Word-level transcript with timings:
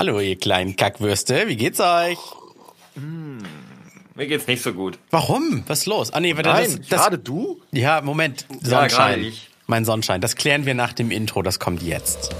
Hallo, 0.00 0.18
ihr 0.18 0.38
kleinen 0.38 0.76
Kackwürste, 0.76 1.46
wie 1.46 1.56
geht's 1.56 1.78
euch? 1.78 2.16
Mir 4.14 4.26
geht's 4.26 4.46
nicht 4.46 4.62
so 4.62 4.72
gut. 4.72 4.98
Warum? 5.10 5.62
Was 5.66 5.80
ist 5.80 5.86
los? 5.88 6.10
Ah, 6.10 6.20
nee, 6.20 6.34
warte, 6.34 6.48
Nein, 6.48 6.64
das, 6.64 6.88
das, 6.88 7.00
gerade 7.02 7.18
du? 7.18 7.60
Ja, 7.70 8.00
Moment. 8.00 8.46
Ja, 8.62 8.70
Sonnenschein. 8.70 9.22
ich. 9.24 9.50
mein 9.66 9.84
Sonnenschein. 9.84 10.22
Das 10.22 10.36
klären 10.36 10.64
wir 10.64 10.72
nach 10.72 10.94
dem 10.94 11.10
Intro, 11.10 11.42
das 11.42 11.58
kommt 11.58 11.82
jetzt. 11.82 12.34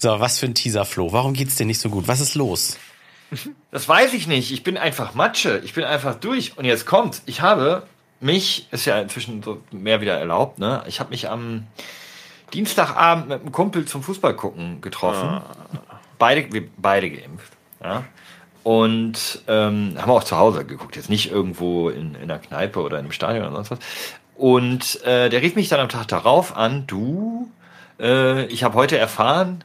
So, 0.00 0.18
was 0.18 0.38
für 0.38 0.46
ein 0.46 0.54
Teaser, 0.54 0.86
Flo. 0.86 1.12
Warum 1.12 1.34
geht's 1.34 1.56
dir 1.56 1.66
nicht 1.66 1.78
so 1.78 1.90
gut? 1.90 2.08
Was 2.08 2.20
ist 2.20 2.34
los? 2.34 2.78
Das 3.70 3.88
weiß 3.88 4.14
ich 4.14 4.26
nicht. 4.26 4.50
Ich 4.50 4.64
bin 4.64 4.76
einfach 4.76 5.14
Matsche. 5.14 5.60
Ich 5.62 5.74
bin 5.74 5.84
einfach 5.84 6.16
durch. 6.16 6.58
Und 6.58 6.64
jetzt 6.64 6.86
kommt. 6.86 7.22
Ich 7.26 7.40
habe 7.40 7.84
mich, 8.18 8.66
ist 8.72 8.84
ja 8.86 8.98
inzwischen 9.00 9.44
so 9.44 9.62
mehr 9.70 10.00
wieder 10.00 10.18
erlaubt, 10.18 10.58
ne? 10.58 10.82
Ich 10.88 10.98
habe 10.98 11.10
mich 11.10 11.28
am 11.28 11.68
Dienstagabend 12.52 13.28
mit 13.28 13.40
einem 13.40 13.52
Kumpel 13.52 13.84
zum 13.84 14.02
Fußball 14.02 14.34
gucken 14.34 14.80
getroffen. 14.80 15.42
Beide, 16.18 16.52
wir 16.52 16.66
beide 16.76 17.08
geimpft. 17.10 17.52
Ja? 17.80 18.02
Und 18.64 19.42
ähm, 19.46 19.94
haben 19.96 20.10
auch 20.10 20.24
zu 20.24 20.36
Hause 20.36 20.64
geguckt, 20.64 20.96
jetzt 20.96 21.10
nicht 21.10 21.30
irgendwo 21.30 21.88
in, 21.88 22.16
in 22.16 22.22
einer 22.22 22.40
Kneipe 22.40 22.80
oder 22.80 22.98
in 22.98 23.04
einem 23.04 23.12
Stadion 23.12 23.46
oder 23.46 23.54
sonst 23.54 23.70
was. 23.70 23.78
Und 24.34 25.04
äh, 25.04 25.28
der 25.28 25.40
rief 25.42 25.54
mich 25.54 25.68
dann 25.68 25.78
am 25.78 25.88
Tag 25.88 26.08
darauf 26.08 26.56
an, 26.56 26.88
du, 26.88 27.48
äh, 28.00 28.46
ich 28.46 28.64
habe 28.64 28.74
heute 28.74 28.98
erfahren, 28.98 29.62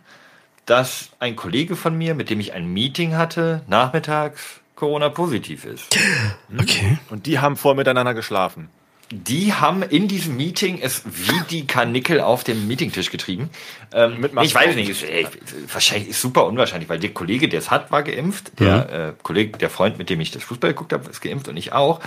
dass 0.66 1.10
ein 1.20 1.36
Kollege 1.36 1.76
von 1.76 1.98
mir, 1.98 2.16
mit 2.16 2.30
dem 2.30 2.40
ich 2.40 2.54
ein 2.54 2.68
Meeting 2.68 3.16
hatte, 3.16 3.62
nachmittags 3.68 4.62
Corona-positiv 4.76 5.66
ist. 5.66 5.98
Okay. 6.57 6.98
Und 7.10 7.26
die 7.26 7.40
haben 7.40 7.57
voll 7.57 7.76
miteinander 7.76 8.13
geschlafen. 8.13 8.70
Die 9.12 9.54
haben 9.54 9.84
in 9.84 10.07
diesem 10.07 10.35
Meeting 10.35 10.80
es 10.82 11.04
wie 11.05 11.41
die 11.49 11.68
Karnickel 11.68 12.22
auf 12.22 12.44
dem 12.44 12.68
Meetingtisch 12.68 13.12
getrieben. 13.12 13.49
Ähm, 13.94 14.22
Mit 14.22 14.32
ich 14.41 14.55
weiß 14.55 14.76
nicht, 14.76 14.90
ist, 14.90 15.04
äh, 15.04 15.26
wahrscheinlich 15.72 16.10
ist 16.10 16.22
super 16.22 16.46
unwahrscheinlich, 16.46 16.90
weil 16.90 17.00
der 17.00 17.12
Kollege, 17.12 17.48
der 17.48 17.60
es 17.60 17.70
hat, 17.70 17.91
war 17.91 18.04
geimpft. 18.04 18.60
Der 18.60 18.90
äh, 18.90 19.13
Kollege, 19.22 19.57
der 19.57 19.70
Freund, 19.70 19.98
mit 19.98 20.10
dem 20.10 20.20
ich 20.22 20.32
das 20.32 20.44
Fußball 20.44 20.72
geguckt 20.72 20.91
habe, 20.91 21.10
ist 21.10 21.22
geimpft 21.22 21.48
und 21.48 21.57
ich 21.57 21.72
auch. 21.72 22.00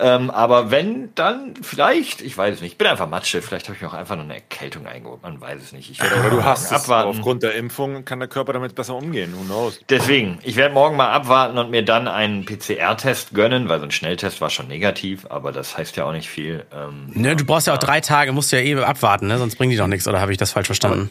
Ähm, 0.00 0.30
aber 0.30 0.70
wenn, 0.70 1.14
dann 1.14 1.54
vielleicht, 1.62 2.22
ich 2.22 2.36
weiß 2.36 2.56
es 2.56 2.60
nicht, 2.62 2.72
ich 2.72 2.78
bin 2.78 2.86
einfach 2.86 3.08
Matsche, 3.08 3.42
vielleicht 3.42 3.66
habe 3.66 3.76
ich 3.76 3.82
mir 3.82 3.88
auch 3.88 3.94
einfach 3.94 4.16
nur 4.16 4.24
eine 4.24 4.34
Erkältung 4.34 4.86
eingeholt, 4.86 5.22
man 5.22 5.40
weiß 5.40 5.60
es 5.62 5.72
nicht. 5.72 5.90
Ich 5.90 6.00
werde 6.02 6.20
Oder 6.20 6.30
du 6.30 6.44
hast 6.44 6.64
es. 6.66 6.72
abwarten. 6.72 7.08
Aufgrund 7.10 7.42
der 7.42 7.54
Impfung 7.54 8.04
kann 8.04 8.18
der 8.18 8.28
Körper 8.28 8.52
damit 8.52 8.74
besser 8.74 8.94
umgehen. 8.94 9.34
Who 9.38 9.44
knows? 9.44 9.80
Deswegen, 9.88 10.38
ich 10.42 10.56
werde 10.56 10.72
morgen 10.74 10.96
mal 10.96 11.10
abwarten 11.10 11.58
und 11.58 11.70
mir 11.70 11.84
dann 11.84 12.08
einen 12.08 12.44
PCR-Test 12.44 13.34
gönnen, 13.34 13.68
weil 13.68 13.78
so 13.78 13.84
ein 13.84 13.90
Schnelltest 13.90 14.40
war 14.40 14.50
schon 14.50 14.68
negativ, 14.68 15.26
aber 15.28 15.52
das 15.52 15.76
heißt 15.76 15.96
ja 15.96 16.04
auch 16.04 16.12
nicht 16.12 16.28
viel. 16.28 16.64
Ähm, 16.74 17.06
Ne, 17.12 17.36
du 17.36 17.44
brauchst 17.44 17.66
ja 17.66 17.74
auch 17.74 17.78
drei 17.78 18.00
Tage, 18.00 18.32
musst 18.32 18.52
du 18.52 18.56
ja 18.56 18.62
eh 18.62 18.82
abwarten, 18.82 19.26
ne? 19.26 19.38
Sonst 19.38 19.56
bringen 19.56 19.70
die 19.70 19.76
doch 19.76 19.86
nichts, 19.86 20.08
oder 20.08 20.20
habe 20.20 20.32
ich 20.32 20.38
das 20.38 20.52
falsch 20.52 20.66
verstanden? 20.66 21.10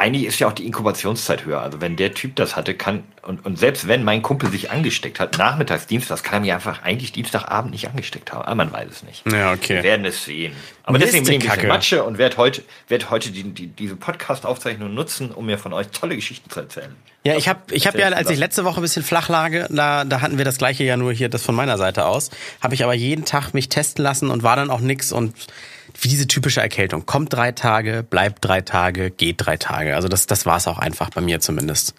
Eigentlich 0.00 0.24
ist 0.24 0.38
ja 0.38 0.48
auch 0.48 0.54
die 0.54 0.64
Inkubationszeit 0.64 1.44
höher. 1.44 1.60
Also 1.60 1.82
wenn 1.82 1.94
der 1.94 2.14
Typ 2.14 2.34
das 2.36 2.56
hatte, 2.56 2.72
kann, 2.72 3.04
und, 3.20 3.44
und 3.44 3.58
selbst 3.58 3.86
wenn 3.86 4.02
mein 4.02 4.22
Kumpel 4.22 4.50
sich 4.50 4.70
angesteckt 4.70 5.20
hat, 5.20 5.36
nachmittags, 5.36 5.86
dienstags, 5.86 6.22
kann 6.22 6.36
er 6.36 6.40
mir 6.40 6.54
einfach 6.54 6.82
eigentlich 6.82 7.12
Dienstagabend 7.12 7.72
nicht 7.72 7.86
angesteckt 7.86 8.32
haben. 8.32 8.46
Aber 8.46 8.54
man 8.54 8.72
weiß 8.72 8.88
es 8.90 9.02
nicht. 9.02 9.26
Ja, 9.26 9.50
Wir 9.50 9.52
okay. 9.52 9.82
werden 9.82 10.06
es 10.06 10.24
sehen. 10.24 10.54
Aber 10.84 10.96
Mist, 10.96 11.08
deswegen 11.08 11.26
bin 11.26 11.34
ich 11.42 11.50
ein 11.50 11.54
bisschen. 11.54 11.68
Matsche 11.68 12.02
und 12.02 12.16
werde 12.16 12.38
heute, 12.38 12.62
werd 12.88 13.10
heute 13.10 13.30
die, 13.30 13.42
die, 13.42 13.66
diese 13.66 13.94
Podcast-Aufzeichnung 13.94 14.94
nutzen, 14.94 15.32
um 15.32 15.44
mir 15.44 15.58
von 15.58 15.74
euch 15.74 15.88
tolle 15.88 16.16
Geschichten 16.16 16.48
zu 16.48 16.60
erzählen. 16.60 16.96
Ja, 17.24 17.36
ich 17.36 17.46
habe 17.46 17.60
ich 17.70 17.86
hab 17.86 17.94
ja, 17.98 18.08
als 18.08 18.30
ich 18.30 18.38
letzte 18.38 18.64
Woche 18.64 18.80
ein 18.80 18.82
bisschen 18.82 19.02
flach 19.02 19.28
lag, 19.28 19.52
da, 19.68 20.06
da 20.06 20.20
hatten 20.22 20.38
wir 20.38 20.46
das 20.46 20.56
gleiche 20.56 20.82
ja 20.82 20.96
nur 20.96 21.12
hier, 21.12 21.28
das 21.28 21.42
von 21.42 21.54
meiner 21.54 21.76
Seite 21.76 22.06
aus, 22.06 22.30
habe 22.62 22.72
ich 22.72 22.82
aber 22.82 22.94
jeden 22.94 23.26
Tag 23.26 23.52
mich 23.52 23.68
testen 23.68 24.02
lassen 24.02 24.30
und 24.30 24.42
war 24.42 24.56
dann 24.56 24.70
auch 24.70 24.80
nix 24.80 25.12
und 25.12 25.34
wie 26.00 26.08
diese 26.08 26.26
typische 26.26 26.60
Erkältung. 26.60 27.06
Kommt 27.06 27.32
drei 27.32 27.52
Tage, 27.52 28.04
bleibt 28.08 28.44
drei 28.44 28.60
Tage, 28.60 29.10
geht 29.10 29.36
drei 29.38 29.56
Tage. 29.56 29.96
Also 29.96 30.08
das, 30.08 30.26
das 30.26 30.46
war's 30.46 30.68
auch 30.68 30.78
einfach 30.78 31.10
bei 31.10 31.20
mir 31.20 31.40
zumindest. 31.40 31.94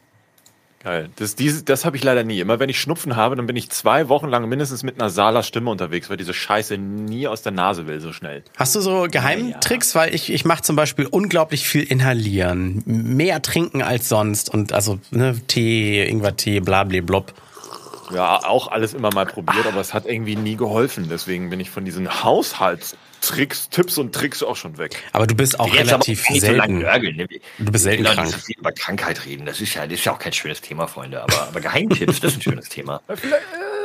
Geil. 0.84 1.09
Das, 1.18 1.35
diese, 1.35 1.63
das 1.63 1.85
habe 1.85 1.96
ich 1.96 2.03
leider 2.03 2.24
nie. 2.24 2.40
Immer 2.40 2.59
wenn 2.59 2.69
ich 2.69 2.80
Schnupfen 2.80 3.16
habe, 3.16 3.35
dann 3.35 3.46
bin 3.46 3.56
ich 3.56 3.69
zwei 3.69 4.09
Wochen 4.09 4.28
lang 4.28 4.50
mindestens 4.50 4.81
mit 4.81 4.97
nasaler 4.97 5.44
Stimme 5.44 5.69
unterwegs, 5.69 6.09
weil 6.09 6.18
diese 6.18 6.34
Scheiße 6.34 6.75
nie 6.78 7.28
aus 7.28 7.44
der 7.44 7.51
Nase 7.51 7.85
will 7.85 8.00
so 8.00 8.12
schnell. 8.13 8.44
Hast 8.57 8.75
du 8.75 8.81
so 8.81 9.07
Geheimtricks? 9.09 9.94
Weil 9.94 10.16
ich, 10.16 10.31
ich 10.31 10.44
mache 10.44 10.63
zum 10.63 10.75
Beispiel 10.75 11.06
unglaublich 11.06 11.68
viel 11.68 11.84
inhalieren, 11.84 12.81
mehr 12.85 13.44
trinken 13.44 13.84
als 13.84 14.09
sonst 14.09 14.50
und 14.50 14.74
also 14.74 15.00
ne, 15.12 15.40
Tee, 15.46 16.03
Ingwertee, 16.03 16.62
blablabla. 16.62 17.25
Ja, 18.12 18.44
auch 18.44 18.72
alles 18.72 18.96
immer 18.96 19.13
mal 19.13 19.28
probiert, 19.28 19.68
aber 19.68 19.80
es 19.80 19.94
hat 19.94 20.07
irgendwie 20.07 20.35
nie 20.35 20.56
geholfen. 20.56 21.07
Deswegen 21.09 21.51
bin 21.51 21.59
ich 21.59 21.69
von 21.69 21.85
diesen 21.85 22.24
Haushaltstricks, 23.21 23.69
Tipps 23.69 23.97
und 23.97 24.13
Tricks 24.13 24.41
auch 24.43 24.55
schon 24.55 24.77
weg. 24.77 25.03
Aber 25.13 25.27
du 25.27 25.35
bist 25.35 25.59
auch 25.59 25.71
relativ 25.73 26.23
aber 26.25 26.33
nicht 26.33 26.45
so 26.45 26.51
lange 26.51 26.73
selten. 26.73 26.79
nörgeln. 26.79 27.15
ne? 27.17 27.27
Du 27.59 27.71
bist 27.71 27.83
selten 27.83 28.03
krank. 28.03 28.27
so 28.29 28.37
viel 28.39 28.57
über 28.57 28.71
Krankheit 28.71 29.25
reden. 29.25 29.45
Das 29.45 29.61
ist 29.61 29.73
ja, 29.75 29.85
das 29.85 29.99
ist 29.99 30.05
ja 30.05 30.13
auch 30.13 30.19
kein 30.19 30.33
schönes 30.33 30.61
Thema, 30.61 30.87
Freunde. 30.87 31.21
Aber, 31.21 31.47
aber 31.47 31.61
Geheimtipps, 31.61 32.19
das 32.19 32.31
ist 32.33 32.37
ein 32.39 32.41
schönes 32.41 32.69
Thema. 32.69 33.01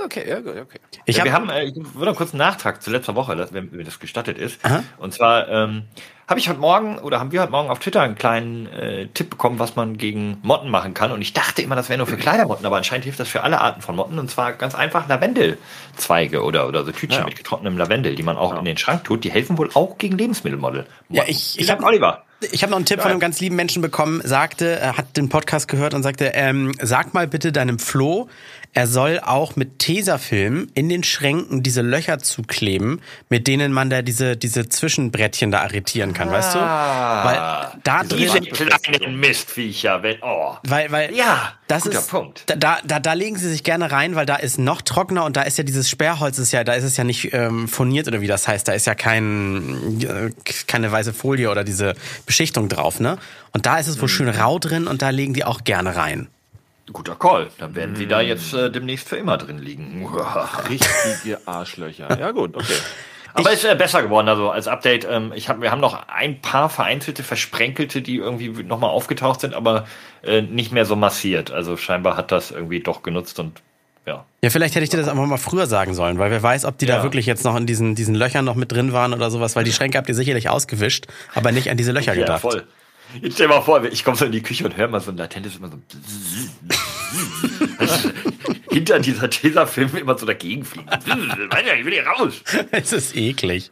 Okay, 0.04 0.22
ja, 0.28 0.38
gut, 0.38 0.56
okay. 0.56 0.78
Ich 1.04 1.16
ja, 1.16 1.22
hab, 1.22 1.24
wir 1.24 1.32
haben, 1.32 1.48
äh, 1.50 1.64
ich 1.64 1.74
würde 1.74 2.12
noch 2.12 2.16
kurz 2.16 2.30
einen 2.30 2.38
Nachtrag 2.38 2.80
zu 2.80 2.90
letzter 2.92 3.16
Woche, 3.16 3.34
dass- 3.34 3.52
wenn 3.52 3.72
mir 3.72 3.82
das 3.82 3.98
gestattet 3.98 4.38
ist. 4.38 4.60
Und 4.98 5.12
zwar 5.12 5.48
ähm, 5.48 5.82
habe 6.28 6.40
ich 6.40 6.48
heute 6.48 6.58
Morgen 6.58 6.98
oder 6.98 7.20
haben 7.20 7.30
wir 7.30 7.40
heute 7.40 7.52
Morgen 7.52 7.70
auf 7.70 7.78
Twitter 7.78 8.02
einen 8.02 8.16
kleinen 8.16 8.66
äh, 8.72 9.06
Tipp 9.14 9.30
bekommen, 9.30 9.58
was 9.60 9.76
man 9.76 9.96
gegen 9.96 10.38
Motten 10.42 10.70
machen 10.70 10.92
kann. 10.92 11.12
Und 11.12 11.22
ich 11.22 11.32
dachte 11.32 11.62
immer, 11.62 11.76
das 11.76 11.88
wäre 11.88 11.98
nur 11.98 12.06
für 12.08 12.16
Kleidermotten, 12.16 12.66
aber 12.66 12.76
anscheinend 12.78 13.04
hilft 13.04 13.20
das 13.20 13.28
für 13.28 13.42
alle 13.44 13.60
Arten 13.60 13.80
von 13.80 13.94
Motten. 13.94 14.18
Und 14.18 14.28
zwar 14.30 14.52
ganz 14.54 14.74
einfach 14.74 15.08
Lavendelzweige 15.08 16.42
oder, 16.42 16.66
oder 16.66 16.84
so 16.84 16.90
Tütchen 16.92 17.20
Ja. 17.20 17.24
mit 17.26 17.36
getrocknetem 17.36 17.78
Lavendel, 17.78 18.14
die 18.16 18.22
man 18.22 18.36
auch 18.36 18.58
in 18.58 18.64
den 18.64 18.76
Schrank 18.76 19.04
tut. 19.04 19.24
Die 19.24 19.30
helfen 19.30 19.56
wohl 19.58 19.70
auch 19.74 19.98
gegen 19.98 20.18
Lebensmittelmodel. 20.18 20.86
Ja, 21.08 21.22
ich- 21.26 21.56
ich 21.56 21.60
ich 21.60 21.70
hab 21.70 21.78
hab- 21.80 21.86
Oliver. 21.86 22.22
Ich 22.52 22.62
habe 22.62 22.70
noch 22.70 22.76
einen 22.76 22.84
Tipp 22.84 23.00
von 23.00 23.10
einem 23.10 23.20
ganz 23.20 23.40
lieben 23.40 23.56
Menschen 23.56 23.80
bekommen, 23.80 24.20
sagte, 24.22 24.78
er 24.78 24.98
hat 24.98 25.16
den 25.16 25.30
Podcast 25.30 25.68
gehört 25.68 25.94
und 25.94 26.02
sagte, 26.02 26.32
ähm, 26.34 26.72
sag 26.82 27.14
mal 27.14 27.26
bitte 27.26 27.50
deinem 27.50 27.78
Flo, 27.78 28.28
er 28.76 28.86
soll 28.86 29.20
auch 29.20 29.56
mit 29.56 29.78
Tesafilm 29.78 30.68
in 30.74 30.90
den 30.90 31.02
Schränken 31.02 31.62
diese 31.62 31.80
Löcher 31.80 32.18
zukleben, 32.18 33.00
mit 33.30 33.46
denen 33.46 33.72
man 33.72 33.88
da 33.88 34.02
diese, 34.02 34.36
diese 34.36 34.68
Zwischenbrettchen 34.68 35.50
da 35.50 35.62
arretieren 35.62 36.12
kann, 36.12 36.30
weißt 36.30 36.56
du? 36.56 36.58
Weil 36.58 37.80
da 37.84 38.02
Diese 38.04 38.38
drin, 38.38 38.68
kleinen 38.68 39.18
Mistviecher, 39.18 40.02
wenn, 40.02 40.18
oh. 40.20 40.58
weil, 40.62 40.92
weil, 40.92 41.14
Ja, 41.14 41.54
das 41.68 41.84
guter 41.84 42.00
ist, 42.00 42.10
Punkt. 42.10 42.44
Da, 42.48 42.80
da, 42.84 43.00
da, 43.00 43.12
legen 43.14 43.36
sie 43.38 43.48
sich 43.48 43.64
gerne 43.64 43.90
rein, 43.90 44.14
weil 44.14 44.26
da 44.26 44.36
ist 44.36 44.58
noch 44.58 44.82
trockener 44.82 45.24
und 45.24 45.38
da 45.38 45.42
ist 45.42 45.56
ja 45.56 45.64
dieses 45.64 45.88
Sperrholz, 45.88 46.38
ist 46.38 46.52
ja, 46.52 46.62
da 46.62 46.74
ist 46.74 46.84
es 46.84 46.98
ja 46.98 47.04
nicht 47.04 47.32
ähm, 47.32 47.68
furniert 47.68 48.08
oder 48.08 48.20
wie 48.20 48.26
das 48.26 48.46
heißt, 48.46 48.68
da 48.68 48.72
ist 48.72 48.86
ja 48.86 48.94
kein, 48.94 50.02
äh, 50.02 50.30
keine 50.66 50.92
weiße 50.92 51.14
Folie 51.14 51.50
oder 51.50 51.64
diese 51.64 51.94
Beschichtung 52.26 52.68
drauf, 52.68 53.00
ne? 53.00 53.16
Und 53.52 53.64
da 53.64 53.78
ist 53.78 53.86
es 53.86 53.98
wohl 54.02 54.08
schön 54.08 54.28
rau 54.28 54.58
drin 54.58 54.86
und 54.86 55.00
da 55.00 55.08
legen 55.08 55.32
die 55.32 55.46
auch 55.46 55.64
gerne 55.64 55.96
rein. 55.96 56.28
Guter 56.92 57.16
Call. 57.16 57.48
Dann 57.58 57.74
werden 57.74 57.96
sie 57.96 58.06
da 58.06 58.20
jetzt 58.20 58.54
äh, 58.54 58.70
demnächst 58.70 59.08
für 59.08 59.16
immer 59.16 59.36
drin 59.38 59.58
liegen. 59.58 60.06
Richtige 60.70 61.40
Arschlöcher. 61.46 62.18
Ja, 62.18 62.30
gut, 62.30 62.56
okay. 62.56 62.74
Aber 63.34 63.52
ist 63.52 63.64
äh, 63.64 63.74
besser 63.74 64.02
geworden, 64.02 64.28
also 64.28 64.50
als 64.50 64.66
Update. 64.66 65.06
Ähm, 65.10 65.32
ich 65.34 65.48
hab, 65.50 65.60
wir 65.60 65.70
haben 65.70 65.80
noch 65.80 66.08
ein 66.08 66.40
paar 66.40 66.70
vereinzelte, 66.70 67.22
versprenkelte, 67.22 68.00
die 68.00 68.16
irgendwie 68.16 68.48
nochmal 68.62 68.90
aufgetaucht 68.90 69.40
sind, 69.40 69.52
aber 69.52 69.86
äh, 70.22 70.40
nicht 70.42 70.72
mehr 70.72 70.86
so 70.86 70.96
massiert. 70.96 71.50
Also 71.50 71.76
scheinbar 71.76 72.16
hat 72.16 72.32
das 72.32 72.50
irgendwie 72.50 72.80
doch 72.80 73.02
genutzt 73.02 73.38
und 73.38 73.60
ja. 74.06 74.24
Ja, 74.42 74.50
vielleicht 74.50 74.74
hätte 74.76 74.84
ich 74.84 74.90
dir 74.90 74.96
das 74.98 75.08
einfach 75.08 75.26
mal 75.26 75.36
früher 75.36 75.66
sagen 75.66 75.92
sollen, 75.92 76.18
weil 76.18 76.30
wer 76.30 76.42
weiß, 76.42 76.64
ob 76.64 76.78
die 76.78 76.86
da 76.86 76.98
Ja. 76.98 77.02
wirklich 77.02 77.26
jetzt 77.26 77.44
noch 77.44 77.56
in 77.56 77.66
diesen, 77.66 77.94
diesen 77.96 78.14
Löchern 78.14 78.44
noch 78.44 78.54
mit 78.54 78.70
drin 78.72 78.92
waren 78.92 79.12
oder 79.12 79.30
sowas, 79.32 79.56
weil 79.56 79.64
die 79.64 79.72
Schränke 79.72 79.98
habt 79.98 80.08
ihr 80.08 80.14
sicherlich 80.14 80.48
ausgewischt, 80.48 81.06
aber 81.34 81.50
nicht 81.52 81.68
an 81.70 81.76
diese 81.76 81.90
Löcher 81.92 82.14
Ja, 82.14 82.20
gedacht. 82.20 82.40
voll. 82.40 82.64
Jetzt 83.20 83.34
stell 83.34 83.46
dir 83.48 83.54
mal 83.54 83.60
vor, 83.62 83.84
ich 83.84 84.04
komme 84.04 84.16
so 84.16 84.24
in 84.24 84.32
die 84.32 84.42
Küche 84.42 84.64
und 84.64 84.76
höre 84.76 84.88
mal 84.88 85.00
so 85.00 85.10
ein 85.10 85.16
latentes, 85.16 85.56
immer 85.56 85.68
so. 85.68 85.76
Hinter 88.70 88.98
dieser 88.98 89.30
Tesafilm 89.30 89.96
immer 89.96 90.18
so 90.18 90.26
dagegen 90.26 90.64
fliegen. 90.64 90.86
Weiter, 91.50 91.76
ich 91.78 91.84
will 91.86 91.94
hier 91.94 92.06
raus. 92.06 92.34
Es 92.72 92.92
ist 92.92 93.16
eklig. 93.16 93.70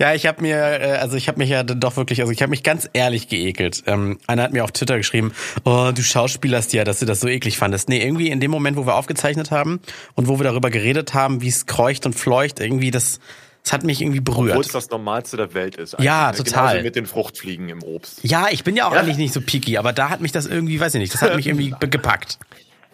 Ja, 0.00 0.14
ich 0.14 0.26
habe 0.26 0.40
mir, 0.40 0.56
äh, 0.56 0.92
also 0.98 1.16
ich 1.16 1.28
habe 1.28 1.38
mich 1.38 1.50
ja 1.50 1.62
doch 1.62 1.96
wirklich, 1.96 2.20
also 2.20 2.32
ich 2.32 2.40
habe 2.40 2.50
mich 2.50 2.62
ganz 2.62 2.88
ehrlich 2.94 3.28
geekelt. 3.28 3.82
Ähm, 3.86 4.18
einer 4.26 4.42
hat 4.44 4.52
mir 4.52 4.64
auf 4.64 4.72
Twitter 4.72 4.96
geschrieben, 4.96 5.32
oh, 5.64 5.90
du 5.94 6.02
schauspielerst 6.02 6.72
ja, 6.72 6.84
dass 6.84 7.00
du 7.00 7.06
das 7.06 7.20
so 7.20 7.28
eklig 7.28 7.58
fandest. 7.58 7.88
Nee, 7.90 8.02
irgendwie 8.02 8.28
in 8.30 8.40
dem 8.40 8.50
Moment, 8.50 8.76
wo 8.78 8.86
wir 8.86 8.94
aufgezeichnet 8.94 9.50
haben 9.50 9.80
und 10.14 10.26
wo 10.28 10.38
wir 10.38 10.44
darüber 10.44 10.70
geredet 10.70 11.12
haben, 11.12 11.42
wie 11.42 11.48
es 11.48 11.66
kreucht 11.66 12.06
und 12.06 12.14
fleucht, 12.14 12.58
irgendwie 12.60 12.90
das, 12.90 13.20
das 13.62 13.72
hat 13.74 13.84
mich 13.84 14.00
irgendwie 14.00 14.20
Obwohl 14.20 14.48
es 14.48 14.54
berührt. 14.54 14.74
das 14.74 14.88
Normalste 14.88 15.36
der 15.36 15.52
Welt 15.52 15.76
ist. 15.76 15.96
Ja, 15.98 16.28
eigentlich, 16.28 16.38
ne? 16.38 16.44
total. 16.44 16.66
Genauso 16.68 16.84
mit 16.84 16.96
den 16.96 17.06
Fruchtfliegen 17.06 17.68
im 17.68 17.82
Obst. 17.82 18.20
Ja, 18.22 18.46
ich 18.50 18.64
bin 18.64 18.74
ja 18.76 18.88
auch 18.88 18.94
Ja. 18.94 19.00
eigentlich 19.00 19.18
nicht 19.18 19.34
so 19.34 19.40
picky, 19.42 19.76
aber 19.76 19.92
da 19.92 20.08
hat 20.08 20.22
mich 20.22 20.32
das 20.32 20.46
irgendwie, 20.46 20.80
weiß 20.80 20.94
ich 20.94 21.00
nicht, 21.00 21.12
das 21.12 21.20
hat 21.20 21.36
mich 21.36 21.46
irgendwie 21.46 21.74
gepackt. 21.90 22.38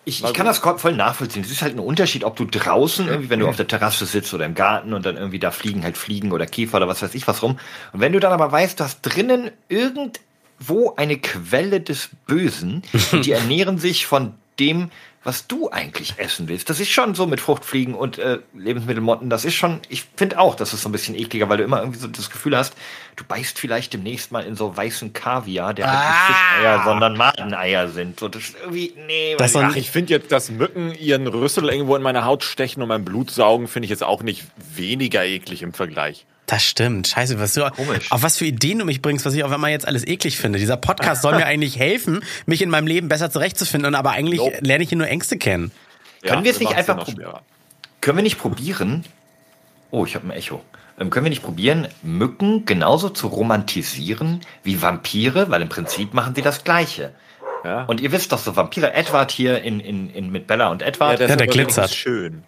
Ich, 0.05 0.25
ich 0.25 0.33
kann 0.33 0.47
das 0.47 0.59
voll 0.59 0.95
nachvollziehen. 0.95 1.43
Es 1.45 1.51
ist 1.53 1.63
halt 1.63 1.77
ein 1.77 1.79
Unterschied, 1.79 2.25
ob 2.25 2.35
du 2.35 2.45
draußen 2.45 3.07
irgendwie, 3.07 3.31
wenn 3.31 3.39
du 3.39 3.47
auf 3.47 3.57
der 3.57 3.69
Terrasse 3.69 4.05
sitzt 4.05 4.35
oder 4.35 4.45
im 4.47 4.55
Garten 4.55 4.95
und 4.95 5.07
dann 5.07 5.17
irgendwie 5.17 5.39
da 5.39 5.53
fliegen 5.53 5.85
halt 5.85 5.97
Fliegen 5.97 6.33
oder 6.33 6.47
Käfer 6.47 6.79
oder 6.79 6.89
was 6.89 7.03
weiß 7.03 7.15
ich 7.15 7.29
was 7.29 7.43
rum. 7.43 7.59
Und 7.93 8.01
wenn 8.01 8.13
du 8.13 8.19
dann 8.19 8.33
aber 8.33 8.51
weißt, 8.51 8.81
du 8.81 8.85
hast 8.85 9.01
drinnen 9.03 9.53
irgendwo 9.69 10.95
eine 10.97 11.19
Quelle 11.19 11.81
des 11.81 12.11
Bösen 12.27 12.83
und 13.13 13.27
die 13.27 13.33
ernähren 13.33 13.79
sich 13.79 14.07
von 14.07 14.35
dem, 14.59 14.91
was 15.25 15.47
du 15.47 15.71
eigentlich 15.71 16.15
essen 16.19 16.49
willst. 16.49 16.69
Das 16.69 16.81
ist 16.81 16.91
schon 16.91 17.15
so 17.15 17.27
mit 17.27 17.41
Fruchtfliegen 17.41 17.95
und 17.95 18.19
äh, 18.19 18.39
Lebensmittelmotten. 18.55 19.31
Das 19.31 19.45
ist 19.45 19.55
schon, 19.55 19.81
ich 19.89 20.05
finde 20.17 20.39
auch, 20.39 20.57
das 20.57 20.73
ist 20.73 20.83
so 20.83 20.89
ein 20.89 20.93
bisschen 20.93 21.15
ekliger, 21.15 21.49
weil 21.49 21.59
du 21.59 21.65
immer 21.65 21.81
irgendwie 21.81 21.99
so 22.01 22.09
das 22.09 22.29
Gefühl 22.31 22.57
hast, 22.57 22.75
du 23.17 23.25
beißt 23.25 23.59
vielleicht 23.59 23.93
demnächst 23.93 24.33
mal 24.33 24.45
in 24.45 24.57
so 24.57 24.77
weißen 24.77 25.13
Kaviar, 25.13 25.75
der 25.75 25.87
halt 25.87 25.99
nicht 25.99 26.09
Ah. 26.09 26.27
Fischeier, 26.27 26.85
sondern 26.85 27.17
Madeneier 27.17 27.89
sind. 27.89 28.19
So, 28.19 28.29
das 28.29 28.43
ist 28.43 28.57
irgendwie, 28.61 28.95
nee, 29.07 29.37
Das 29.39 29.55
Ach, 29.55 29.77
ich 29.77 29.91
finde 29.91 30.13
jetzt, 30.13 30.33
dass 30.33 30.51
Mücken 30.51 30.93
ihren 30.95 31.27
Rüssel 31.29 31.69
irgendwo 31.69 31.95
in 31.95 32.03
meine 32.03 32.25
Haut 32.25 32.43
stechen 32.43 32.83
und 32.83 32.89
mein 32.89 33.05
Blut 33.05 33.31
saugen, 33.31 33.69
finde 33.69 33.87
ich 33.87 33.91
jetzt 33.91 34.03
auch 34.03 34.23
nicht 34.23 34.45
weniger 34.75 35.25
eklig 35.25 35.63
im 35.63 35.73
Vergleich. 35.73 36.27
Das 36.47 36.65
stimmt. 36.65 37.07
Scheiße, 37.09 37.39
was 37.39 37.55
du, 37.55 37.69
Komisch. 37.71 38.11
auf 38.11 38.23
was 38.23 38.37
für 38.37 38.45
Ideen 38.45 38.79
du 38.81 38.85
mich 38.85 39.01
bringst, 39.01 39.25
was 39.25 39.33
ich 39.35 39.45
auf 39.45 39.53
einmal 39.53 39.71
jetzt 39.71 39.87
alles 39.87 40.07
eklig 40.07 40.37
finde. 40.37 40.59
Dieser 40.59 40.77
Podcast 40.77 41.23
soll 41.23 41.37
mir 41.37 41.47
eigentlich 41.47 41.79
helfen, 41.79 42.23
mich 42.47 42.61
in 42.63 42.69
meinem 42.71 42.87
Leben 42.87 43.09
besser 43.09 43.31
zurechtzufinden, 43.31 43.89
und 43.89 43.95
aber 43.95 44.11
eigentlich 44.11 44.41
Nope. 44.41 44.59
lerne 44.61 44.83
ich 44.83 44.89
hier 44.91 44.99
nur 44.99 45.09
Ängste 45.09 45.39
kennen. 45.39 45.71
Können 46.23 46.45
wir 46.45 46.51
es 46.51 46.59
nicht 46.61 46.73
ja 46.73 46.77
einfach 46.79 46.97
noch 46.97 47.05
prob- 47.07 47.15
schwerer. 47.15 47.43
Können 48.01 48.19
wir 48.19 48.23
nicht 48.25 48.39
probieren? 48.39 49.05
Oh, 49.91 50.05
ich 50.05 50.15
habe 50.15 50.27
ein 50.27 50.31
Echo. 50.33 50.63
Ähm, 50.99 51.11
können 51.11 51.25
wir 51.25 51.31
nicht 51.31 51.43
probieren, 51.43 51.89
Mücken 52.03 52.67
genauso 52.67 53.09
zu 53.09 53.29
romantisieren 53.29 54.41
wie 54.63 54.83
Vampire? 54.83 55.49
Weil 55.51 55.63
im 55.63 55.69
Prinzip 55.69 56.13
machen 56.13 56.35
sie 56.35 56.43
das 56.43 56.65
Gleiche. 56.65 57.13
Ja. 57.65 57.85
Und 57.85 58.01
ihr 58.01 58.11
wisst 58.13 58.33
doch 58.33 58.39
so, 58.39 58.57
Vampire, 58.57 58.93
Edward 58.93 59.31
hier 59.31 59.63
in, 59.63 59.79
in, 59.81 60.11
in, 60.11 60.31
mit 60.33 60.49
Bella 60.49 60.69
und 60.69 60.83
Edward. 60.83 61.21
Ja, 61.21 61.27
der 61.29 61.37
aber 61.37 61.47
glitzert. 61.47 61.91
wenigstens 61.91 61.95
Schön. 61.97 62.43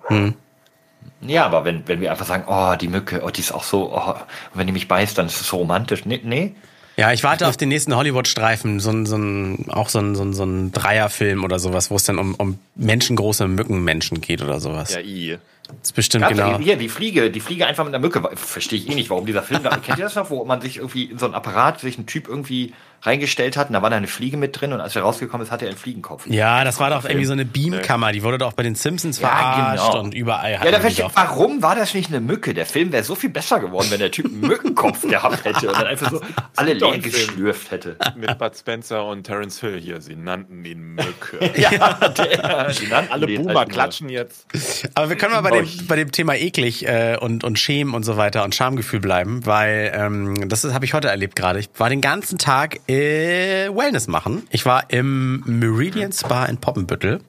Ja, 1.27 1.47
aber 1.47 1.65
wenn, 1.65 1.87
wenn 1.89 2.01
wir 2.01 2.11
einfach 2.11 2.27
sagen, 2.27 2.45
oh, 2.47 2.75
die 2.77 2.89
Mücke, 2.89 3.23
oh, 3.25 3.31
die 3.31 3.41
ist 3.41 3.53
auch 3.53 3.65
so, 3.65 3.93
oh, 3.93 4.11
und 4.11 4.19
wenn 4.55 4.67
die 4.67 4.73
mich 4.73 4.89
beißt, 4.89 5.17
dann 5.19 5.27
ist 5.27 5.41
es 5.41 5.49
so 5.49 5.59
romantisch. 5.59 6.05
Nee, 6.05 6.21
nee. 6.23 6.55
Ja, 6.97 7.13
ich 7.13 7.25
warte 7.25 7.49
auf 7.49 7.57
den 7.57 7.71
nächsten 7.71 7.97
Hollywood-Streifen, 7.97 8.79
so 8.79 8.91
ein, 8.91 9.05
so 9.07 9.17
ein, 9.17 9.67
auch 9.71 9.89
so 9.89 9.99
ein, 9.99 10.15
so 10.15 10.23
ein, 10.23 10.33
so 10.33 10.45
ein 10.45 10.71
Dreierfilm 10.71 11.43
oder 11.43 11.59
sowas, 11.59 11.91
wo 11.91 11.97
es 11.97 12.05
dann 12.05 12.19
um, 12.19 12.35
um 12.37 12.59
menschengroße 12.77 13.49
Mückenmenschen 13.49 14.21
geht 14.21 14.43
oder 14.43 14.61
sowas. 14.61 14.95
Ja, 14.95 15.01
i. 15.01 15.39
Das 15.67 15.77
ist 15.89 15.93
bestimmt 15.93 16.25
Gab's 16.25 16.37
genau. 16.37 16.59
Hier, 16.59 16.77
die 16.77 16.91
Fliege, 16.91 17.31
die 17.31 17.41
Fliege 17.41 17.67
einfach 17.67 17.85
mit 17.85 17.95
einer 17.95 18.03
Mücke. 18.03 18.23
Verstehe 18.35 18.79
ich 18.79 18.89
eh 18.89 18.95
nicht, 18.95 19.09
warum 19.09 19.25
dieser 19.25 19.43
Film 19.43 19.63
da. 19.63 19.77
Kennt 19.79 19.99
ihr 19.99 20.05
das 20.05 20.15
noch, 20.15 20.29
wo 20.29 20.45
man 20.45 20.61
sich 20.61 20.77
irgendwie 20.77 21.05
in 21.05 21.19
so 21.19 21.27
ein 21.27 21.35
Apparat, 21.35 21.81
sich 21.81 21.97
ein 21.97 22.07
Typ 22.07 22.29
irgendwie 22.29 22.75
reingestellt 23.05 23.57
hat 23.57 23.69
und 23.69 23.75
da 23.75 23.83
war 23.83 23.91
da 23.91 23.97
eine 23.97 24.07
Fliege 24.07 24.37
mit 24.37 24.59
drin 24.61 24.73
und 24.73 24.81
als 24.81 24.97
er 24.97 25.03
rausgekommen 25.03 25.47
ist, 25.47 25.53
hatte 25.53 25.67
er 25.67 25.71
einen 25.71 25.79
Fliegenkopf. 25.79 26.27
Ja, 26.27 26.65
das 26.65 26.81
war 26.81 26.91
doch 26.91 27.05
irgendwie 27.05 27.27
so 27.27 27.33
eine 27.33 27.45
Beamkammer, 27.45 28.13
die 28.13 28.23
wurde 28.23 28.39
doch 28.39 28.49
auch 28.49 28.53
bei 28.55 28.63
den 28.63 28.75
Simpsons 28.75 29.21
Ja, 29.21 29.29
verarscht 29.29 29.87
genau. 29.93 30.01
und 30.03 30.15
überall 30.15 30.53
Ja, 30.53 30.61
hatten 30.61 30.73
da 30.73 30.81
verstehe 30.81 31.07
ich, 31.07 31.17
warum 31.17 31.63
war 31.63 31.75
das 31.75 31.95
nicht 31.95 32.09
eine 32.09 32.21
Mücke? 32.21 32.55
Der 32.55 32.67
Film 32.67 32.93
wäre 32.93 33.05
so 33.05 33.15
viel 33.15 33.31
besser 33.31 33.61
geworden, 33.61 33.89
wenn 33.91 34.01
der 34.01 34.11
Typ 34.11 34.27
einen 34.27 34.41
Mückenkopf 34.41 35.03
gehabt 35.09 35.45
hätte 35.45 35.69
und 35.69 35.79
dann 35.79 35.87
einfach 35.87 36.11
so 36.11 36.21
alle 36.57 36.73
leer 36.73 36.99
geschlürft 36.99 37.71
hätte. 37.71 37.97
Mit 38.17 38.39
Bud 38.39 38.57
Spencer 38.57 39.05
und 39.07 39.25
Terence 39.25 39.61
Hill 39.61 39.79
hier. 39.81 40.01
Sie 40.01 40.17
nannten 40.17 40.65
ihn 40.65 40.81
Mücke. 40.95 41.53
Ja, 41.57 41.71
der, 42.09 42.73
die 42.73 42.87
nannten 42.89 43.13
Alle 43.13 43.27
Boomer 43.27 43.61
halt 43.61 43.71
klatschen 43.71 44.09
jetzt. 44.09 44.47
Aber 44.95 45.09
wir 45.09 45.17
können 45.17 45.33
mal 45.33 45.41
bei 45.41 45.51
dem, 45.51 45.69
bei 45.87 45.97
dem 45.97 46.11
Thema 46.11 46.35
eklig 46.35 46.87
äh, 46.87 47.17
und, 47.21 47.45
und 47.45 47.59
Schämen 47.59 47.95
und 47.95 48.03
so 48.03 48.17
weiter 48.17 48.45
und 48.45 48.55
Schamgefühl 48.55 49.01
bleiben, 49.01 49.47
weil 49.47 49.93
ähm, 49.95 50.49
das 50.49 50.65
habe 50.65 50.85
ich 50.85 50.95
heute 50.95 51.09
erlebt 51.09 51.37
gerade. 51.37 51.61
Ich 51.61 51.69
war 51.77 51.89
den 51.91 52.01
ganzen 52.01 52.39
Tag 52.39 52.79
äh, 52.95 53.75
Wellness 53.75 54.09
machen. 54.09 54.47
Ich 54.51 54.67
war 54.67 54.91
im 54.91 55.43
Meridian 55.47 56.13
Spa 56.13 56.47
in 56.47 56.59
Poppenbüttel 56.59 57.21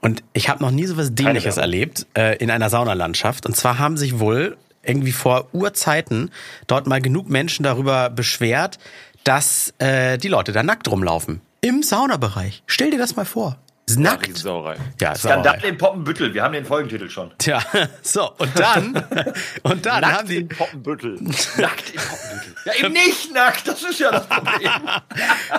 und 0.00 0.22
ich 0.32 0.48
habe 0.48 0.62
noch 0.62 0.70
nie 0.70 0.86
so 0.86 0.96
was 0.96 1.14
Dämliches 1.14 1.56
erlebt 1.56 2.06
äh, 2.16 2.36
in 2.36 2.50
einer 2.50 2.70
Saunalandschaft. 2.70 3.46
Und 3.46 3.56
zwar 3.56 3.78
haben 3.78 3.96
sich 3.96 4.18
wohl 4.18 4.56
irgendwie 4.82 5.12
vor 5.12 5.48
Urzeiten 5.52 6.30
dort 6.66 6.86
mal 6.86 7.00
genug 7.00 7.30
Menschen 7.30 7.62
darüber 7.62 8.10
beschwert, 8.10 8.78
dass 9.24 9.72
äh, 9.78 10.18
die 10.18 10.28
Leute 10.28 10.52
da 10.52 10.62
nackt 10.62 10.90
rumlaufen. 10.90 11.40
Im 11.62 11.82
Saunabereich. 11.82 12.62
Stell 12.66 12.90
dir 12.90 12.98
das 12.98 13.16
mal 13.16 13.24
vor. 13.24 13.56
Nackt. 13.96 14.38
Sauerei. 14.38 14.76
Ja, 15.00 15.14
Sauerei. 15.14 15.42
Skandal 15.42 15.64
in 15.64 15.76
Poppenbüttel, 15.76 16.32
wir 16.32 16.42
haben 16.42 16.54
den 16.54 16.64
Folgentitel 16.64 17.10
schon. 17.10 17.30
Tja, 17.38 17.62
so, 18.02 18.30
und 18.38 18.58
dann, 18.58 18.94
und 19.62 19.84
dann 19.84 20.06
haben 20.06 20.26
die, 20.26 20.44
Poppenbüttel. 20.44 21.14
Nackt 21.58 21.90
in 21.90 22.00
Poppenbüttel. 22.00 22.54
Ja, 22.64 22.72
eben 22.76 22.92
nicht 22.94 23.34
nackt, 23.34 23.68
das 23.68 23.82
ist 23.82 24.00
ja 24.00 24.10
das 24.10 24.26
Problem. 24.26 24.70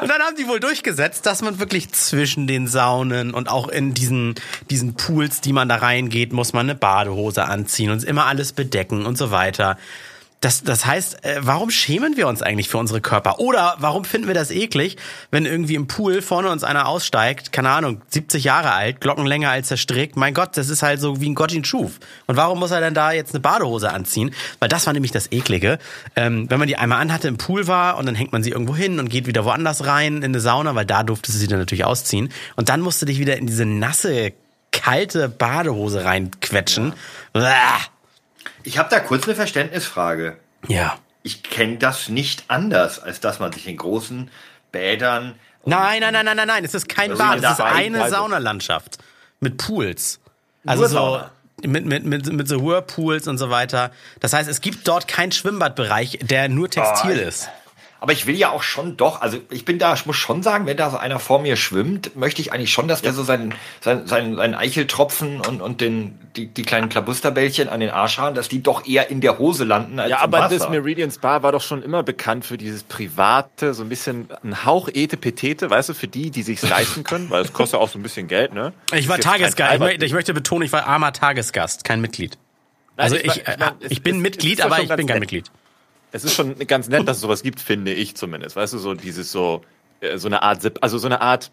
und 0.01 0.09
dann 0.09 0.21
haben 0.21 0.35
die 0.37 0.47
wohl 0.47 0.59
durchgesetzt, 0.59 1.25
dass 1.27 1.43
man 1.43 1.59
wirklich 1.59 1.91
zwischen 1.91 2.47
den 2.47 2.67
Saunen 2.67 3.31
und 3.31 3.47
auch 3.47 3.67
in 3.67 3.93
diesen, 3.93 4.33
diesen 4.71 4.95
Pools, 4.95 5.41
die 5.41 5.53
man 5.53 5.69
da 5.69 5.75
reingeht, 5.75 6.33
muss 6.33 6.51
man 6.53 6.65
eine 6.65 6.75
Badehose 6.75 7.45
anziehen 7.45 7.91
und 7.91 8.03
immer 8.03 8.25
alles 8.25 8.53
bedecken 8.53 9.05
und 9.05 9.19
so 9.19 9.29
weiter. 9.29 9.77
Das, 10.45 10.61
das 10.61 10.85
heißt, 10.85 11.25
äh, 11.25 11.37
warum 11.39 11.71
schämen 11.71 12.17
wir 12.17 12.27
uns 12.27 12.43
eigentlich 12.43 12.69
für 12.69 12.77
unsere 12.77 13.01
Körper? 13.01 13.39
Oder 13.39 13.77
warum 13.79 14.05
finden 14.05 14.27
wir 14.27 14.35
das 14.35 14.51
eklig, 14.51 14.95
wenn 15.31 15.47
irgendwie 15.47 15.73
im 15.73 15.87
Pool 15.87 16.21
vorne 16.21 16.51
uns 16.51 16.63
einer 16.63 16.87
aussteigt, 16.87 17.51
keine 17.51 17.71
Ahnung, 17.71 18.03
70 18.09 18.43
Jahre 18.43 18.71
alt, 18.73 19.01
Glocken 19.01 19.25
länger 19.25 19.49
als 19.49 19.71
er 19.71 19.77
strickt? 19.77 20.17
Mein 20.17 20.35
Gott, 20.35 20.55
das 20.55 20.69
ist 20.69 20.83
halt 20.83 21.01
so, 21.01 21.19
wie 21.19 21.31
ein 21.31 21.33
Gott 21.33 21.51
ihn 21.51 21.65
schuf. 21.65 21.93
Und 22.27 22.37
warum 22.37 22.59
muss 22.59 22.69
er 22.69 22.79
denn 22.79 22.93
da 22.93 23.11
jetzt 23.11 23.33
eine 23.33 23.39
Badehose 23.39 23.91
anziehen? 23.91 24.35
Weil 24.59 24.69
das 24.69 24.85
war 24.85 24.93
nämlich 24.93 25.11
das 25.11 25.31
Eklige. 25.31 25.79
Ähm, 26.15 26.47
wenn 26.47 26.59
man 26.59 26.67
die 26.67 26.77
einmal 26.77 27.01
anhatte, 27.01 27.27
im 27.27 27.37
Pool 27.37 27.65
war 27.65 27.97
und 27.97 28.05
dann 28.05 28.13
hängt 28.13 28.31
man 28.31 28.43
sie 28.43 28.51
irgendwo 28.51 28.75
hin 28.75 28.99
und 28.99 29.09
geht 29.09 29.25
wieder 29.25 29.45
woanders 29.45 29.87
rein 29.87 30.17
in 30.17 30.25
eine 30.25 30.41
Sauna, 30.41 30.75
weil 30.75 30.85
da 30.85 31.01
durftest 31.01 31.37
du 31.37 31.39
sie 31.39 31.47
dann 31.47 31.57
natürlich 31.57 31.85
ausziehen. 31.85 32.31
Und 32.55 32.69
dann 32.69 32.81
musst 32.81 33.01
du 33.01 33.07
dich 33.07 33.17
wieder 33.17 33.35
in 33.37 33.47
diese 33.47 33.65
nasse, 33.65 34.33
kalte 34.71 35.27
Badehose 35.27 36.05
reinquetschen. 36.05 36.93
Ja. 37.35 37.79
Ich 38.65 38.77
habe 38.77 38.89
da 38.89 38.99
kurz 38.99 39.23
eine 39.25 39.35
Verständnisfrage. 39.35 40.37
ja. 40.67 40.97
Ich 41.27 41.41
kenne 41.41 41.77
das 41.77 42.07
nicht 42.07 42.43
anders, 42.49 42.99
als 42.99 43.19
dass 43.19 43.39
man 43.39 43.51
sich 43.51 43.67
in 43.67 43.77
großen 43.77 44.29
Bädern. 44.71 45.33
Nein, 45.65 46.01
nein, 46.01 46.13
nein, 46.13 46.23
nein, 46.23 46.37
nein, 46.37 46.47
nein. 46.47 46.63
Es 46.63 46.75
ist 46.75 46.87
kein 46.87 47.09
Also 47.09 47.23
Bad. 47.23 47.43
Es 47.43 47.51
ist 47.53 47.61
eine 47.61 48.09
Saunalandschaft 48.11 48.99
mit 49.39 49.57
Pools. 49.57 50.19
Also 50.67 50.85
so 50.85 51.21
mit, 51.63 51.83
mit, 51.87 52.05
mit, 52.05 52.31
mit 52.31 52.47
so 52.47 52.63
Whirlpools 52.63 53.27
und 53.27 53.39
so 53.39 53.49
weiter. 53.49 53.89
Das 54.19 54.33
heißt, 54.33 54.47
es 54.47 54.61
gibt 54.61 54.87
dort 54.87 55.07
keinen 55.07 55.31
Schwimmbadbereich, 55.31 56.19
der 56.21 56.47
nur 56.47 56.69
Textil 56.69 57.19
Ah, 57.19 57.27
ist. 57.27 57.49
Aber 58.05 58.13
ich 58.13 58.27
will 58.27 58.35
ja 58.35 58.51
auch 58.51 58.61
schon 58.61 58.97
doch, 58.97 59.21
also 59.21 59.39
ich 59.49 59.65
bin 59.65 59.79
da, 59.79 59.95
ich 59.95 60.05
muss 60.05 60.15
schon 60.15 60.43
sagen, 60.43 60.67
wenn 60.67 60.77
da 60.77 60.91
so 60.91 60.97
einer 60.97 61.17
vor 61.17 61.41
mir 61.41 61.55
schwimmt, 61.55 62.15
möchte 62.15 62.39
ich 62.39 62.53
eigentlich 62.53 62.71
schon, 62.71 62.87
dass 62.87 63.01
der 63.01 63.13
so 63.13 63.23
seinen, 63.23 63.55
seinen, 63.81 64.05
seinen, 64.05 64.35
seinen 64.35 64.53
Eicheltropfen 64.53 65.41
und, 65.41 65.59
und 65.59 65.81
den, 65.81 66.19
die, 66.35 66.45
die 66.45 66.61
kleinen 66.61 66.87
Klabusterbällchen 66.89 67.67
an 67.67 67.79
den 67.79 67.89
Arsch 67.89 68.19
haben, 68.19 68.35
dass 68.35 68.47
die 68.47 68.61
doch 68.61 68.85
eher 68.85 69.09
in 69.09 69.21
der 69.21 69.39
Hose 69.39 69.63
landen 69.63 69.97
als 69.99 70.11
Ja, 70.11 70.17
im 70.17 70.23
aber 70.25 70.37
Wasser. 70.41 70.59
das 70.59 70.69
Meridian 70.69 71.09
Spa 71.09 71.41
war 71.41 71.51
doch 71.51 71.63
schon 71.63 71.81
immer 71.81 72.03
bekannt 72.03 72.45
für 72.45 72.57
dieses 72.59 72.83
private, 72.83 73.73
so 73.73 73.81
ein 73.81 73.89
bisschen 73.89 74.27
ein 74.43 74.65
Hauch 74.65 74.87
Etepetete, 74.93 75.71
weißt 75.71 75.89
du, 75.89 75.93
für 75.95 76.07
die, 76.07 76.29
die 76.29 76.43
sich's 76.43 76.61
leisten 76.69 77.03
können, 77.05 77.31
weil 77.31 77.41
es 77.41 77.53
kostet 77.53 77.79
auch 77.79 77.89
so 77.89 77.97
ein 77.97 78.03
bisschen 78.03 78.27
Geld, 78.27 78.53
ne? 78.53 78.71
Ich 78.93 79.09
war 79.09 79.17
Tagesgast. 79.17 79.81
Ich, 79.81 80.01
ich 80.03 80.13
möchte 80.13 80.35
betonen, 80.35 80.61
ich 80.63 80.71
war 80.71 80.85
armer 80.85 81.11
Tagesgast, 81.11 81.83
kein 81.83 82.01
Mitglied. 82.01 82.37
Nein, 82.97 83.03
Also 83.03 83.15
ich 83.15 83.25
ich, 83.25 83.37
ich 83.37 83.47
mein, 83.57 83.69
äh, 83.81 83.87
ich 83.89 84.03
bin 84.03 84.19
Mitglied, 84.19 84.61
aber 84.61 84.79
ich 84.79 84.89
bin 84.89 85.07
kein 85.07 85.15
nett. 85.15 85.19
Mitglied. 85.21 85.49
Es 86.15 86.23
ist 86.23 86.33
schon 86.33 86.57
ganz 86.59 86.87
nett, 86.87 87.05
dass 87.09 87.17
es 87.17 87.21
sowas 87.21 87.43
gibt, 87.43 87.59
finde 87.59 87.91
ich 87.91 88.15
zumindest. 88.15 88.55
Weißt 88.55 88.71
du, 88.71 88.77
so 88.77 88.93
dieses 88.93 89.33
so, 89.33 89.63
äh, 89.99 90.17
so 90.17 90.29
eine 90.29 90.41
Art, 90.43 90.81
also 90.81 90.97
so 90.97 91.07
eine 91.07 91.19
Art, 91.19 91.51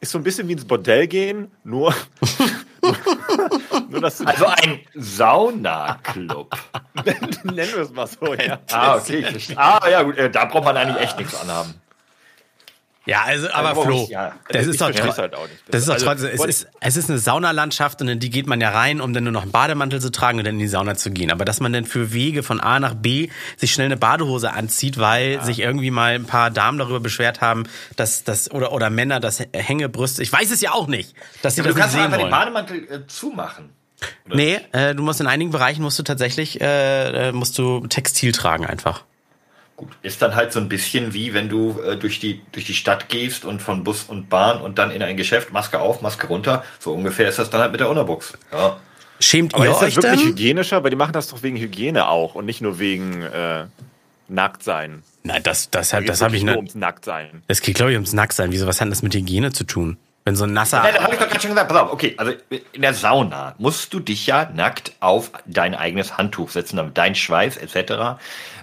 ist 0.00 0.10
so 0.10 0.18
ein 0.18 0.24
bisschen 0.24 0.48
wie 0.48 0.54
ins 0.54 0.64
Bordell 0.64 1.06
gehen, 1.06 1.52
nur, 1.62 1.94
nur 3.88 4.00
dass 4.00 4.26
Also 4.26 4.46
ein 4.46 4.80
Saunaclub. 4.96 6.58
nennen 7.44 7.56
wir 7.74 7.82
es 7.82 7.92
mal 7.92 8.08
so, 8.08 8.34
ja. 8.34 8.58
ah, 8.72 8.96
okay. 8.96 9.24
Ah, 9.54 9.88
ja, 9.88 10.02
gut, 10.02 10.16
äh, 10.16 10.30
da 10.30 10.46
braucht 10.46 10.64
man 10.64 10.76
eigentlich 10.76 11.04
echt 11.04 11.18
nichts 11.18 11.40
anhaben. 11.40 11.74
Ja, 13.06 13.22
also, 13.24 13.48
aber 13.50 13.68
warum 13.70 13.84
Flo, 13.84 14.00
nicht? 14.00 14.10
Ja. 14.10 14.34
das 14.48 14.62
Ich 14.64 14.68
ist 14.72 14.80
doch 14.80 14.86
versteh's 14.86 15.14
tro- 15.14 15.22
halt 15.22 15.34
auch 15.36 15.48
nicht. 15.48 15.62
Das 15.68 15.80
ist 15.82 15.88
doch 15.88 15.94
Also, 15.94 16.06
trotzdem, 16.06 16.30
es 16.34 16.44
ist, 16.44 16.68
es 16.80 16.96
ist 16.96 17.08
eine 17.08 17.18
Saunalandschaft 17.20 18.00
und 18.02 18.08
in 18.08 18.18
die 18.18 18.30
geht 18.30 18.46
man 18.48 18.60
ja 18.60 18.70
rein, 18.70 19.00
um 19.00 19.12
dann 19.12 19.22
nur 19.24 19.32
noch 19.32 19.42
einen 19.42 19.52
Bademantel 19.52 20.00
zu 20.00 20.10
tragen 20.10 20.38
und 20.38 20.44
dann 20.44 20.54
in 20.56 20.60
die 20.60 20.66
Sauna 20.68 20.96
zu 20.96 21.10
gehen. 21.12 21.30
Aber 21.30 21.44
dass 21.44 21.60
man 21.60 21.72
dann 21.72 21.84
für 21.84 22.12
Wege 22.12 22.42
von 22.42 22.60
A 22.60 22.80
nach 22.80 22.94
B 22.94 23.28
sich 23.56 23.72
schnell 23.72 23.86
eine 23.86 23.96
Badehose 23.96 24.52
anzieht, 24.52 24.98
weil 24.98 25.40
sich 25.44 25.60
irgendwie 25.60 25.90
mal 25.92 26.14
ein 26.14 26.24
paar 26.26 26.50
Damen 26.50 26.78
darüber 26.78 26.98
beschwert 27.00 27.40
haben, 27.40 27.64
dass 27.94 28.24
das 28.24 28.50
oder 28.50 28.72
oder 28.72 28.90
Männer 28.90 29.20
das 29.20 29.40
Hängebrüste, 29.54 30.22
ich 30.22 30.32
weiß 30.32 30.50
es 30.50 30.60
ja 30.60 30.72
auch 30.72 30.88
nicht, 30.88 31.14
dass 31.42 31.54
sie 31.54 31.60
Aber 31.60 31.68
das 31.70 31.74
du 31.74 31.78
nicht 31.78 31.82
kannst 31.82 31.94
doch 31.94 32.00
sehen 32.00 32.04
einfach 32.06 32.18
den 32.18 32.22
wollen. 32.22 32.30
Bademantel 32.32 33.02
äh, 33.02 33.06
zumachen. 33.06 33.70
Nee, 34.26 34.60
äh, 34.72 34.94
du 34.94 35.02
musst 35.02 35.20
in 35.20 35.26
einigen 35.26 35.52
Bereichen 35.52 35.82
musst 35.82 35.98
du 35.98 36.02
tatsächlich 36.02 36.60
äh, 36.60 37.28
äh, 37.28 37.32
musst 37.32 37.56
du 37.56 37.86
Textil 37.86 38.32
tragen 38.32 38.66
einfach. 38.66 39.04
Gut, 39.76 39.90
ist 40.02 40.22
dann 40.22 40.34
halt 40.34 40.52
so 40.52 40.60
ein 40.60 40.68
bisschen 40.70 41.12
wie 41.12 41.34
wenn 41.34 41.50
du 41.50 41.78
äh, 41.82 41.96
durch, 41.96 42.18
die, 42.18 42.40
durch 42.52 42.64
die 42.64 42.72
Stadt 42.74 43.10
gehst 43.10 43.44
und 43.44 43.60
von 43.60 43.84
Bus 43.84 44.04
und 44.04 44.30
Bahn 44.30 44.60
und 44.62 44.78
dann 44.78 44.90
in 44.90 45.02
ein 45.02 45.18
Geschäft, 45.18 45.52
Maske 45.52 45.80
auf, 45.80 46.00
Maske 46.00 46.28
runter. 46.28 46.64
So 46.78 46.92
ungefähr 46.94 47.28
ist 47.28 47.38
das 47.38 47.50
dann 47.50 47.60
halt 47.60 47.72
mit 47.72 47.80
der 47.80 47.90
Unterbuchs. 47.90 48.38
Ja. 48.52 48.78
Schämt 49.20 49.54
Aber 49.54 49.64
ihr 49.64 49.70
ist 49.72 49.80
das 49.80 49.88
euch 49.88 49.96
wirklich 49.96 50.20
denn? 50.22 50.30
hygienischer? 50.30 50.82
Weil 50.82 50.90
die 50.90 50.96
machen 50.96 51.12
das 51.12 51.28
doch 51.28 51.42
wegen 51.42 51.56
Hygiene 51.58 52.08
auch 52.08 52.34
und 52.34 52.46
nicht 52.46 52.62
nur 52.62 52.78
wegen 52.78 53.22
äh, 53.22 53.64
Nacktsein. 54.28 55.02
Nein, 55.24 55.42
das 55.42 55.70
das 55.70 55.90
Da 55.90 55.96
hab, 55.96 56.04
geht's 56.04 56.18
das 56.18 56.24
habe 56.24 56.36
ich 56.36 56.42
nicht. 56.44 56.56
ums 56.56 56.74
Nacktsein. 56.74 57.42
Es 57.48 57.60
geht 57.60 57.76
glaube 57.76 57.90
ich 57.92 57.96
ums 57.96 58.12
Nacktsein. 58.12 58.52
Wieso 58.52 58.66
was 58.66 58.80
hat 58.80 58.90
das 58.90 59.02
mit 59.02 59.14
Hygiene 59.14 59.52
zu 59.52 59.64
tun? 59.64 59.96
Wenn 60.24 60.34
so 60.34 60.42
ein 60.44 60.52
nasser 60.52 60.82
Nein, 60.82 60.94
das 60.94 61.04
habe 61.04 61.14
ich 61.14 61.20
doch 61.20 61.28
gerade 61.28 61.40
schon 61.40 61.50
gesagt. 61.50 61.68
Pass 61.68 61.78
auf, 61.78 61.92
okay, 61.92 62.14
also 62.16 62.32
in 62.72 62.82
der 62.82 62.94
Sauna 62.94 63.54
musst 63.58 63.94
du 63.94 64.00
dich 64.00 64.26
ja 64.26 64.50
nackt 64.52 64.92
auf 64.98 65.30
dein 65.46 65.74
eigenes 65.76 66.18
Handtuch 66.18 66.50
setzen, 66.50 66.76
damit 66.76 66.98
dein 66.98 67.14
Schweiß 67.14 67.56
etc. 67.58 68.18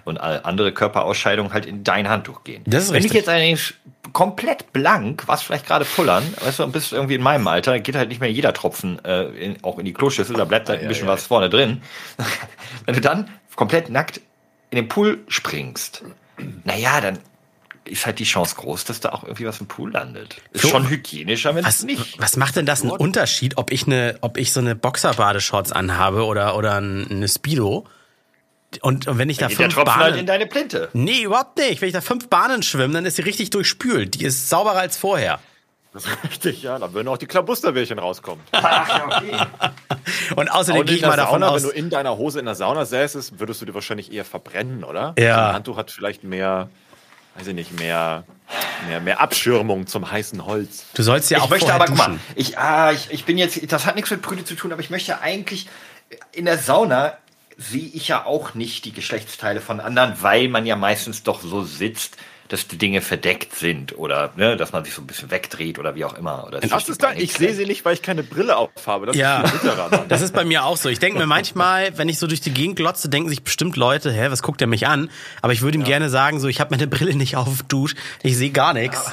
und 0.06 0.18
all- 0.20 0.42
andere 0.44 0.72
Körperausscheidungen 0.74 1.54
halt 1.54 1.66
in 1.66 1.84
dein 1.84 2.10
Handtuch 2.10 2.44
gehen. 2.44 2.64
Das 2.66 2.84
ist 2.86 2.90
Wenn 2.92 2.98
ich 2.98 3.04
richtig. 3.06 3.20
jetzt 3.22 3.30
allerdings 3.30 3.74
komplett 4.12 4.74
blank, 4.74 5.24
was 5.28 5.42
vielleicht 5.44 5.66
gerade 5.66 5.86
pullern, 5.86 6.24
weißt 6.44 6.60
du, 6.60 6.64
und 6.64 6.72
bist 6.72 6.92
irgendwie 6.94 7.16
in 7.16 7.24
meinem 7.24 7.48
Alter, 7.48 7.80
geht 7.80 7.96
halt 7.96 8.10
nicht 8.10 8.20
mehr 8.22 8.32
jeder 8.32 8.54
Tropfen 8.54 9.04
äh, 9.06 9.24
in, 9.30 9.64
auch 9.64 9.80
in 9.80 9.86
die 9.86 9.94
Kloschüssel, 9.94 10.36
da 10.36 10.46
bleibt 10.46 10.70
halt 10.70 10.82
ein 10.82 10.88
bisschen 10.88 11.08
was 11.08 11.26
vorne 11.26 11.50
drin. 11.50 11.82
Wenn 12.86 12.96
du 12.96 13.02
dann 13.02 13.30
komplett 13.56 13.90
nackt 13.90 14.22
in 14.70 14.76
den 14.78 14.88
Pool 14.88 15.20
springst, 15.28 16.04
naja, 16.64 17.00
dann 17.02 17.20
ist 17.86 18.06
halt 18.06 18.20
die 18.20 18.24
Chance 18.24 18.56
groß, 18.56 18.86
dass 18.86 19.00
da 19.02 19.10
auch 19.10 19.24
irgendwie 19.24 19.46
was 19.46 19.60
im 19.60 19.68
Pool 19.68 19.92
landet. 19.92 20.38
Ist 20.52 20.62
So. 20.64 20.68
schon 20.70 20.90
hygienischer, 20.90 21.54
wenn 21.54 21.66
es 21.66 21.80
Was, 21.80 21.84
nicht. 21.84 22.22
was 22.22 22.38
macht 22.38 22.56
denn 22.56 22.66
das 22.66 22.82
einen 22.82 22.92
Unterschied, 22.92 23.58
ob 23.58 23.72
ich 23.72 23.86
eine, 23.88 24.18
ob 24.22 24.38
ich 24.38 24.54
so 24.54 24.60
eine 24.62 24.74
Boxerbadeshorts 24.76 25.72
anhabe 25.74 26.24
oder, 26.26 26.56
oder 26.58 26.76
ein- 26.80 27.08
eine 27.10 27.28
Speedo? 27.28 27.86
Und, 28.82 29.08
und 29.08 29.18
wenn 29.18 29.30
ich 29.30 29.38
da 29.38 29.48
Geht 29.48 29.60
der 29.60 29.66
fünf 29.66 29.76
Tropfen 29.76 29.96
halt 29.96 30.08
in 30.10 30.26
Bahnen, 30.26 30.28
deine 30.28 30.46
Plinte. 30.48 30.90
nee, 30.94 31.24
überhaupt 31.24 31.58
nicht. 31.58 31.82
Wenn 31.82 31.88
ich 31.88 31.94
da 31.94 32.02
fünf 32.02 32.30
Bahnen 32.30 32.64
schwimme, 32.64 32.94
dann 32.94 33.06
ist 33.06 33.18
sie 33.18 33.22
richtig 33.22 33.50
durchspült. 33.52 34.16
Die 34.16 34.26
ist 34.26 34.50
sauberer 34.50 34.80
als 34.80 34.98
vorher. 34.98 35.40
Das 35.94 36.06
ist 36.06 36.24
richtig, 36.24 36.64
ja. 36.64 36.80
Da 36.80 36.92
würden 36.94 37.08
auch 37.08 37.18
die 37.18 37.28
Klabusterbärchen 37.28 38.00
rauskommen. 38.00 38.44
Ach, 38.52 38.90
ja, 38.90 39.06
okay. 39.06 40.34
Und 40.36 40.50
außerdem 40.50 40.86
gehe 40.86 40.92
in 40.92 40.96
ich 40.96 41.02
der 41.02 41.10
mal 41.10 41.18
davon 41.18 41.42
Sauna, 41.42 41.50
aus, 41.50 41.64
wenn 41.64 41.70
du 41.70 41.76
in 41.76 41.90
deiner 41.92 42.18
Hose 42.18 42.40
in 42.40 42.46
der 42.46 42.56
Sauna 42.56 42.86
säßest, 42.86 43.40
würdest 43.40 43.62
du 43.62 43.66
dir 43.66 43.76
wahrscheinlich 43.76 44.12
eher 44.12 44.26
verbrennen, 44.26 44.84
oder? 44.84 45.14
Ja. 45.20 45.36
So 45.36 45.42
Ein 45.42 45.54
Handtuch 45.54 45.78
hat 45.78 45.92
vielleicht 45.92 46.24
mehr, 46.24 46.70
weiß 47.38 47.48
ich 47.48 47.54
nicht, 47.54 47.80
mehr, 47.80 48.24
mehr, 48.88 49.02
mehr 49.02 49.22
Abschirmung 49.22 49.86
zum 49.86 50.10
heißen 50.10 50.46
Holz. 50.48 50.86
du 50.96 51.04
sollst 51.04 51.30
ja 51.30 51.38
ich 51.38 51.44
auch 51.44 51.50
möchte 51.50 51.68
vorher 51.68 51.82
aber, 51.82 51.86
guck 51.86 51.98
mal, 51.98 52.20
ich, 52.36 52.58
ah, 52.58 52.92
ich, 52.92 53.12
ich 53.12 53.26
bin 53.26 53.38
jetzt, 53.38 53.72
das 53.72 53.86
hat 53.86 53.96
nichts 53.96 54.10
mit 54.10 54.24
Brüde 54.24 54.44
zu 54.44 54.56
tun, 54.56 54.72
aber 54.72 54.82
ich 54.82 54.90
möchte 54.90 55.22
eigentlich, 55.22 55.70
in 56.32 56.46
der 56.46 56.58
Sauna 56.58 57.18
sehe 57.70 57.90
ich 57.94 58.08
ja 58.08 58.26
auch 58.26 58.54
nicht 58.54 58.86
die 58.86 58.94
Geschlechtsteile 58.94 59.62
von 59.62 59.80
anderen, 59.80 60.16
weil 60.22 60.48
man 60.48 60.66
ja 60.66 60.76
meistens 60.76 61.24
doch 61.24 61.42
so 61.42 61.64
sitzt, 61.64 62.18
dass 62.50 62.68
die 62.68 62.78
Dinge 62.78 63.02
verdeckt 63.02 63.56
sind 63.56 63.98
oder 63.98 64.32
ne, 64.36 64.58
dass 64.58 64.74
man 64.74 64.84
sich 64.84 64.94
so 64.94 65.02
ein 65.02 65.08
bisschen 65.08 65.32
wegdreht 65.32 65.80
oder 65.80 65.96
wie 65.96 66.06
auch 66.06 66.14
immer. 66.14 66.46
Oder 66.46 66.60
Was 66.70 66.88
ist 66.90 67.02
da? 67.02 67.14
Ich 67.14 67.34
sehe 67.34 67.54
sie 67.56 67.66
nicht, 67.66 67.84
weil 67.86 67.96
ich 67.96 68.02
keine 68.02 68.22
Brille 68.22 68.58
aufhabe. 68.58 69.08
Das 69.08 69.16
Ja, 69.16 69.42
ist 69.42 69.64
das 70.08 70.22
ist 70.22 70.34
bei 70.36 70.44
mir 70.44 70.66
auch 70.66 70.78
so. 70.78 70.90
Ich 70.90 71.00
denke 71.00 71.18
mir 71.18 71.26
manchmal, 71.26 71.98
wenn 71.98 72.10
ich 72.10 72.20
so 72.20 72.28
durch 72.28 72.42
die 72.42 72.54
Gegend 72.54 72.76
glotze, 72.76 73.10
denken 73.10 73.30
sich 73.30 73.44
bestimmt 73.44 73.76
Leute, 73.76 74.12
hä, 74.12 74.28
was 74.30 74.44
guckt 74.44 74.60
der 74.62 74.68
mich 74.68 74.86
an? 74.88 75.10
Aber 75.42 75.54
ich 75.54 75.62
würde 75.62 75.78
ihm 75.78 75.84
gerne 75.84 76.10
sagen, 76.10 76.40
so, 76.40 76.48
ich 76.48 76.60
habe 76.60 76.72
meine 76.72 76.86
Brille 76.88 77.16
nicht 77.16 77.38
auf, 77.38 77.64
Dusch, 77.64 77.96
ich 78.22 78.38
sehe 78.38 78.52
gar 78.52 78.74
nichts. 78.74 79.12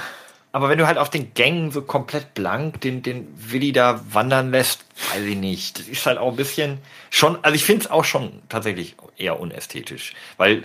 Aber 0.53 0.69
wenn 0.69 0.79
du 0.79 0.87
halt 0.87 0.99
auf 0.99 1.11
den 1.11 1.33
Gängen 1.35 1.71
so 1.71 1.83
komplett 1.83 2.35
blank 2.35 2.81
den, 2.81 3.03
den 3.03 3.29
Willi 3.37 3.73
da 3.73 4.01
wandern 4.11 4.51
lässt, 4.51 4.85
weiß 5.13 5.23
ich 5.23 5.37
nicht. 5.37 5.79
Das 5.79 5.87
ist 5.87 6.05
halt 6.07 6.19
auch 6.19 6.31
ein 6.31 6.37
bisschen 6.37 6.79
schon, 7.11 7.39
also 7.43 7.55
ich 7.55 7.65
finde 7.65 7.85
es 7.85 7.91
auch 7.91 8.05
schon 8.05 8.43
tatsächlich 8.49 8.97
eher 9.17 9.39
unästhetisch. 9.39 10.15
Weil 10.39 10.65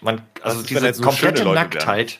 man, 0.00 0.22
also 0.42 0.62
diese 0.62 0.80
schöne 0.80 0.92
komplette 0.94 1.44
Nacktheit, 1.44 2.18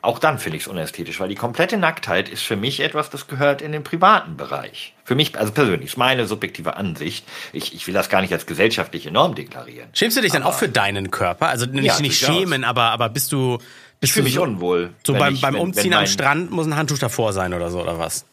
auch 0.00 0.18
dann 0.18 0.38
finde 0.38 0.56
ich 0.56 0.62
es 0.62 0.68
unästhetisch, 0.68 1.18
weil 1.18 1.28
die 1.28 1.34
komplette 1.34 1.76
Nacktheit 1.76 2.28
ist 2.28 2.42
für 2.42 2.56
mich 2.56 2.80
etwas, 2.80 3.10
das 3.10 3.26
gehört 3.26 3.60
in 3.60 3.72
den 3.72 3.82
privaten 3.82 4.36
Bereich. 4.36 4.94
Für 5.04 5.16
mich, 5.16 5.36
also 5.36 5.52
persönlich, 5.52 5.90
ist 5.90 5.96
meine 5.96 6.26
subjektive 6.26 6.76
Ansicht. 6.76 7.26
Ich, 7.52 7.74
ich 7.74 7.86
will 7.86 7.94
das 7.94 8.08
gar 8.08 8.20
nicht 8.20 8.32
als 8.32 8.46
gesellschaftliche 8.46 9.10
Norm 9.10 9.34
deklarieren. 9.34 9.88
Schämst 9.92 10.16
du 10.16 10.20
dich 10.20 10.32
dann 10.32 10.44
auch 10.44 10.54
für 10.54 10.68
deinen 10.68 11.10
Körper? 11.10 11.48
Also 11.48 11.66
nicht, 11.66 11.84
Ja, 11.84 12.00
nicht 12.00 12.18
schämen, 12.18 12.62
aber, 12.62 12.84
aber 12.84 13.08
bist 13.08 13.32
du, 13.32 13.58
Ich 14.00 14.12
fühle 14.12 14.24
mich 14.24 14.34
so, 14.34 14.42
unwohl. 14.42 14.90
so 15.04 15.12
beim, 15.14 15.34
ich- 15.34 15.40
beim 15.40 15.54
wenn- 15.54 15.60
Umziehen 15.60 15.84
wenn 15.86 15.92
am 15.94 15.98
mein- 16.00 16.06
Strand 16.06 16.50
muss 16.50 16.66
ein 16.66 16.76
Handtuch 16.76 16.98
davor 16.98 17.32
sein 17.32 17.52
oder 17.54 17.70
so, 17.70 17.80
oder 17.80 17.98
was? 17.98 18.24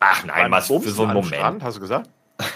Ach 0.00 0.24
nein, 0.24 0.50
was 0.50 0.66
für 0.68 0.78
so 0.90 1.02
einen 1.02 1.10
am 1.10 1.16
Moment. 1.16 1.34
Strand, 1.34 1.62
hast 1.64 1.76
du 1.76 1.80
gesagt? 1.80 2.08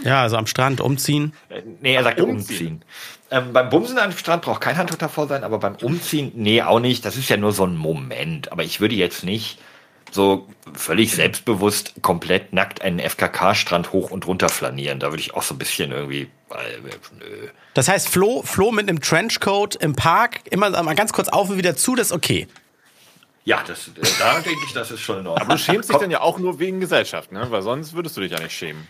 Ja, 0.05 0.23
also 0.23 0.37
am 0.37 0.47
Strand 0.47 0.81
umziehen. 0.81 1.33
Äh, 1.49 1.63
Nee, 1.81 1.95
er 1.95 2.03
sagte 2.05 2.25
Umziehen. 2.25 2.39
umziehen. 2.77 2.85
Ähm, 3.31 3.53
beim 3.53 3.69
Bumsen 3.69 3.99
am 3.99 4.13
Strand 4.13 4.43
braucht 4.43 4.61
kein 4.61 4.77
Handtuch 4.77 4.97
davor 4.97 5.27
sein, 5.27 5.43
aber 5.45 5.59
beim 5.59 5.75
Umziehen, 5.77 6.31
nee, 6.35 6.63
auch 6.63 6.79
nicht. 6.81 7.05
Das 7.05 7.17
ist 7.17 7.29
ja 7.29 7.37
nur 7.37 7.53
so 7.53 7.65
ein 7.67 7.77
Moment. 7.77 8.53
Aber 8.53 8.63
ich 8.63 8.81
würde 8.81 8.95
jetzt 8.95 9.25
nicht 9.25 9.59
so 10.13 10.47
völlig 10.73 11.13
selbstbewusst 11.13 11.95
komplett 12.03 12.53
nackt 12.53 12.81
einen 12.83 13.01
FKK-Strand 13.01 13.93
hoch 13.93 14.11
und 14.13 14.27
runter 14.29 14.49
flanieren. 14.49 15.01
Da 15.01 15.11
würde 15.11 15.21
ich 15.21 15.35
auch 15.35 15.43
so 15.43 15.55
ein 15.55 15.59
bisschen 15.59 15.91
irgendwie. 15.91 16.29
Das 17.75 17.89
heißt, 17.89 18.09
Flo, 18.09 18.43
Flo 18.43 18.71
mit 18.71 18.89
einem 18.89 19.01
Trenchcoat 19.01 19.77
im 19.77 19.95
Park, 19.95 20.41
immer 20.51 20.71
mal 20.83 20.95
ganz 20.95 21.13
kurz 21.13 21.29
auf 21.29 21.51
und 21.51 21.59
wieder 21.59 21.77
zu, 21.77 21.95
das 21.95 22.09
ist 22.09 22.13
okay. 22.13 22.47
Ja, 23.45 23.63
das, 23.67 23.89
äh, 23.89 23.93
da 24.19 24.35
denke 24.41 24.61
ich, 24.67 24.73
das 24.73 24.91
ist 24.91 25.01
schon 25.01 25.21
in 25.21 25.27
Ordnung. 25.27 25.47
Aber 25.47 25.55
du 25.55 25.61
schämst 25.61 25.89
dich 25.89 25.97
dann 25.97 26.11
ja 26.11 26.21
auch 26.21 26.39
nur 26.39 26.59
wegen 26.59 26.81
Gesellschaft, 26.81 27.33
ne? 27.33 27.47
Weil 27.51 27.63
sonst 27.63 27.95
würdest 27.95 28.17
du 28.17 28.21
dich 28.21 28.33
ja 28.33 28.41
nicht 28.41 28.53
schämen. 28.53 28.87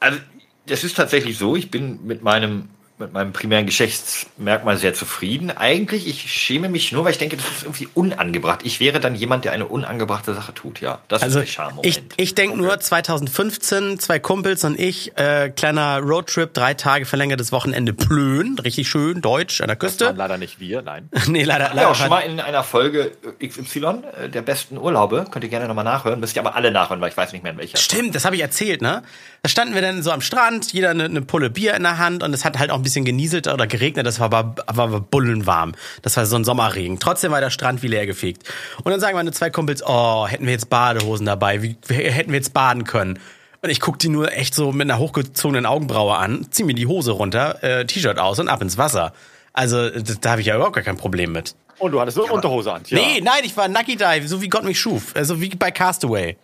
Also, 0.00 0.18
das 0.66 0.84
ist 0.84 0.96
tatsächlich 0.96 1.36
so. 1.36 1.54
Ich 1.54 1.70
bin 1.70 2.04
mit 2.06 2.22
meinem, 2.22 2.70
mit 3.00 3.12
meinem 3.12 3.32
primären 3.32 3.66
Geschlechtsmerkmal 3.66 4.76
sehr 4.76 4.94
zufrieden. 4.94 5.50
Eigentlich, 5.50 6.06
ich 6.06 6.30
schäme 6.32 6.68
mich 6.68 6.92
nur, 6.92 7.04
weil 7.04 7.12
ich 7.12 7.18
denke, 7.18 7.36
das 7.36 7.46
ist 7.46 7.62
irgendwie 7.64 7.88
unangebracht. 7.94 8.60
Ich 8.64 8.78
wäre 8.78 9.00
dann 9.00 9.14
jemand, 9.14 9.44
der 9.44 9.52
eine 9.52 9.66
unangebrachte 9.66 10.34
Sache 10.34 10.52
tut, 10.54 10.80
ja. 10.80 11.00
Das 11.08 11.22
Also 11.22 11.40
ist 11.40 11.56
der 11.56 11.70
ich, 11.82 12.02
ich 12.16 12.34
denke 12.34 12.56
nur 12.58 12.78
2015, 12.78 13.98
zwei 13.98 14.18
Kumpels 14.18 14.64
und 14.64 14.78
ich, 14.78 15.16
äh, 15.18 15.50
kleiner 15.50 15.98
Roadtrip, 16.00 16.52
drei 16.54 16.74
Tage 16.74 17.06
verlängertes 17.06 17.52
Wochenende 17.52 17.92
Plön, 17.92 18.58
richtig 18.58 18.88
schön, 18.88 19.20
deutsch 19.22 19.60
an 19.60 19.68
der 19.68 19.76
Küste. 19.76 20.12
leider 20.16 20.36
nicht 20.38 20.60
wir, 20.60 20.82
nein. 20.82 21.08
nee, 21.26 21.42
leider, 21.44 21.68
Ja, 21.68 21.72
leider. 21.74 21.90
auch 21.90 21.94
schon 21.94 22.08
mal 22.10 22.20
in 22.20 22.38
einer 22.40 22.62
Folge 22.62 23.12
XY 23.42 24.02
äh, 24.22 24.28
der 24.28 24.42
besten 24.42 24.76
Urlaube. 24.76 25.24
Könnt 25.30 25.44
ihr 25.44 25.50
gerne 25.50 25.66
nochmal 25.66 25.84
nachhören. 25.84 26.20
Müsst 26.20 26.36
ihr 26.36 26.42
aber 26.42 26.54
alle 26.54 26.70
nachhören, 26.70 27.00
weil 27.00 27.10
ich 27.10 27.16
weiß 27.16 27.32
nicht 27.32 27.42
mehr 27.42 27.52
in 27.52 27.58
welcher. 27.58 27.78
Stimmt, 27.78 28.14
das 28.14 28.24
habe 28.26 28.36
ich 28.36 28.42
erzählt, 28.42 28.82
ne? 28.82 29.02
Da 29.42 29.48
standen 29.48 29.74
wir 29.74 29.80
dann 29.80 30.02
so 30.02 30.10
am 30.10 30.20
Strand, 30.20 30.72
jeder 30.74 30.90
eine, 30.90 31.04
eine 31.04 31.22
Pulle 31.22 31.48
Bier 31.48 31.72
in 31.74 31.82
der 31.82 31.96
Hand 31.96 32.22
und 32.22 32.34
es 32.34 32.44
hat 32.44 32.58
halt 32.58 32.70
auch 32.70 32.76
ein 32.76 32.82
bisschen 32.82 32.89
genieselt 32.94 33.46
oder 33.48 33.66
geregnet, 33.66 34.06
das 34.06 34.20
war 34.20 34.32
aber, 34.32 34.54
aber 34.66 35.00
bullenwarm. 35.00 35.72
Das 36.02 36.16
war 36.16 36.26
so 36.26 36.36
ein 36.36 36.44
Sommerregen. 36.44 36.98
Trotzdem 36.98 37.32
war 37.32 37.40
der 37.40 37.50
Strand 37.50 37.82
wie 37.82 37.88
leer 37.88 38.06
gefegt. 38.06 38.48
Und 38.82 38.90
dann 38.90 39.00
sagen 39.00 39.16
meine 39.16 39.32
zwei 39.32 39.50
Kumpels, 39.50 39.82
oh, 39.86 40.26
hätten 40.26 40.44
wir 40.46 40.52
jetzt 40.52 40.70
Badehosen 40.70 41.26
dabei, 41.26 41.62
wie, 41.62 41.76
hätten 41.88 42.30
wir 42.30 42.38
jetzt 42.38 42.54
baden 42.54 42.84
können? 42.84 43.18
Und 43.62 43.70
ich 43.70 43.80
guck 43.80 43.98
die 43.98 44.08
nur 44.08 44.32
echt 44.32 44.54
so 44.54 44.72
mit 44.72 44.90
einer 44.90 44.98
hochgezogenen 44.98 45.66
Augenbraue 45.66 46.16
an, 46.16 46.46
zieh 46.50 46.64
mir 46.64 46.74
die 46.74 46.86
Hose 46.86 47.12
runter, 47.12 47.62
äh, 47.62 47.84
T-Shirt 47.84 48.18
aus 48.18 48.38
und 48.38 48.48
ab 48.48 48.62
ins 48.62 48.78
Wasser. 48.78 49.12
Also 49.52 49.90
da 49.90 50.30
habe 50.30 50.40
ich 50.40 50.46
ja 50.46 50.56
überhaupt 50.56 50.76
gar 50.76 50.84
kein 50.84 50.96
Problem 50.96 51.32
mit. 51.32 51.54
Und 51.78 51.92
du 51.92 52.00
hattest 52.00 52.16
so 52.16 52.24
eine 52.24 52.32
Unterhose 52.32 52.72
an. 52.72 52.82
Ja. 52.86 52.98
Nee, 52.98 53.20
nein, 53.22 53.42
ich 53.42 53.56
war 53.56 53.68
Nucky 53.68 53.96
Dive, 53.96 54.28
so 54.28 54.40
wie 54.42 54.48
Gott 54.48 54.64
mich 54.64 54.78
schuf. 54.78 55.14
Also 55.14 55.40
wie 55.40 55.48
bei 55.50 55.70
Castaway. 55.70 56.36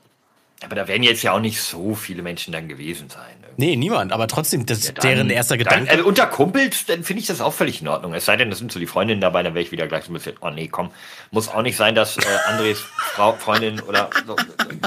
Aber 0.64 0.74
da 0.74 0.88
werden 0.88 1.02
jetzt 1.02 1.22
ja 1.22 1.32
auch 1.32 1.40
nicht 1.40 1.60
so 1.60 1.94
viele 1.94 2.22
Menschen 2.22 2.50
dann 2.52 2.66
gewesen 2.66 3.10
sein. 3.10 3.36
ne? 3.42 3.46
Nee, 3.58 3.76
niemand, 3.76 4.12
aber 4.12 4.26
trotzdem, 4.26 4.64
das 4.64 4.92
Dann- 4.94 4.94
deren 5.02 5.30
erster 5.30 5.56
Gedanke. 5.58 5.84
Dann, 5.86 5.88
also 5.96 6.08
unter 6.08 6.26
Kumpels, 6.26 6.86
dann 6.86 7.04
finde 7.04 7.20
ich 7.20 7.26
das 7.26 7.40
auch 7.42 7.52
völlig 7.52 7.82
in 7.82 7.88
Ordnung. 7.88 8.14
Es 8.14 8.24
sei 8.24 8.36
denn, 8.36 8.48
das 8.48 8.58
sind 8.58 8.72
so 8.72 8.78
die 8.78 8.86
Freundinnen 8.86 9.20
dabei, 9.20 9.42
dann 9.42 9.54
wäre 9.54 9.62
ich 9.62 9.70
wieder 9.70 9.86
gleich 9.86 10.04
so 10.04 10.10
ein 10.10 10.14
bisschen, 10.14 10.36
oh 10.40 10.48
nee, 10.50 10.68
komm. 10.68 10.90
Muss 11.30 11.48
auch 11.48 11.60
nicht 11.62 11.76
sein, 11.76 11.94
dass 11.94 12.16
äh, 12.16 12.22
Andres 12.46 12.80
Frau, 12.80 13.34
Freundin 13.34 13.80
oder 13.80 14.08
so, 14.26 14.34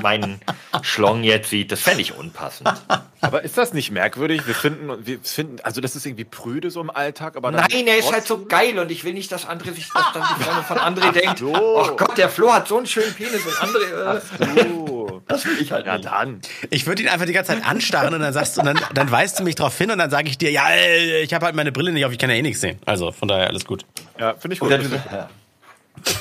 meinen 0.02 0.40
Schlong 0.82 1.24
jetzt 1.24 1.50
sieht. 1.52 1.72
Das 1.72 1.82
fände 1.82 2.02
ich 2.02 2.16
unpassend. 2.18 2.72
Aber 3.22 3.44
ist 3.44 3.58
das 3.58 3.74
nicht 3.74 3.92
merkwürdig? 3.92 4.48
Wir 4.48 4.56
finden, 4.56 5.06
wir 5.06 5.20
finden, 5.22 5.58
also 5.64 5.82
das 5.82 5.96
ist 5.96 6.06
irgendwie 6.06 6.26
prüde 6.26 6.72
so 6.72 6.82
im 6.82 6.90
Alltag, 6.90 7.36
aber 7.38 7.52
dann 7.52 7.66
Nein, 7.72 7.86
er 7.88 7.98
ist 7.98 8.12
halt 8.12 8.26
so 8.26 8.46
geil 8.46 8.80
und 8.80 8.90
ich 8.92 9.04
will 9.04 9.14
nicht, 9.14 9.32
dass 9.32 9.48
André 9.48 9.72
sich, 9.74 9.88
dass 9.94 10.14
dann 10.14 10.24
die 10.38 10.44
Freundin 10.44 10.64
von 10.64 10.78
André 10.78 11.12
denkt, 11.12 11.40
so. 11.40 11.54
oh 11.56 11.96
Gott, 11.96 12.18
der 12.18 12.30
Flo 12.30 12.52
hat 12.54 12.68
so 12.68 12.78
einen 12.78 12.88
schönen 12.88 13.14
Penis 13.14 13.46
und 13.46 13.54
André, 13.54 14.18
äh, 14.18 14.66
Oh. 14.74 14.99
Das 15.30 15.46
will 15.46 15.58
ich 15.62 15.72
halt 15.72 15.86
Ja, 15.86 15.94
nicht. 15.96 16.06
dann. 16.06 16.42
Ich 16.70 16.86
würde 16.88 17.04
ihn 17.04 17.08
einfach 17.10 17.26
die 17.26 17.34
ganze 17.34 17.54
Zeit 17.54 17.66
anstarren 17.66 18.14
und 18.14 18.20
dann 18.20 18.34
sagst 18.34 18.58
du, 18.58 18.62
und 18.62 18.66
dann, 18.68 18.80
dann 18.94 19.10
weist 19.12 19.40
du 19.40 19.44
mich 19.44 19.56
drauf 19.56 19.78
hin 19.78 19.90
und 19.92 19.98
dann 20.00 20.10
sage 20.10 20.28
ich 20.28 20.38
dir, 20.38 20.52
ja, 20.52 20.70
äh, 20.70 21.22
ich 21.22 21.34
habe 21.34 21.46
halt 21.46 21.56
meine 21.56 21.72
Brille 21.72 21.92
nicht 21.92 22.04
auf, 22.06 22.12
ich 22.12 22.18
kann 22.20 22.30
ja 22.30 22.36
eh 22.36 22.42
nichts 22.42 22.60
sehen. 22.62 22.78
Also 22.86 23.12
von 23.12 23.28
daher 23.28 23.48
alles 23.48 23.64
gut. 23.66 23.86
Ja, 24.20 24.34
finde 24.36 24.56
ich 24.56 24.60
gut. 24.60 24.70
Du, 24.72 24.76
ja. 24.76 25.30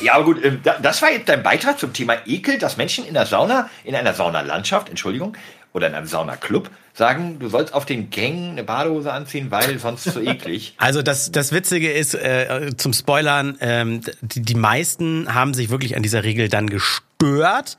ja, 0.00 0.14
aber 0.14 0.24
gut, 0.24 0.44
ähm, 0.44 0.60
da- 0.62 0.78
das 0.80 1.02
war 1.02 1.10
jetzt 1.10 1.28
dein 1.28 1.42
Beitrag 1.42 1.78
zum 1.78 1.92
Thema 1.92 2.16
Ekel, 2.26 2.58
dass 2.58 2.76
Menschen 2.76 3.04
in 3.06 3.14
der 3.14 3.26
Sauna, 3.26 3.68
in 3.84 3.94
einer 3.94 4.14
Saunalandschaft, 4.14 4.88
Entschuldigung, 4.88 5.36
oder 5.72 5.86
in 5.88 5.94
einem 5.94 6.06
Saunaclub 6.06 6.70
sagen, 6.94 7.38
du 7.38 7.48
sollst 7.48 7.72
auf 7.74 7.84
den 7.86 8.10
Gängen 8.10 8.52
eine 8.52 8.64
Badehose 8.64 9.12
anziehen, 9.12 9.50
weil 9.50 9.78
sonst 9.78 10.04
zu 10.12 10.20
eklig. 10.20 10.74
Also 10.78 11.02
das, 11.02 11.30
das 11.30 11.52
Witzige 11.52 11.92
ist, 11.92 12.14
äh, 12.14 12.70
zum 12.76 12.92
Spoilern, 12.92 13.56
ähm, 13.60 14.00
die, 14.20 14.40
die 14.42 14.54
meisten 14.54 15.32
haben 15.32 15.54
sich 15.54 15.70
wirklich 15.70 15.94
an 15.96 16.02
dieser 16.02 16.24
Regel 16.24 16.48
dann 16.48 16.68
gestört, 16.70 17.76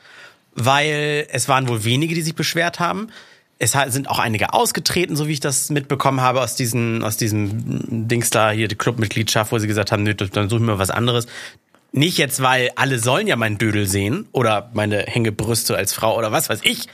weil 0.65 1.27
es 1.31 1.47
waren 1.47 1.67
wohl 1.67 1.83
wenige, 1.83 2.15
die 2.15 2.21
sich 2.21 2.35
beschwert 2.35 2.79
haben. 2.79 3.09
Es 3.57 3.73
sind 3.87 4.09
auch 4.09 4.19
einige 4.19 4.53
ausgetreten, 4.53 5.17
so 5.17 5.27
wie 5.27 5.33
ich 5.33 5.41
das 5.41 5.69
mitbekommen 5.69 6.21
habe 6.21 6.41
aus 6.41 6.55
diesen, 6.55 7.03
aus 7.03 7.17
diesem 7.17 8.07
Dings 8.07 8.29
da 8.29 8.51
hier, 8.51 8.69
die 8.69 8.75
Clubmitgliedschaft, 8.75 9.51
wo 9.51 9.59
sie 9.59 9.67
gesagt 9.67 9.91
haben, 9.91 10.03
nö, 10.03 10.13
dann 10.13 10.49
suchen 10.49 10.65
wir 10.65 10.79
was 10.79 10.89
anderes. 10.91 11.27
Nicht 11.91 12.17
jetzt, 12.17 12.41
weil 12.41 12.69
alle 12.75 12.99
sollen 12.99 13.27
ja 13.27 13.35
meinen 13.35 13.57
Dödel 13.57 13.85
sehen 13.87 14.27
oder 14.31 14.69
meine 14.73 14.99
Hängebrüste 14.99 15.75
als 15.75 15.93
Frau 15.93 16.17
oder 16.17 16.31
was 16.31 16.49
weiß 16.49 16.59
ich, 16.63 16.87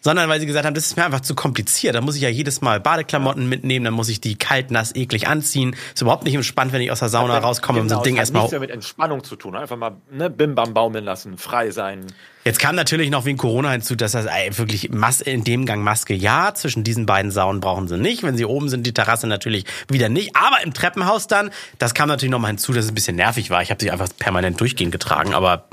sondern 0.00 0.28
weil 0.28 0.40
sie 0.40 0.46
gesagt 0.46 0.66
haben, 0.66 0.74
das 0.74 0.86
ist 0.86 0.96
mir 0.96 1.04
einfach 1.04 1.20
zu 1.20 1.34
kompliziert. 1.34 1.94
Da 1.94 2.00
muss 2.00 2.16
ich 2.16 2.22
ja 2.22 2.28
jedes 2.28 2.60
Mal 2.60 2.80
Badeklamotten 2.80 3.48
mitnehmen, 3.48 3.84
dann 3.84 3.94
muss 3.94 4.08
ich 4.08 4.20
die 4.20 4.36
kalt, 4.36 4.70
nass, 4.70 4.94
eklig 4.94 5.28
anziehen. 5.28 5.74
Ist 5.94 6.02
überhaupt 6.02 6.24
nicht 6.24 6.34
entspannt, 6.34 6.72
wenn 6.72 6.80
ich 6.80 6.90
aus 6.90 7.00
der 7.00 7.08
Sauna 7.08 7.38
rauskomme 7.38 7.80
und 7.80 7.88
so 7.88 7.96
ein 7.96 7.98
Genau, 7.98 8.04
Ding 8.04 8.16
erstmal 8.16 8.42
nichts 8.42 8.52
mehr 8.52 8.60
mit 8.60 8.70
Entspannung 8.70 9.24
zu 9.24 9.36
tun. 9.36 9.56
Einfach 9.56 9.76
mal 9.76 9.96
ne, 10.10 10.30
bim 10.30 10.54
bam 10.54 10.74
baumeln 10.74 11.04
lassen, 11.04 11.38
frei 11.38 11.70
sein. 11.70 12.06
Jetzt 12.44 12.60
kam 12.60 12.76
natürlich 12.76 13.10
noch 13.10 13.26
wegen 13.26 13.36
Corona 13.36 13.72
hinzu, 13.72 13.94
dass 13.94 14.12
das 14.12 14.24
ey, 14.24 14.56
wirklich 14.56 14.90
Mas 14.90 15.20
in 15.20 15.44
dem 15.44 15.66
Gang 15.66 15.82
Maske 15.82 16.14
ja, 16.14 16.54
zwischen 16.54 16.82
diesen 16.84 17.04
beiden 17.04 17.30
Saunen 17.30 17.60
brauchen 17.60 17.88
sie 17.88 17.98
nicht. 17.98 18.22
Wenn 18.22 18.36
sie 18.36 18.46
oben 18.46 18.68
sind, 18.68 18.86
die 18.86 18.94
Terrasse 18.94 19.26
natürlich 19.26 19.64
wieder 19.88 20.08
nicht. 20.08 20.34
Aber 20.34 20.62
im 20.62 20.72
Treppenhaus 20.72 21.26
dann, 21.26 21.50
das 21.78 21.92
kam 21.92 22.08
natürlich 22.08 22.30
noch 22.30 22.38
mal 22.38 22.48
hinzu, 22.48 22.72
dass 22.72 22.86
es 22.86 22.90
ein 22.92 22.94
bisschen 22.94 23.16
nervig 23.16 23.50
war. 23.50 23.60
Ich 23.60 23.70
habe 23.70 23.82
sie 23.82 23.90
einfach 23.90 24.08
permanent 24.18 24.60
durchgehend 24.60 24.92
getragen, 24.92 25.34
aber 25.34 25.68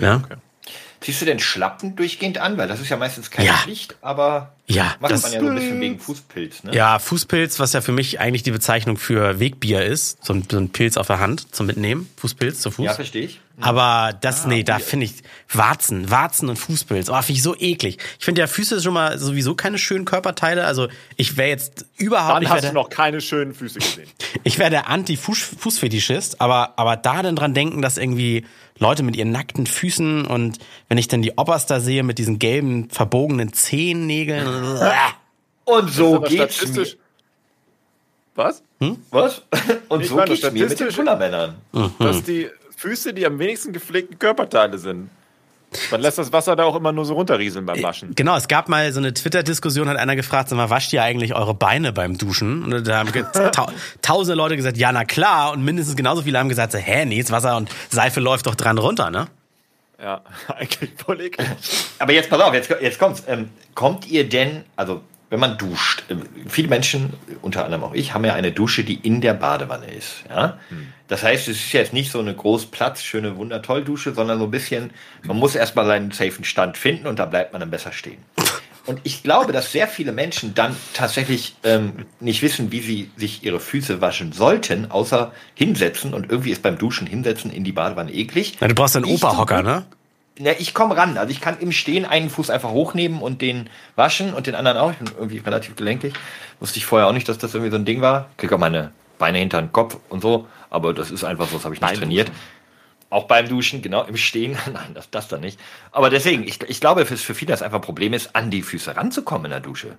ja, 0.00 0.16
okay. 0.24 0.36
Ziehst 1.04 1.20
du 1.20 1.26
denn 1.26 1.38
Schlappen 1.38 1.96
durchgehend 1.96 2.38
an? 2.38 2.56
Weil 2.56 2.66
das 2.66 2.80
ist 2.80 2.88
ja 2.88 2.96
meistens 2.96 3.30
keine 3.30 3.48
Ja. 3.48 3.56
Pflicht, 3.58 3.94
aber 4.00 4.53
Ja, 4.66 4.94
macht 4.98 5.12
das- 5.12 5.22
man 5.22 5.32
ja 5.32 5.40
so 5.40 5.46
ein 5.46 5.54
bisschen 5.56 5.80
wegen 5.80 5.98
Fußpilz, 5.98 6.64
ne? 6.64 6.74
ja, 6.74 6.98
Fußpilz, 6.98 7.58
was 7.60 7.74
ja 7.74 7.82
für 7.82 7.92
mich 7.92 8.18
eigentlich 8.18 8.42
die 8.42 8.50
Bezeichnung 8.50 8.96
für 8.96 9.38
Wegbier 9.38 9.84
ist, 9.84 10.24
so 10.24 10.32
ein, 10.32 10.44
so 10.50 10.56
ein 10.56 10.70
Pilz 10.70 10.96
auf 10.96 11.06
der 11.06 11.20
Hand 11.20 11.54
zum 11.54 11.66
Mitnehmen, 11.66 12.08
Fußpilz 12.16 12.60
zu 12.60 12.70
Fuß. 12.70 12.86
Ja, 12.86 12.94
verstehe 12.94 13.24
ich. 13.26 13.40
Aber 13.60 14.12
das, 14.20 14.46
nee, 14.46 14.64
da 14.64 14.80
finde 14.80 15.06
ich 15.06 15.22
Warzen, 15.52 16.10
Warzen 16.10 16.48
und 16.48 16.56
Fußpilz. 16.56 17.08
Oh, 17.08 17.14
finde 17.22 17.32
ich 17.34 17.42
so 17.42 17.54
eklig. 17.56 17.98
Ich 18.18 18.24
finde 18.24 18.40
ja 18.40 18.48
Füße 18.48 18.74
ist 18.76 18.82
schon 18.82 18.94
mal 18.94 19.16
sowieso 19.18 19.54
keine 19.54 19.78
schönen 19.78 20.04
Körperteile. 20.06 20.64
Also 20.64 20.88
ich 21.16 21.36
wäre 21.36 21.50
jetzt 21.50 21.86
überhaupt 21.96 22.42
Dann 22.42 22.48
hast 22.50 22.62
wär 22.64 22.70
du 22.70 22.74
noch 22.74 22.90
keine 22.90 23.20
schönen 23.20 23.54
Füße 23.54 23.78
gesehen. 23.78 24.08
Ich 24.46 24.58
wäre 24.58 24.68
der 24.68 24.88
Anti-Fußfetischist, 24.90 26.40
aber, 26.40 26.74
aber 26.76 26.96
da 26.96 27.22
dann 27.22 27.36
dran 27.36 27.54
denken, 27.54 27.80
dass 27.80 27.96
irgendwie 27.96 28.44
Leute 28.78 29.02
mit 29.02 29.16
ihren 29.16 29.30
nackten 29.30 29.66
Füßen 29.66 30.26
und 30.26 30.58
wenn 30.88 30.98
ich 30.98 31.06
dann 31.08 31.22
die 31.22 31.32
Opas 31.38 31.66
da 31.66 31.80
sehe 31.80 32.02
mit 32.02 32.18
diesen 32.18 32.38
gelben, 32.38 32.90
verbogenen 32.90 33.52
Zehennägeln. 33.52 34.53
Und 35.64 35.90
so 35.90 36.20
geht's 36.20 36.56
statistisch. 36.56 36.94
mir. 36.94 37.00
Was? 38.36 38.62
Was? 39.10 39.42
Und 39.88 40.02
Ich 40.02 40.08
so 40.08 40.16
meine, 40.16 40.30
geht's 40.30 40.50
mir 40.50 40.68
mit 40.68 40.78
den 40.80 40.90
Fullermännern. 40.90 41.54
Dass 41.98 42.22
die 42.22 42.50
Füße 42.76 43.14
die 43.14 43.24
am 43.24 43.38
wenigsten 43.38 43.72
gepflegten 43.72 44.18
Körperteile 44.18 44.76
sind. 44.78 45.08
Man 45.90 46.00
lässt 46.00 46.18
das 46.18 46.32
Wasser 46.32 46.54
da 46.54 46.64
auch 46.64 46.76
immer 46.76 46.92
nur 46.92 47.04
so 47.04 47.14
runterrieseln 47.14 47.66
beim 47.66 47.82
Waschen. 47.82 48.14
Genau, 48.14 48.36
es 48.36 48.46
gab 48.46 48.68
mal 48.68 48.92
so 48.92 49.00
eine 49.00 49.12
Twitter-Diskussion, 49.12 49.88
hat 49.88 49.96
einer 49.96 50.16
gefragt, 50.16 50.48
sag 50.48 50.56
mal, 50.56 50.70
wascht 50.70 50.92
ihr 50.92 51.02
eigentlich 51.02 51.34
eure 51.34 51.54
Beine 51.54 51.92
beim 51.92 52.16
Duschen? 52.16 52.62
Und 52.62 52.86
da 52.86 52.98
haben 52.98 53.10
tausende 54.02 54.36
Leute 54.36 54.56
gesagt, 54.56 54.76
ja, 54.76 54.92
na 54.92 55.04
klar. 55.04 55.52
Und 55.52 55.64
mindestens 55.64 55.96
genauso 55.96 56.22
viele 56.22 56.38
haben 56.38 56.48
gesagt, 56.48 56.72
so, 56.72 56.78
hä, 56.78 57.04
nee, 57.04 57.20
das 57.20 57.30
Wasser 57.30 57.56
und 57.56 57.70
Seife 57.90 58.20
läuft 58.20 58.46
doch 58.46 58.54
dran 58.54 58.78
runter, 58.78 59.10
ne? 59.10 59.26
Ja, 60.00 60.22
eigentlich 60.48 60.90
voll 60.96 61.20
eklig. 61.20 61.48
Aber 61.98 62.12
jetzt 62.12 62.30
pass 62.30 62.40
auf, 62.40 62.54
jetzt, 62.54 62.70
jetzt 62.80 62.98
kommt's. 62.98 63.22
Ähm, 63.26 63.50
kommt 63.74 64.06
ihr 64.06 64.28
denn, 64.28 64.64
also 64.76 65.02
wenn 65.30 65.40
man 65.40 65.58
duscht, 65.58 66.04
ähm, 66.10 66.22
viele 66.48 66.68
Menschen, 66.68 67.12
unter 67.42 67.64
anderem 67.64 67.84
auch 67.84 67.94
ich, 67.94 68.14
haben 68.14 68.24
ja 68.24 68.34
eine 68.34 68.52
Dusche, 68.52 68.84
die 68.84 68.94
in 68.94 69.20
der 69.20 69.34
Badewanne 69.34 69.86
ist. 69.86 70.24
Ja? 70.28 70.58
Das 71.08 71.22
heißt, 71.22 71.48
es 71.48 71.56
ist 71.56 71.72
jetzt 71.72 71.92
nicht 71.92 72.10
so 72.10 72.20
eine 72.20 72.34
groß 72.34 72.66
Platz, 72.66 73.02
schöne 73.02 73.36
Wundertoll-Dusche, 73.36 74.14
sondern 74.14 74.38
so 74.38 74.44
ein 74.44 74.50
bisschen, 74.50 74.90
man 75.24 75.36
muss 75.36 75.54
erstmal 75.54 75.86
seinen 75.86 76.10
safen 76.12 76.44
Stand 76.44 76.76
finden 76.76 77.06
und 77.06 77.18
da 77.18 77.24
bleibt 77.24 77.52
man 77.52 77.60
dann 77.60 77.70
besser 77.70 77.92
stehen. 77.92 78.22
Und 78.86 79.00
ich 79.04 79.22
glaube, 79.22 79.52
dass 79.52 79.72
sehr 79.72 79.88
viele 79.88 80.12
Menschen 80.12 80.54
dann 80.54 80.76
tatsächlich 80.92 81.56
ähm, 81.64 82.06
nicht 82.20 82.42
wissen, 82.42 82.70
wie 82.70 82.80
sie 82.80 83.10
sich 83.16 83.42
ihre 83.42 83.60
Füße 83.60 84.00
waschen 84.00 84.32
sollten, 84.32 84.90
außer 84.90 85.32
hinsetzen. 85.54 86.12
Und 86.12 86.30
irgendwie 86.30 86.50
ist 86.50 86.62
beim 86.62 86.76
Duschen 86.76 87.06
hinsetzen 87.06 87.50
in 87.50 87.64
die 87.64 87.72
Badewanne 87.72 88.12
eklig. 88.12 88.58
Na, 88.60 88.68
du 88.68 88.74
brauchst 88.74 88.96
einen 88.96 89.06
Operhocker, 89.06 89.62
ne? 89.62 89.86
ja, 90.38 90.52
ich 90.58 90.74
komme 90.74 90.96
ran. 90.96 91.16
Also 91.16 91.30
ich 91.30 91.40
kann 91.40 91.58
im 91.60 91.72
Stehen 91.72 92.04
einen 92.04 92.30
Fuß 92.30 92.50
einfach 92.50 92.70
hochnehmen 92.70 93.22
und 93.22 93.40
den 93.40 93.70
waschen 93.96 94.34
und 94.34 94.46
den 94.46 94.54
anderen 94.54 94.78
auch. 94.78 94.90
Ich 94.90 94.98
bin 94.98 95.08
irgendwie 95.16 95.38
relativ 95.38 95.76
gelenkig. 95.76 96.14
Wusste 96.60 96.78
ich 96.78 96.86
vorher 96.86 97.08
auch 97.08 97.12
nicht, 97.12 97.28
dass 97.28 97.38
das 97.38 97.54
irgendwie 97.54 97.70
so 97.70 97.76
ein 97.76 97.84
Ding 97.84 98.00
war. 98.00 98.30
Krieg 98.36 98.52
auch 98.52 98.58
meine 98.58 98.92
Beine 99.18 99.38
hinter 99.38 99.62
den 99.62 99.72
Kopf 99.72 99.98
und 100.08 100.22
so. 100.22 100.46
Aber 100.70 100.92
das 100.92 101.10
ist 101.10 101.22
einfach 101.22 101.48
so, 101.48 101.56
das 101.56 101.64
habe 101.64 101.74
ich 101.74 101.80
nicht 101.80 101.90
Beim 101.90 102.00
trainiert. 102.00 102.32
Auch 103.14 103.28
beim 103.28 103.48
Duschen, 103.48 103.80
genau, 103.80 104.02
im 104.02 104.16
Stehen. 104.16 104.58
Nein, 104.72 104.92
das, 104.92 105.08
das 105.08 105.28
dann 105.28 105.40
nicht. 105.40 105.60
Aber 105.92 106.10
deswegen, 106.10 106.42
ich, 106.42 106.60
ich 106.66 106.80
glaube, 106.80 107.06
für, 107.06 107.16
für 107.16 107.36
viele 107.36 107.52
das 107.52 107.62
einfach 107.62 107.78
ein 107.78 107.82
Problem 107.82 108.12
ist, 108.12 108.34
an 108.34 108.50
die 108.50 108.62
Füße 108.62 108.96
ranzukommen 108.96 109.44
in 109.44 109.50
der 109.52 109.60
Dusche. 109.60 109.96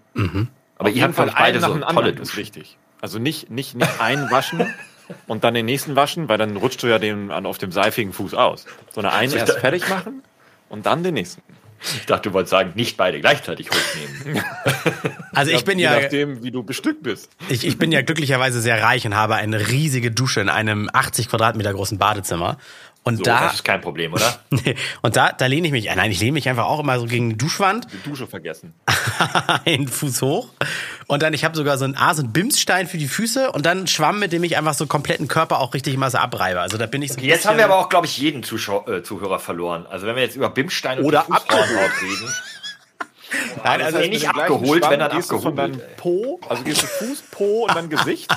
Aber 0.77 0.89
ihr 0.89 1.01
habt, 1.01 1.17
ich, 1.17 1.34
beide 1.34 1.62
so 1.62 1.67
dem 1.67 1.81
tolle 1.81 1.88
anderen 1.88 2.17
ist 2.17 2.31
Duschen. 2.31 2.38
wichtig. 2.38 2.77
Also 3.00 3.17
nicht, 3.17 3.50
nicht, 3.50 3.75
nicht 3.75 4.01
einen 4.01 4.29
waschen 4.31 4.74
und 5.27 5.45
dann 5.45 5.53
den 5.53 5.65
nächsten 5.65 5.95
waschen, 5.95 6.27
weil 6.27 6.38
dann 6.38 6.57
rutscht 6.57 6.84
du 6.84 6.88
ja 6.88 7.00
den 7.00 7.31
an, 7.31 7.45
auf 7.45 7.57
dem 7.57 7.72
seifigen 7.72 8.12
Fuß 8.12 8.34
aus. 8.34 8.65
Sondern 8.93 9.13
einen 9.13 9.31
Also 9.31 9.38
erst 9.38 9.60
fertig 9.60 9.88
machen 9.88 10.22
und 10.67 10.86
dann 10.86 11.01
den 11.01 11.13
nächsten. 11.13 11.41
Ich 11.81 12.05
dachte, 12.05 12.29
du 12.29 12.34
wolltest 12.34 12.51
sagen, 12.51 12.72
nicht 12.75 12.98
beide 12.98 13.22
gleichzeitig 13.22 13.69
hochnehmen. 13.69 14.43
Also 15.34 15.51
ich 15.51 15.65
bin 15.65 15.78
Je 15.78 15.86
ja, 15.86 15.99
nachdem, 15.99 16.43
wie 16.43 16.51
du 16.51 16.63
bestückt 16.63 17.04
bist. 17.04 17.30
ich, 17.49 17.67
ich 17.67 17.78
bin 17.78 17.91
ja 17.91 18.01
glücklicherweise 18.01 18.62
sehr 18.62 18.82
reich 18.82 19.06
und 19.06 19.15
habe 19.15 19.36
eine 19.36 19.67
riesige 19.67 20.10
Dusche 20.10 20.39
in 20.39 20.47
einem 20.47 20.89
80 20.93 21.28
Quadratmeter 21.28 21.73
großen 21.73 21.97
Badezimmer. 21.97 22.58
Und 23.08 23.18
So, 23.18 23.24
da, 23.24 23.41
das 23.41 23.54
ist 23.56 23.63
kein 23.63 23.82
Problem, 23.82 24.13
oder? 24.13 24.39
Und 25.04 25.15
da, 25.15 25.32
da 25.32 25.46
lehne 25.46 25.68
ich 25.68 25.72
mich, 25.72 25.86
nein, 25.96 26.10
ich 26.10 26.20
lehne 26.20 26.32
mich 26.32 26.50
einfach 26.50 26.65
auch 26.65 26.80
immer 26.80 27.00
so 27.00 27.06
gegen 27.06 27.30
die 27.30 27.38
Duschwand, 27.38 27.86
Die 27.94 28.10
Dusche 28.10 28.26
vergessen. 28.26 28.74
einen 29.65 29.88
Fuß 29.88 30.24
hoch. 30.24 30.50
Und 31.06 31.22
dann, 31.22 31.36
ich 31.36 31.46
habe 31.46 31.56
sogar 31.56 31.78
so 31.78 31.86
einen, 31.86 31.96
A, 31.96 32.15
so 32.15 32.24
einen 32.24 32.34
Bimsstein 32.34 32.88
für 32.88 32.98
die 32.98 33.08
Füße 33.08 33.52
und 33.52 33.63
dann 33.63 33.86
Schwamm, 33.86 34.18
mit 34.18 34.34
dem 34.34 34.44
ich 34.44 34.58
einfach 34.58 34.74
so 34.74 34.88
kompletten 34.88 35.28
Körper 35.28 35.60
auch 35.60 35.76
richtig 35.76 35.98
mal 35.98 36.10
so 36.10 36.18
abreibe. 36.18 36.62
Also 36.62 36.80
da 36.80 36.88
bin 36.88 37.04
ich 37.04 37.13
so 37.13 37.20
ein 37.20 37.24
Jetzt 37.24 37.46
haben 37.46 37.58
wir 37.58 37.65
aber 37.65 37.78
auch, 37.78 37.89
glaube 37.89 38.08
ich, 38.08 38.18
jeden 38.18 38.41
Zuschau 38.41 38.88
äh, 38.88 39.04
Zuhörer 39.04 39.38
verloren. 39.38 39.86
Also 39.86 40.08
wenn 40.08 40.15
wir 40.15 40.24
jetzt 40.24 40.36
über 40.36 40.50
Bimstein 40.50 40.98
und 40.98 41.06
Oder 41.06 41.22
Fußfrauenhaut 41.22 42.02
reden. 42.02 42.34
Nein, 43.63 43.82
also 43.82 43.98
also, 43.98 44.10
nicht 44.10 44.28
abgeholt, 44.28 44.84
Schwamm 44.84 44.91
wenn 44.91 45.00
dann 45.00 45.12
du 45.12 45.39
von 45.39 45.56
deinem 45.56 45.80
Po, 45.98 46.39
also 46.50 46.63
gehst 46.63 46.82
du 46.82 46.88
Fuß, 46.88 47.24
Po 47.30 47.65
und 47.68 47.76
dann 47.76 47.89
Gesicht. 47.89 48.32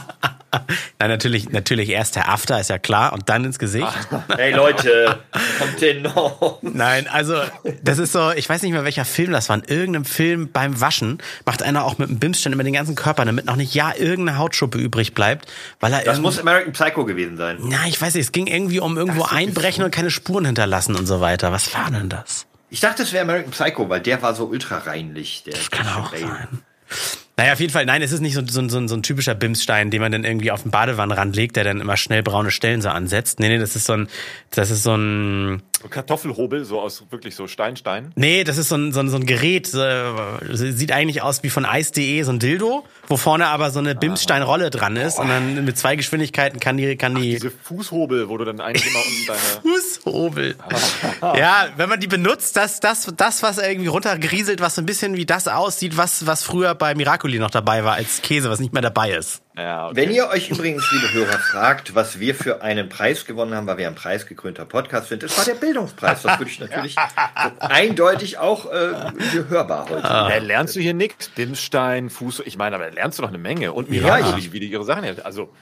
Nein, 0.98 1.10
natürlich, 1.10 1.50
natürlich 1.50 1.90
erst 1.90 2.16
der 2.16 2.28
After, 2.28 2.60
ist 2.60 2.70
ja 2.70 2.78
klar, 2.78 3.12
und 3.12 3.28
dann 3.28 3.44
ins 3.44 3.58
Gesicht. 3.58 3.86
Hey 4.34 4.52
Leute, 4.52 5.18
kommt 5.58 5.80
denn 5.80 6.02
noch? 6.02 6.58
Nein, 6.62 7.06
also 7.08 7.40
das 7.82 7.98
ist 7.98 8.12
so, 8.12 8.30
ich 8.32 8.48
weiß 8.48 8.62
nicht 8.62 8.72
mehr 8.72 8.84
welcher 8.84 9.04
Film 9.04 9.32
das 9.32 9.48
war. 9.48 9.56
In 9.56 9.64
irgendeinem 9.64 10.04
Film 10.04 10.50
beim 10.52 10.80
Waschen 10.80 11.18
macht 11.44 11.62
einer 11.62 11.84
auch 11.84 11.98
mit 11.98 12.08
einem 12.08 12.18
Bimsstein 12.18 12.52
immer 12.52 12.64
den 12.64 12.74
ganzen 12.74 12.94
Körper, 12.94 13.24
damit 13.24 13.46
noch 13.46 13.56
nicht 13.56 13.74
ja 13.74 13.92
irgendeine 13.94 14.38
Hautschuppe 14.38 14.78
übrig 14.78 15.14
bleibt, 15.14 15.50
weil 15.80 15.92
er 15.92 16.02
Das 16.02 16.20
muss 16.20 16.38
American 16.38 16.72
Psycho 16.72 17.04
gewesen 17.04 17.36
sein. 17.36 17.58
Na, 17.60 17.86
ich 17.86 18.00
weiß 18.00 18.14
nicht, 18.14 18.24
es 18.24 18.32
ging 18.32 18.46
irgendwie 18.46 18.80
um 18.80 18.96
irgendwo 18.96 19.24
einbrechen 19.24 19.84
und 19.84 19.90
keine 19.90 20.10
Spuren 20.10 20.44
hinterlassen 20.44 20.96
und 20.96 21.06
so 21.06 21.20
weiter. 21.20 21.52
Was 21.52 21.74
war 21.74 21.90
denn 21.90 22.08
das? 22.08 22.46
Ich 22.70 22.80
dachte, 22.80 23.02
es 23.02 23.12
wäre 23.12 23.22
American 23.22 23.50
Psycho, 23.50 23.88
weil 23.88 24.00
der 24.00 24.20
war 24.22 24.34
so 24.34 24.44
ultra 24.46 24.78
reinlich. 24.78 25.42
Der 25.44 25.54
das 25.54 25.70
Kann 25.70 25.88
auch 25.88 26.14
sein. 26.14 26.62
Naja, 27.38 27.52
auf 27.52 27.60
jeden 27.60 27.72
Fall, 27.72 27.86
nein, 27.86 28.02
es 28.02 28.10
ist 28.10 28.20
nicht 28.20 28.34
so, 28.34 28.44
so, 28.44 28.68
so, 28.68 28.88
so 28.88 28.94
ein 28.96 29.02
typischer 29.04 29.36
Bimsstein, 29.36 29.92
den 29.92 30.00
man 30.00 30.10
dann 30.10 30.24
irgendwie 30.24 30.50
auf 30.50 30.62
den 30.62 30.72
Badewannenrand 30.72 31.36
legt, 31.36 31.54
der 31.54 31.62
dann 31.62 31.80
immer 31.80 31.96
schnell 31.96 32.24
braune 32.24 32.50
Stellen 32.50 32.82
so 32.82 32.88
ansetzt. 32.88 33.38
Nee, 33.38 33.48
nee, 33.48 33.58
das 33.58 33.76
ist 33.76 33.86
so 33.86 33.92
ein, 33.92 34.08
das 34.50 34.72
ist 34.72 34.82
so 34.82 34.96
ein, 34.96 35.62
Kartoffelhobel, 35.88 36.64
so 36.64 36.80
aus 36.80 37.04
wirklich 37.10 37.34
so 37.34 37.46
Steinstein. 37.46 38.12
nee, 38.16 38.44
das 38.44 38.58
ist 38.58 38.68
so 38.68 38.76
ein, 38.76 38.92
so 38.92 39.00
ein, 39.00 39.08
so 39.08 39.16
ein 39.16 39.26
Gerät, 39.26 39.72
äh, 39.74 40.12
sieht 40.50 40.92
eigentlich 40.92 41.22
aus 41.22 41.42
wie 41.42 41.50
von 41.50 41.66
Ice.de, 41.70 42.22
so 42.22 42.32
ein 42.32 42.38
Dildo, 42.38 42.84
wo 43.06 43.16
vorne 43.16 43.46
aber 43.46 43.70
so 43.70 43.78
eine 43.78 43.94
Bimssteinrolle 43.94 44.70
dran 44.70 44.96
ist 44.96 45.18
und 45.18 45.28
dann 45.28 45.64
mit 45.64 45.78
zwei 45.78 45.96
Geschwindigkeiten 45.96 46.60
kann 46.60 46.76
die, 46.76 46.96
kann 46.96 47.14
die, 47.14 47.34
Diese 47.34 47.50
Fußhobel, 47.50 48.28
wo 48.28 48.36
du 48.38 48.44
dann 48.44 48.60
eigentlich 48.60 48.86
immer 48.86 48.98
unten 48.98 49.26
deine. 49.26 49.62
Fußhobel. 49.62 50.56
ja, 51.22 51.68
wenn 51.76 51.88
man 51.88 52.00
die 52.00 52.06
benutzt, 52.06 52.56
das, 52.56 52.80
das, 52.80 53.12
das, 53.16 53.42
was 53.42 53.58
irgendwie 53.58 53.88
runtergerieselt, 53.88 54.60
was 54.60 54.74
so 54.74 54.82
ein 54.82 54.86
bisschen 54.86 55.16
wie 55.16 55.26
das 55.26 55.48
aussieht, 55.48 55.96
was, 55.96 56.26
was 56.26 56.42
früher 56.42 56.74
bei 56.74 56.94
Miracoli 56.94 57.38
noch 57.38 57.50
dabei 57.50 57.84
war 57.84 57.94
als 57.94 58.22
Käse, 58.22 58.50
was 58.50 58.60
nicht 58.60 58.72
mehr 58.72 58.82
dabei 58.82 59.12
ist. 59.12 59.42
Ja, 59.58 59.86
okay. 59.88 59.96
Wenn 59.96 60.10
ihr 60.12 60.28
euch 60.28 60.50
übrigens, 60.50 60.84
liebe 60.92 61.12
Hörer, 61.12 61.38
fragt, 61.38 61.94
was 61.96 62.20
wir 62.20 62.34
für 62.36 62.62
einen 62.62 62.88
Preis 62.88 63.24
gewonnen 63.26 63.54
haben, 63.54 63.66
weil 63.66 63.76
wir 63.78 63.88
ein 63.88 63.96
preisgekrönter 63.96 64.64
Podcast 64.64 65.08
sind, 65.08 65.22
das 65.24 65.36
war 65.36 65.44
der 65.44 65.54
Bildungspreis. 65.54 66.22
Das 66.22 66.38
würde 66.38 66.50
ich 66.50 66.60
natürlich 66.60 66.94
so 66.94 67.50
eindeutig 67.66 68.38
auch 68.38 68.66
äh, 68.70 68.92
hörbar 69.48 69.86
heute. 69.90 70.02
Da 70.02 70.36
lernst 70.38 70.76
du 70.76 70.80
hier 70.80 70.94
nichts. 70.94 71.28
Bimstein, 71.30 72.08
Fuß, 72.08 72.42
ich 72.46 72.56
meine, 72.56 72.76
aber 72.76 72.86
da 72.86 72.94
lernst 72.94 73.18
du 73.18 73.22
noch 73.22 73.30
eine 73.30 73.38
Menge. 73.38 73.72
Und 73.72 73.88
Ja, 73.92 74.02
Miracoli, 74.02 74.38
ich- 74.38 74.52
wie 74.52 74.60
die 74.60 74.70
ihre 74.70 74.84
Sachen. 74.84 75.04
Also, 75.24 75.52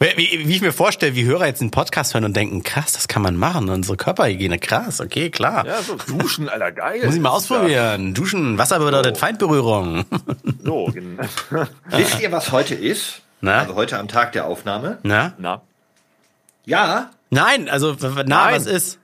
Wie, 0.00 0.16
wie 0.46 0.54
ich 0.56 0.62
mir 0.62 0.72
vorstelle, 0.72 1.14
wie 1.14 1.24
Hörer 1.24 1.46
jetzt 1.46 1.60
einen 1.60 1.70
Podcast 1.70 2.14
hören 2.14 2.24
und 2.24 2.34
denken, 2.34 2.62
krass, 2.62 2.92
das 2.92 3.06
kann 3.08 3.20
man 3.22 3.36
machen, 3.36 3.68
unsere 3.68 3.96
Körperhygiene, 3.98 4.58
krass, 4.58 5.00
okay, 5.00 5.28
klar. 5.30 5.66
ja, 5.66 5.82
so 5.82 5.96
duschen, 5.96 6.48
Alter, 6.48 6.72
geil. 6.72 7.02
Muss 7.04 7.14
ich 7.14 7.20
mal 7.20 7.28
ja- 7.28 7.34
ausprobieren. 7.36 8.14
Duschen, 8.14 8.56
Wasser 8.58 8.78
bedeutet 8.78 9.16
So. 9.16 9.20
Feindberührung. 9.20 10.04
So, 10.64 10.86
gen- 10.86 11.18
Wisst 11.90 12.20
ihr, 12.20 12.32
was 12.32 12.50
heute 12.52 12.74
ist? 12.74 13.21
Na? 13.44 13.58
Also 13.58 13.74
heute 13.74 13.98
am 13.98 14.06
Tag 14.06 14.30
der 14.32 14.46
Aufnahme. 14.46 14.98
Na? 15.02 15.32
Na, 15.36 15.62
Ja. 16.64 17.10
Nein, 17.30 17.68
also, 17.68 17.96
na, 18.00 18.22
Nein. 18.22 18.54
was 18.54 18.66
ist? 18.66 19.00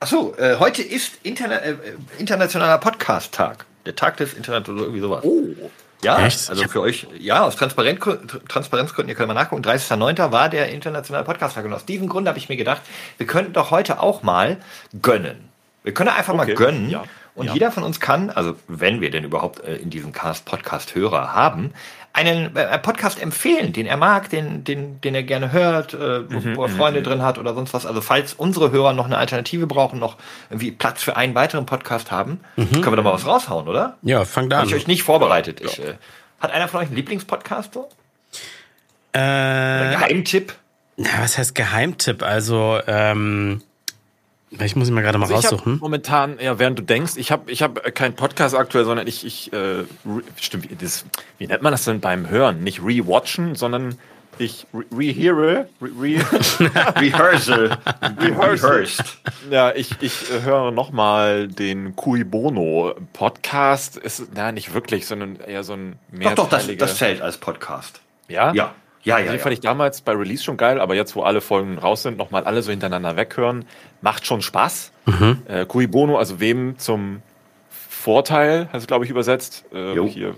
Achso, 0.00 0.34
äh, 0.38 0.56
heute 0.58 0.80
ist 0.82 1.18
Interna 1.24 1.56
äh, 1.56 1.76
internationaler 2.18 2.78
Podcast-Tag. 2.78 3.66
Der 3.84 3.94
Tag 3.94 4.16
des 4.16 4.32
Internet 4.32 4.70
oder 4.70 4.80
irgendwie 4.80 5.00
sowas. 5.00 5.22
oh. 5.24 5.70
Ja, 6.02 6.24
Echt? 6.24 6.48
also 6.48 6.62
für 6.68 6.80
euch, 6.80 7.06
ja, 7.18 7.42
aus 7.42 7.56
Transparenz, 7.56 8.00
Transparenzgründen, 8.48 9.08
ihr 9.10 9.14
könnt 9.14 9.28
mal 9.28 9.34
nachgucken, 9.34 9.62
30.09. 9.62 10.30
war 10.32 10.48
der 10.48 10.68
internationale 10.70 11.24
Podcast-Tag. 11.24 11.64
Und 11.66 11.72
aus 11.74 11.84
diesem 11.84 12.08
Grund 12.08 12.28
habe 12.28 12.38
ich 12.38 12.48
mir 12.48 12.56
gedacht, 12.56 12.80
wir 13.18 13.26
könnten 13.26 13.52
doch 13.52 13.70
heute 13.70 14.00
auch 14.00 14.22
mal 14.22 14.56
gönnen. 15.02 15.48
Wir 15.82 15.92
können 15.92 16.10
einfach 16.10 16.34
mal 16.34 16.44
Okay, 16.44 16.54
gönnen 16.54 16.88
ja. 16.88 17.04
Und 17.34 17.52
jeder 17.52 17.70
von 17.70 17.82
uns 17.82 18.00
kann, 18.00 18.30
also 18.30 18.56
wenn 18.66 19.02
wir 19.02 19.10
denn 19.10 19.22
überhaupt 19.24 19.60
äh, 19.62 19.76
in 19.76 19.90
diesem 19.90 20.12
Cast 20.12 20.46
Podcast-Hörer 20.46 21.34
haben, 21.34 21.74
einen 22.16 22.56
äh, 22.56 22.78
Podcast 22.78 23.20
empfehlen, 23.22 23.72
den 23.72 23.86
er 23.86 23.96
mag, 23.96 24.30
den, 24.30 24.64
den, 24.64 25.00
den 25.02 25.14
er 25.14 25.22
gerne 25.22 25.52
hört, 25.52 25.94
äh, 25.94 26.28
wo, 26.30 26.38
Mhm, 26.40 26.56
wo 26.56 26.62
er 26.64 26.68
Freunde 26.70 27.02
drin 27.02 27.22
hat 27.22 27.38
oder 27.38 27.54
sonst 27.54 27.74
was. 27.74 27.86
Also 27.86 28.00
falls 28.00 28.32
unsere 28.34 28.70
Hörer 28.72 28.92
noch 28.94 29.04
eine 29.04 29.18
Alternative 29.18 29.66
brauchen, 29.66 29.98
noch 29.98 30.16
irgendwie 30.50 30.70
Platz 30.72 31.02
für 31.02 31.16
einen 31.16 31.34
weiteren 31.34 31.66
Podcast 31.66 32.10
haben, 32.10 32.40
Mhm. 32.56 32.70
können 32.80 32.86
wir 32.92 32.96
doch 32.96 33.04
mal 33.04 33.12
was 33.12 33.26
raushauen, 33.26 33.68
oder? 33.68 33.96
Ja, 34.02 34.24
fangt 34.24 34.52
Habe 34.52 34.62
an. 34.62 34.68
ich 34.68 34.74
euch 34.74 34.86
nicht 34.86 35.02
vorbereitet. 35.02 35.60
Ich, 35.60 35.78
äh, 35.78 35.94
hat 36.40 36.50
einer 36.52 36.68
von 36.68 36.80
euch 36.80 36.86
einen 36.88 36.96
Lieblingspodcast 36.96 37.74
so? 37.74 37.88
Äh, 39.12 39.18
Geheimtipp? 39.92 40.54
na, 40.96 41.08
was 41.20 41.38
heißt 41.38 41.54
Geheimtipp? 41.54 42.22
Also, 42.22 42.80
ähm, 42.86 43.62
ich 44.64 44.76
muss 44.76 44.88
ihn 44.88 44.94
mal 44.94 45.02
gerade 45.02 45.18
mal 45.18 45.24
Also 45.26 45.36
ich 45.38 45.44
raussuchen. 45.52 45.78
momentan, 45.80 46.38
ja, 46.40 46.58
während 46.58 46.78
du 46.78 46.82
denkst, 46.82 47.12
ich 47.16 47.30
habe 47.32 47.50
ich 47.50 47.62
hab 47.62 47.94
keinen 47.94 48.14
Podcast 48.14 48.54
aktuell, 48.54 48.84
sondern 48.84 49.06
ich, 49.06 49.24
ich 49.26 49.52
äh, 49.52 49.84
stimmt, 50.40 50.70
wie, 50.70 50.74
das, 50.76 51.04
wie 51.38 51.46
nennt 51.46 51.62
man 51.62 51.72
das 51.72 51.84
denn 51.84 52.00
beim 52.00 52.28
Hören? 52.28 52.62
Nicht 52.62 52.82
rewatchen, 52.82 53.54
sondern 53.54 53.96
ich 54.38 54.66
re- 54.74 54.84
reheare, 54.94 55.66
re, 55.80 55.90
re, 55.98 56.20
Rehearsal. 57.00 57.78
Rehearsed. 58.20 59.18
ja, 59.50 59.72
ich, 59.74 59.90
ich 60.02 60.30
äh, 60.30 60.42
höre 60.42 60.70
nochmal 60.72 61.48
den 61.48 61.96
Cui 61.96 62.22
Bono 62.24 62.94
Podcast. 63.14 63.96
Ist, 63.96 64.24
na, 64.34 64.52
nicht 64.52 64.74
wirklich, 64.74 65.06
sondern 65.06 65.36
eher 65.36 65.64
so 65.64 65.72
ein 65.74 65.96
Doch, 66.12 66.34
doch, 66.34 66.48
das, 66.48 66.66
das 66.76 66.96
zählt 66.98 67.22
als 67.22 67.38
Podcast. 67.38 68.00
ja? 68.28 68.52
Ja. 68.52 68.74
Ja, 69.06 69.18
ja, 69.18 69.26
Den 69.26 69.34
ja. 69.34 69.38
fand 69.38 69.52
ich 69.52 69.60
damals 69.60 70.00
bei 70.00 70.12
Release 70.12 70.42
schon 70.42 70.56
geil, 70.56 70.80
aber 70.80 70.96
jetzt, 70.96 71.14
wo 71.14 71.22
alle 71.22 71.40
Folgen 71.40 71.78
raus 71.78 72.02
sind, 72.02 72.18
nochmal 72.18 72.42
alle 72.42 72.60
so 72.62 72.72
hintereinander 72.72 73.16
weghören, 73.16 73.64
macht 74.00 74.26
schon 74.26 74.42
Spaß. 74.42 74.90
Mhm. 75.06 75.42
Äh, 75.46 75.64
Cui 75.64 75.86
Bono, 75.86 76.18
also 76.18 76.40
wem 76.40 76.76
zum 76.78 77.22
Vorteil, 77.70 78.68
hast 78.72 78.82
du, 78.82 78.86
glaube 78.88 79.04
ich, 79.04 79.10
übersetzt. 79.12 79.64
Äh, 79.72 79.94
hier, 80.08 80.34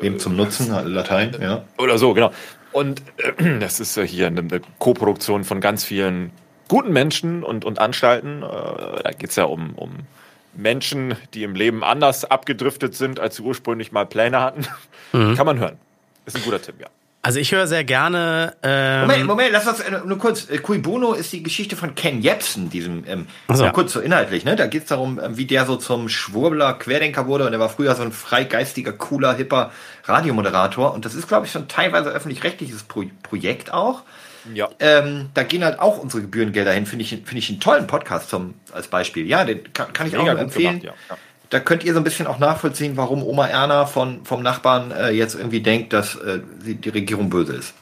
Eben 0.00 0.20
zum 0.20 0.36
Nutzen, 0.36 0.70
Latein, 0.70 1.36
ja. 1.40 1.64
oder 1.76 1.98
so, 1.98 2.14
genau. 2.14 2.30
Und 2.70 3.02
äh, 3.16 3.58
das 3.58 3.80
ist 3.80 3.96
äh, 3.96 4.06
hier 4.06 4.28
eine, 4.28 4.42
eine 4.42 4.60
Co-Produktion 4.78 5.42
von 5.42 5.60
ganz 5.60 5.82
vielen 5.82 6.30
guten 6.68 6.92
Menschen 6.92 7.42
und, 7.42 7.64
und 7.64 7.80
Anstalten. 7.80 8.44
Äh, 8.44 8.46
da 8.46 9.10
geht's 9.18 9.34
ja 9.34 9.44
um, 9.44 9.74
um 9.74 9.90
Menschen, 10.54 11.16
die 11.34 11.42
im 11.42 11.56
Leben 11.56 11.82
anders 11.82 12.24
abgedriftet 12.24 12.94
sind, 12.94 13.18
als 13.18 13.36
sie 13.36 13.42
ursprünglich 13.42 13.90
mal 13.90 14.06
Pläne 14.06 14.40
hatten. 14.40 14.66
Mhm. 15.12 15.34
Kann 15.34 15.46
man 15.46 15.58
hören. 15.58 15.78
Ist 16.26 16.36
ein 16.36 16.42
guter 16.44 16.62
Tipp, 16.62 16.76
ja. 16.80 16.86
Also 17.24 17.38
ich 17.38 17.52
höre 17.52 17.66
sehr 17.66 17.84
gerne. 17.84 18.54
Ähm, 18.62 19.00
Moment, 19.00 19.24
Moment, 19.24 19.52
lass 19.52 19.66
uns 19.66 19.80
äh, 19.80 19.98
nur 20.04 20.18
kurz. 20.18 20.50
Äh, 20.50 20.58
Cui 20.58 20.76
Bono 20.76 21.14
ist 21.14 21.32
die 21.32 21.42
Geschichte 21.42 21.74
von 21.74 21.94
Ken 21.94 22.20
Jebsen, 22.20 22.68
diesem, 22.68 23.02
ähm, 23.06 23.26
so. 23.50 23.66
kurz 23.70 23.94
so 23.94 24.00
inhaltlich, 24.00 24.44
ne? 24.44 24.56
Da 24.56 24.66
geht 24.66 24.82
es 24.82 24.88
darum, 24.90 25.18
ähm, 25.18 25.38
wie 25.38 25.46
der 25.46 25.64
so 25.64 25.76
zum 25.76 26.10
Schwurbler, 26.10 26.74
Querdenker 26.74 27.26
wurde 27.26 27.46
und 27.46 27.54
er 27.54 27.58
war 27.58 27.70
früher 27.70 27.94
so 27.94 28.02
ein 28.02 28.12
freigeistiger, 28.12 28.92
cooler, 28.92 29.32
hipper 29.32 29.72
Radiomoderator. 30.04 30.92
Und 30.92 31.06
das 31.06 31.14
ist, 31.14 31.26
glaube 31.26 31.46
ich, 31.46 31.52
so 31.52 31.60
ein 31.60 31.66
teilweise 31.66 32.10
öffentlich-rechtliches 32.10 32.82
Pro 32.82 33.04
Projekt 33.22 33.72
auch. 33.72 34.02
Ja. 34.52 34.68
Ähm, 34.78 35.30
da 35.32 35.44
gehen 35.44 35.64
halt 35.64 35.78
auch 35.78 35.96
unsere 35.96 36.20
Gebührengelder 36.20 36.72
hin, 36.72 36.84
finde 36.84 37.04
ich, 37.04 37.08
finde 37.08 37.38
ich 37.38 37.48
einen 37.48 37.60
tollen 37.60 37.86
Podcast 37.86 38.28
zum, 38.28 38.52
als 38.70 38.88
Beispiel. 38.88 39.26
Ja, 39.26 39.46
den 39.46 39.72
kann, 39.72 39.94
kann 39.94 40.08
ich 40.08 40.14
auch 40.14 40.24
Mega 40.24 40.34
gut 40.34 40.42
empfehlen. 40.42 40.80
gemacht, 40.80 40.98
ja. 41.08 41.16
Ja. 41.44 41.58
Da 41.58 41.60
könnt 41.60 41.84
ihr 41.84 41.92
so 41.92 42.00
ein 42.00 42.04
bisschen 42.04 42.26
auch 42.26 42.38
nachvollziehen, 42.38 42.96
warum 42.96 43.22
Oma 43.22 43.46
Erna 43.46 43.86
von, 43.86 44.24
vom 44.24 44.42
Nachbarn 44.42 44.90
äh, 44.90 45.10
jetzt 45.10 45.34
irgendwie 45.34 45.60
denkt, 45.60 45.92
dass 45.92 46.16
äh, 46.16 46.40
sie, 46.60 46.74
die 46.74 46.88
Regierung 46.88 47.30
böse 47.30 47.54
ist. 47.54 47.74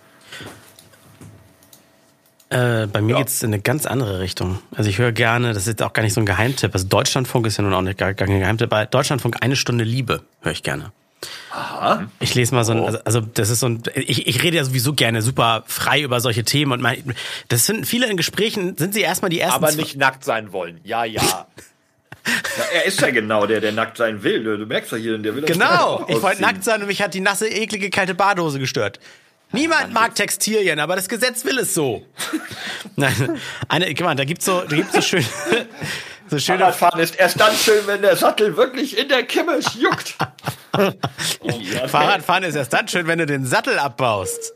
Äh, 2.52 2.86
bei 2.86 3.00
mir 3.00 3.16
geht's 3.16 3.42
in 3.42 3.48
eine 3.48 3.62
ganz 3.62 3.86
andere 3.86 4.20
Richtung. 4.20 4.58
Also 4.76 4.90
ich 4.90 4.98
höre 4.98 5.12
gerne, 5.12 5.54
das 5.54 5.62
ist 5.62 5.68
jetzt 5.68 5.82
auch 5.82 5.94
gar 5.94 6.02
nicht 6.02 6.12
so 6.12 6.20
ein 6.20 6.26
Geheimtipp. 6.26 6.74
Also 6.74 6.86
Deutschlandfunk 6.86 7.46
ist 7.46 7.56
ja 7.56 7.64
nun 7.64 7.72
auch 7.72 7.80
nicht 7.80 7.96
gar, 7.96 8.12
gar 8.12 8.28
kein 8.28 8.40
Geheimtipp. 8.40 8.68
Bei 8.68 8.84
Deutschlandfunk 8.84 9.38
eine 9.40 9.56
Stunde 9.56 9.84
Liebe 9.84 10.22
höre 10.42 10.52
ich 10.52 10.62
gerne. 10.62 10.92
Aha. 11.50 12.08
Ich 12.20 12.34
lese 12.34 12.54
mal 12.54 12.64
so 12.64 12.72
ein, 12.72 12.84
also, 12.84 12.98
also 13.04 13.20
das 13.20 13.48
ist 13.48 13.60
so 13.60 13.68
ein, 13.68 13.82
ich, 13.94 14.26
ich 14.26 14.42
rede 14.42 14.56
ja 14.56 14.64
sowieso 14.64 14.92
gerne 14.92 15.22
super 15.22 15.64
frei 15.66 16.02
über 16.02 16.20
solche 16.20 16.44
Themen 16.44 16.72
und 16.72 16.82
mein, 16.82 17.14
das 17.48 17.64
sind 17.64 17.86
viele 17.86 18.10
in 18.10 18.16
Gesprächen, 18.16 18.76
sind 18.76 18.92
sie 18.92 19.00
erstmal 19.00 19.30
die 19.30 19.40
ersten. 19.40 19.64
Aber 19.64 19.72
nicht 19.72 19.96
nackt 19.96 20.24
sein 20.24 20.52
wollen. 20.52 20.80
Ja, 20.84 21.04
ja. 21.04 21.46
Ja, 22.26 22.64
er 22.74 22.84
ist 22.84 23.00
ja 23.00 23.10
genau 23.10 23.46
der, 23.46 23.60
der 23.60 23.72
nackt 23.72 23.96
sein 23.96 24.22
will. 24.22 24.44
Du, 24.44 24.56
du 24.56 24.66
merkst 24.66 24.92
ja 24.92 24.98
hier, 24.98 25.18
der 25.18 25.34
will 25.34 25.42
das 25.42 25.50
Genau, 25.50 26.04
ich 26.08 26.22
wollte 26.22 26.42
nackt 26.42 26.62
sein 26.64 26.80
und 26.80 26.86
mich 26.86 27.02
hat 27.02 27.14
die 27.14 27.20
nasse, 27.20 27.48
eklige, 27.48 27.90
kalte 27.90 28.14
Badhose 28.14 28.58
gestört. 28.58 29.00
Niemand 29.52 29.92
mag 29.92 30.14
Textilien, 30.14 30.80
aber 30.80 30.96
das 30.96 31.08
Gesetz 31.08 31.44
will 31.44 31.58
es 31.58 31.74
so. 31.74 32.06
Nein, 32.96 33.40
eine, 33.68 33.92
guck 33.94 34.06
mal, 34.06 34.14
da 34.14 34.24
gibt's 34.24 34.46
so, 34.46 34.62
da 34.62 34.76
gibt's 34.76 34.94
so 34.94 35.02
schön, 35.02 35.24
so 36.28 36.38
schöne, 36.38 36.58
Fahrradfahren 36.58 37.00
ist 37.00 37.16
erst 37.16 37.38
dann 37.38 37.54
schön, 37.54 37.86
wenn 37.86 38.00
der 38.00 38.16
Sattel 38.16 38.56
wirklich 38.56 38.96
in 38.96 39.08
der 39.08 39.24
Kimme 39.24 39.60
juckt. 39.78 40.16
Fahrradfahren 41.88 42.44
ist 42.44 42.54
erst 42.54 42.72
dann 42.72 42.88
schön, 42.88 43.06
wenn 43.06 43.18
du 43.18 43.26
den 43.26 43.44
Sattel 43.44 43.78
abbaust. 43.78 44.54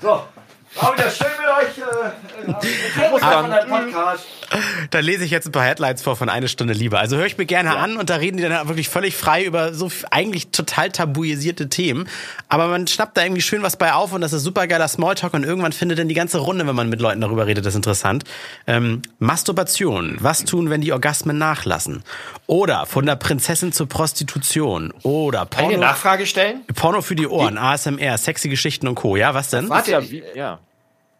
So, 0.00 0.24
war 0.74 0.94
wieder 0.94 1.10
schön 1.10 1.26
mit 1.38 1.48
euch. 1.48 1.78
Äh, 1.78 3.06
äh, 3.16 3.20
deinem 3.20 3.68
Podcast. 3.68 4.24
Da 4.90 4.98
lese 5.00 5.24
ich 5.24 5.30
jetzt 5.30 5.46
ein 5.46 5.52
paar 5.52 5.64
Headlines 5.64 6.02
vor 6.02 6.16
von 6.16 6.28
eine 6.28 6.48
Stunde 6.48 6.74
Liebe. 6.74 6.98
Also 6.98 7.16
höre 7.16 7.26
ich 7.26 7.38
mir 7.38 7.46
gerne 7.46 7.76
an 7.76 7.96
und 7.96 8.10
da 8.10 8.16
reden 8.16 8.36
die 8.36 8.42
dann 8.42 8.68
wirklich 8.68 8.88
völlig 8.88 9.16
frei 9.16 9.44
über 9.44 9.72
so 9.72 9.90
eigentlich 10.10 10.50
total 10.50 10.90
tabuisierte 10.90 11.68
Themen. 11.68 12.08
Aber 12.48 12.68
man 12.68 12.86
schnappt 12.86 13.16
da 13.16 13.22
irgendwie 13.22 13.42
schön 13.42 13.62
was 13.62 13.76
bei 13.76 13.92
auf 13.92 14.12
und 14.12 14.20
das 14.20 14.32
ist 14.32 14.42
super 14.42 14.66
geiler 14.66 14.88
Smalltalk 14.88 15.34
und 15.34 15.44
irgendwann 15.44 15.72
findet 15.72 15.98
dann 15.98 16.08
die 16.08 16.14
ganze 16.14 16.38
Runde, 16.38 16.66
wenn 16.66 16.74
man 16.74 16.88
mit 16.88 17.00
Leuten 17.00 17.20
darüber 17.20 17.46
redet, 17.46 17.64
das 17.64 17.74
interessant. 17.74 18.24
Ähm, 18.66 19.02
Masturbation. 19.18 20.16
Was 20.20 20.44
tun, 20.44 20.70
wenn 20.70 20.80
die 20.80 20.92
Orgasmen 20.92 21.38
nachlassen? 21.38 22.02
Oder 22.46 22.86
von 22.86 23.06
der 23.06 23.16
Prinzessin 23.16 23.72
zur 23.72 23.88
Prostitution. 23.88 24.92
Oder 25.02 25.46
Kann 25.46 25.48
ich 25.50 25.58
eine 25.58 25.68
Porno, 25.74 25.86
Nachfrage 25.86 26.26
stellen? 26.26 26.60
Porno 26.74 27.00
für 27.00 27.14
die 27.14 27.26
Ohren, 27.26 27.56
ASMR, 27.56 28.18
sexy 28.18 28.48
Geschichten 28.48 28.88
und 28.88 28.96
Co. 28.96 29.16
Ja, 29.16 29.34
was 29.34 29.48
denn? 29.48 29.68
Warte, 29.68 29.92
ja, 29.92 30.10
wie, 30.10 30.22
ja. 30.34 30.58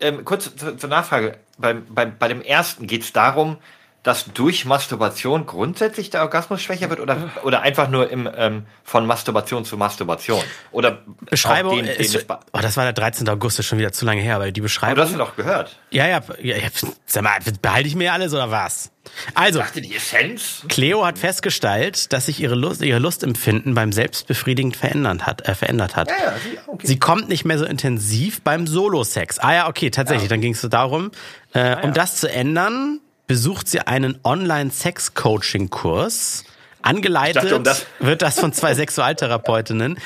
Ähm, 0.02 0.24
kurz 0.24 0.54
zur, 0.54 0.76
zur 0.76 0.90
Nachfrage. 0.90 1.38
Beim, 1.58 1.86
beim, 1.88 2.18
bei 2.18 2.28
dem 2.28 2.42
ersten 2.42 2.86
geht 2.86 3.02
es 3.02 3.12
darum, 3.12 3.58
dass 4.02 4.24
durch 4.34 4.64
Masturbation 4.64 5.46
grundsätzlich 5.46 6.10
der 6.10 6.22
Orgasmus 6.22 6.60
schwächer 6.60 6.90
wird 6.90 6.98
oder, 6.98 7.30
oder 7.44 7.62
einfach 7.62 7.88
nur 7.88 8.10
im, 8.10 8.28
ähm, 8.36 8.66
von 8.82 9.06
Masturbation 9.06 9.64
zu 9.64 9.76
Masturbation? 9.76 10.42
Oder 10.72 11.02
Beschreibung, 11.30 11.76
den, 11.76 11.86
den 11.86 11.96
ist, 11.96 12.26
oh, 12.28 12.58
das 12.60 12.76
war 12.76 12.84
der 12.84 12.94
13. 12.94 13.28
August, 13.28 13.60
ist 13.60 13.66
schon 13.66 13.78
wieder 13.78 13.92
zu 13.92 14.04
lange 14.04 14.20
her, 14.20 14.36
aber 14.36 14.50
die 14.50 14.60
Aber 14.60 14.64
Beschreibung. 14.64 14.96
du 14.96 15.02
hast 15.02 15.12
ihn 15.12 15.18
doch 15.18 15.36
gehört. 15.36 15.78
Ja, 15.90 16.08
ja, 16.08 16.20
ja, 16.40 16.56
ja, 16.56 16.68
sag 17.06 17.22
mal, 17.22 17.38
behalte 17.60 17.86
ich 17.88 17.94
mir 17.94 18.12
alles 18.12 18.34
oder 18.34 18.50
was? 18.50 18.90
Also, 19.34 19.60
Dachte 19.60 19.80
die 19.80 19.94
Essenz? 19.94 20.64
Cleo 20.68 21.04
hat 21.04 21.18
festgestellt, 21.18 22.12
dass 22.12 22.26
sich 22.26 22.40
ihre 22.40 22.54
Lust, 22.54 22.82
ihre 22.82 22.98
Lustempfinden 22.98 23.74
beim 23.74 23.92
Selbstbefriedigen 23.92 24.72
verändert 24.72 25.26
hat, 25.26 25.48
äh, 25.48 25.54
verändert 25.54 25.96
hat. 25.96 26.08
Ja, 26.08 26.16
ja, 26.16 26.32
sie, 26.42 26.58
okay. 26.66 26.86
Sie 26.86 26.98
kommt 26.98 27.28
nicht 27.28 27.44
mehr 27.44 27.58
so 27.58 27.64
intensiv 27.64 28.42
beim 28.42 28.66
Solo-Sex. 28.66 29.38
Ah 29.38 29.54
ja, 29.54 29.68
okay, 29.68 29.90
tatsächlich. 29.90 30.28
Dann 30.28 30.40
ging 30.40 30.52
es 30.54 30.60
so 30.60 30.68
darum, 30.68 31.10
äh, 31.52 31.76
um 31.82 31.92
das 31.92 32.16
zu 32.16 32.30
ändern, 32.30 33.00
besucht 33.32 33.66
sie 33.66 33.80
einen 33.80 34.18
Online-Sex-Coaching-Kurs. 34.24 36.44
Angeleitet 36.82 37.44
dachte, 37.44 37.56
um 37.56 37.64
das- 37.64 37.86
wird 37.98 38.20
das 38.20 38.38
von 38.38 38.52
zwei 38.52 38.74
Sexualtherapeutinnen, 38.74 39.96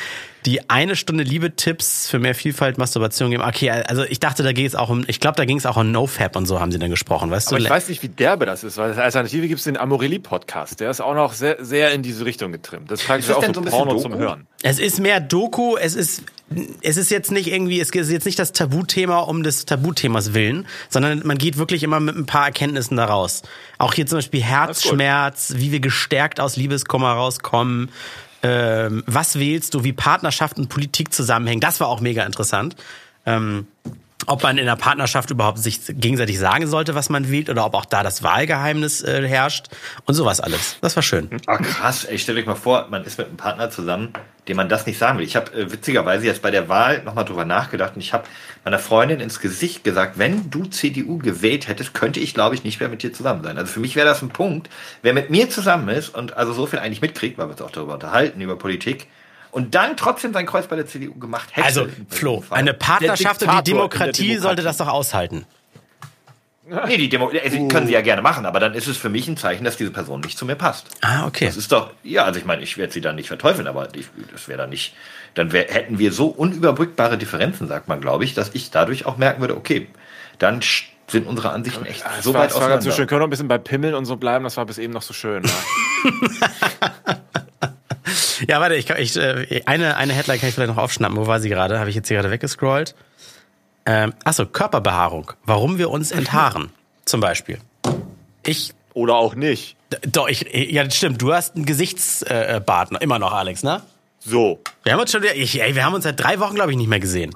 die 0.46 0.70
eine 0.70 0.94
Stunde 0.94 1.24
Liebe-Tipps 1.24 2.08
für 2.08 2.20
mehr 2.20 2.34
Vielfalt, 2.34 2.78
Masturbation 2.78 3.30
geben. 3.30 3.42
Okay, 3.42 3.68
also 3.70 4.04
ich 4.04 4.20
dachte, 4.20 4.44
da 4.44 4.52
geht 4.52 4.68
es 4.68 4.76
auch 4.76 4.88
um, 4.88 5.04
ich 5.08 5.18
glaube, 5.18 5.36
da 5.36 5.44
ging 5.44 5.58
es 5.58 5.66
auch 5.66 5.76
um 5.76 5.90
NoFap 5.90 6.36
und 6.36 6.46
so 6.46 6.60
haben 6.60 6.70
sie 6.70 6.78
dann 6.78 6.90
gesprochen, 6.90 7.30
weißt 7.30 7.48
Aber 7.48 7.58
du? 7.58 7.64
ich 7.64 7.70
weiß 7.70 7.88
nicht, 7.88 8.02
wie 8.04 8.08
derbe 8.08 8.46
das 8.46 8.62
ist, 8.62 8.76
weil 8.76 8.90
als 8.90 8.98
Alternative 8.98 9.48
gibt 9.48 9.58
es 9.58 9.64
den 9.64 9.76
Amorelli-Podcast. 9.76 10.78
Der 10.78 10.90
ist 10.90 11.00
auch 11.00 11.14
noch 11.14 11.32
sehr, 11.32 11.64
sehr 11.64 11.92
in 11.92 12.02
diese 12.02 12.24
Richtung 12.24 12.52
getrimmt. 12.52 12.90
Das 12.90 13.02
frage 13.02 13.20
ich 13.20 13.32
auch 13.32 13.44
so 13.44 13.52
so 13.52 13.62
Porno 13.62 13.96
zum? 13.96 14.14
Hören. 14.14 14.46
Es 14.62 14.78
ist 14.78 15.00
mehr 15.00 15.20
Doku, 15.20 15.76
es 15.76 15.96
ist, 15.96 16.22
es 16.80 16.96
ist 16.96 17.10
jetzt 17.10 17.32
nicht 17.32 17.48
irgendwie, 17.48 17.80
es 17.80 17.90
ist 17.90 18.10
jetzt 18.10 18.24
nicht 18.24 18.38
das 18.38 18.52
Tabuthema 18.52 19.18
um 19.18 19.42
des 19.42 19.64
Tabuthemas 19.64 20.32
willen, 20.32 20.66
sondern 20.88 21.22
man 21.24 21.38
geht 21.38 21.58
wirklich 21.58 21.82
immer 21.82 21.98
mit 21.98 22.16
ein 22.16 22.26
paar 22.26 22.46
Erkenntnissen 22.46 22.96
daraus. 22.96 23.42
Auch 23.78 23.94
hier 23.94 24.06
zum 24.06 24.18
Beispiel 24.18 24.42
Herzschmerz, 24.42 25.54
wie 25.56 25.72
wir 25.72 25.80
gestärkt 25.80 26.38
aus 26.38 26.56
Liebeskummer 26.56 27.12
rauskommen, 27.12 27.90
ähm, 28.46 29.02
was 29.06 29.38
wählst 29.38 29.74
du, 29.74 29.82
wie 29.82 29.92
Partnerschaft 29.92 30.58
und 30.58 30.68
Politik 30.68 31.12
zusammenhängen, 31.12 31.60
das 31.60 31.80
war 31.80 31.88
auch 31.88 32.00
mega 32.00 32.24
interessant. 32.24 32.76
Ähm, 33.24 33.66
ob 34.26 34.42
man 34.42 34.58
in 34.58 34.66
der 34.66 34.76
Partnerschaft 34.76 35.30
überhaupt 35.30 35.58
sich 35.58 35.80
gegenseitig 35.88 36.38
sagen 36.38 36.66
sollte, 36.66 36.94
was 36.94 37.08
man 37.08 37.30
wählt, 37.30 37.48
oder 37.48 37.64
ob 37.64 37.74
auch 37.74 37.84
da 37.84 38.02
das 38.02 38.22
Wahlgeheimnis 38.22 39.02
äh, 39.02 39.26
herrscht 39.26 39.66
und 40.04 40.14
sowas 40.14 40.40
alles. 40.40 40.76
Das 40.80 40.96
war 40.96 41.02
schön. 41.02 41.30
Ah, 41.46 41.58
krass, 41.58 42.04
ey, 42.04 42.18
stell 42.18 42.36
euch 42.36 42.46
mal 42.46 42.54
vor, 42.54 42.88
man 42.90 43.04
ist 43.04 43.18
mit 43.18 43.28
einem 43.28 43.36
Partner 43.36 43.70
zusammen, 43.70 44.12
dem 44.48 44.56
man 44.56 44.68
das 44.68 44.86
nicht 44.86 44.98
sagen 44.98 45.18
will. 45.18 45.24
Ich 45.24 45.36
habe 45.36 45.52
äh, 45.52 45.70
witzigerweise 45.72 46.26
jetzt 46.26 46.42
bei 46.42 46.50
der 46.50 46.68
Wahl 46.68 47.02
nochmal 47.02 47.24
drüber 47.24 47.44
nachgedacht 47.44 47.94
und 47.94 48.00
ich 48.00 48.12
habe 48.12 48.24
meiner 48.64 48.78
Freundin 48.78 49.20
ins 49.20 49.40
Gesicht 49.40 49.84
gesagt, 49.84 50.18
wenn 50.18 50.50
du 50.50 50.64
CDU 50.64 51.18
gewählt 51.18 51.68
hättest, 51.68 51.94
könnte 51.94 52.20
ich, 52.20 52.34
glaube 52.34 52.54
ich, 52.54 52.64
nicht 52.64 52.80
mehr 52.80 52.88
mit 52.88 53.02
dir 53.02 53.12
zusammen 53.12 53.42
sein. 53.42 53.58
Also 53.58 53.72
für 53.72 53.80
mich 53.80 53.96
wäre 53.96 54.06
das 54.06 54.22
ein 54.22 54.28
Punkt, 54.28 54.68
wer 55.02 55.14
mit 55.14 55.30
mir 55.30 55.50
zusammen 55.50 55.88
ist 55.88 56.14
und 56.14 56.36
also 56.36 56.52
so 56.52 56.66
viel 56.66 56.78
eigentlich 56.78 57.00
mitkriegt, 57.00 57.38
weil 57.38 57.46
wir 57.46 57.52
uns 57.52 57.62
auch 57.62 57.70
darüber 57.70 57.94
unterhalten, 57.94 58.40
über 58.40 58.56
Politik, 58.56 59.06
und 59.56 59.74
dann 59.74 59.96
trotzdem 59.96 60.34
sein 60.34 60.44
Kreuz 60.44 60.66
bei 60.66 60.76
der 60.76 60.86
CDU 60.86 61.14
gemacht 61.14 61.48
hätte. 61.56 61.66
Also, 61.66 61.86
Flo, 62.10 62.44
eine 62.50 62.74
Partnerschaft 62.74 63.42
und 63.42 63.50
die 63.50 63.62
Demokratie 63.70 64.22
Demokratie. 64.24 64.36
sollte 64.36 64.62
das 64.62 64.76
doch 64.76 64.88
aushalten. 64.88 65.46
Nee, 66.88 66.96
die 66.96 67.08
Demo 67.08 67.28
also, 67.28 67.68
können 67.68 67.86
sie 67.86 67.92
ja 67.92 68.00
gerne 68.00 68.22
machen, 68.22 68.44
aber 68.44 68.58
dann 68.58 68.74
ist 68.74 68.88
es 68.88 68.96
für 68.96 69.08
mich 69.08 69.28
ein 69.28 69.36
Zeichen, 69.36 69.62
dass 69.62 69.76
diese 69.76 69.92
Person 69.92 70.18
nicht 70.20 70.36
zu 70.36 70.44
mir 70.44 70.56
passt. 70.56 70.88
Ah, 71.00 71.24
okay. 71.24 71.46
Das 71.46 71.56
ist 71.56 71.70
doch, 71.70 71.92
ja, 72.02 72.24
also 72.24 72.40
ich 72.40 72.44
meine, 72.44 72.60
ich 72.60 72.76
werde 72.76 72.92
sie 72.92 73.00
dann 73.00 73.14
nicht 73.14 73.28
verteufeln, 73.28 73.68
aber 73.68 73.94
ich, 73.94 74.08
das 74.32 74.48
wäre 74.48 74.58
dann 74.58 74.70
nicht, 74.70 74.92
dann 75.34 75.52
wär, 75.52 75.68
hätten 75.68 76.00
wir 76.00 76.10
so 76.10 76.26
unüberbrückbare 76.26 77.18
Differenzen, 77.18 77.68
sagt 77.68 77.86
man, 77.86 78.00
glaube 78.00 78.24
ich, 78.24 78.34
dass 78.34 78.50
ich 78.52 78.72
dadurch 78.72 79.06
auch 79.06 79.16
merken 79.16 79.42
würde, 79.42 79.56
okay, 79.56 79.86
dann 80.40 80.60
sind 81.06 81.28
unsere 81.28 81.50
Ansichten 81.50 81.86
echt 81.86 82.04
Das 82.04 82.24
so 82.24 82.34
war, 82.34 82.40
weit 82.40 82.50
das 82.50 82.60
war 82.60 82.68
ganz 82.68 82.82
so 82.82 82.90
schön. 82.90 82.94
auseinander. 82.94 83.06
Können 83.06 83.18
wir 83.20 83.20
noch 83.20 83.26
ein 83.28 83.30
bisschen 83.30 83.48
bei 83.48 83.58
Pimmeln 83.58 83.94
und 83.94 84.04
so 84.06 84.16
bleiben? 84.16 84.42
Das 84.42 84.56
war 84.56 84.66
bis 84.66 84.78
eben 84.78 84.92
noch 84.92 85.02
so 85.02 85.14
schön. 85.14 85.44
Ne? 85.44 85.50
Ja, 88.48 88.60
warte, 88.60 88.74
ich, 88.76 88.88
ich, 88.90 89.16
äh, 89.16 89.62
eine, 89.66 89.96
eine 89.96 90.12
Headline 90.12 90.38
kann 90.40 90.48
ich 90.48 90.54
vielleicht 90.54 90.70
noch 90.74 90.82
aufschnappen. 90.82 91.16
Wo 91.16 91.26
war 91.26 91.40
sie 91.40 91.48
gerade? 91.48 91.78
Habe 91.78 91.90
ich 91.90 91.96
jetzt 91.96 92.08
hier 92.08 92.16
gerade 92.18 92.30
weggescrollt? 92.30 92.94
Ähm, 93.86 94.12
achso, 94.24 94.46
Körperbehaarung. 94.46 95.32
Warum 95.44 95.78
wir 95.78 95.90
uns 95.90 96.10
enthaaren, 96.10 96.70
zum 97.04 97.20
Beispiel. 97.20 97.58
Ich, 98.42 98.72
Oder 98.94 99.14
auch 99.16 99.34
nicht. 99.34 99.76
doch, 100.02 100.28
ich, 100.28 100.46
ja, 100.52 100.84
das 100.84 100.96
stimmt, 100.96 101.22
du 101.22 101.32
hast 101.32 101.54
einen 101.56 101.64
Gesichtsbart, 101.66 102.90
äh, 102.90 102.94
noch- 102.94 103.00
immer 103.00 103.18
noch, 103.18 103.32
Alex, 103.32 103.62
ne? 103.62 103.82
So. 104.18 104.60
Wir 104.82 104.92
haben 104.92 105.00
uns 105.00 105.12
schon 105.12 105.22
wieder, 105.22 105.36
ich, 105.36 105.60
ey, 105.62 105.74
wir 105.76 105.84
haben 105.84 105.94
uns 105.94 106.02
seit 106.04 106.18
drei 106.18 106.40
Wochen, 106.40 106.56
glaube 106.56 106.72
ich, 106.72 106.76
nicht 106.76 106.88
mehr 106.88 106.98
gesehen. 107.00 107.30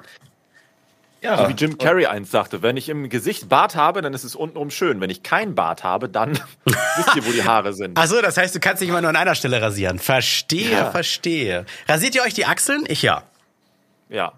Ja, 1.23 1.49
Wie 1.49 1.53
Jim 1.53 1.77
Carrey 1.77 2.07
eins 2.07 2.31
sagte, 2.31 2.63
wenn 2.63 2.79
ich 2.79 2.89
im 2.89 3.11
Gesicht 3.11 3.49
Bart 3.51 3.77
habe, 3.77 4.01
dann 4.01 4.15
ist 4.15 4.25
es 4.25 4.35
untenrum 4.35 4.71
schön. 4.71 5.01
Wenn 5.03 5.11
ich 5.11 5.23
kein 5.23 5.55
Bart 5.55 5.85
habe, 5.85 6.09
dann 6.09 6.33
wisst 6.65 7.15
ihr, 7.15 7.27
wo 7.27 7.31
die 7.33 7.45
Haare 7.45 7.75
sind. 7.75 7.99
Achso, 7.99 8.23
das 8.23 8.39
heißt, 8.39 8.55
du 8.55 8.61
kannst 8.61 8.81
dich 8.81 8.89
immer 8.89 9.01
nur 9.03 9.11
an 9.11 9.17
einer 9.17 9.35
Stelle 9.35 9.61
rasieren. 9.61 9.99
Verstehe, 9.99 10.71
Ja. 10.71 10.91
verstehe. 10.91 11.67
Rasiert 11.89 12.15
ihr 12.15 12.23
euch 12.23 12.33
die 12.35 12.47
Achseln? 12.47 12.85
Ich 12.89 13.03
ja. 13.03 13.23
Ja. 14.09 14.33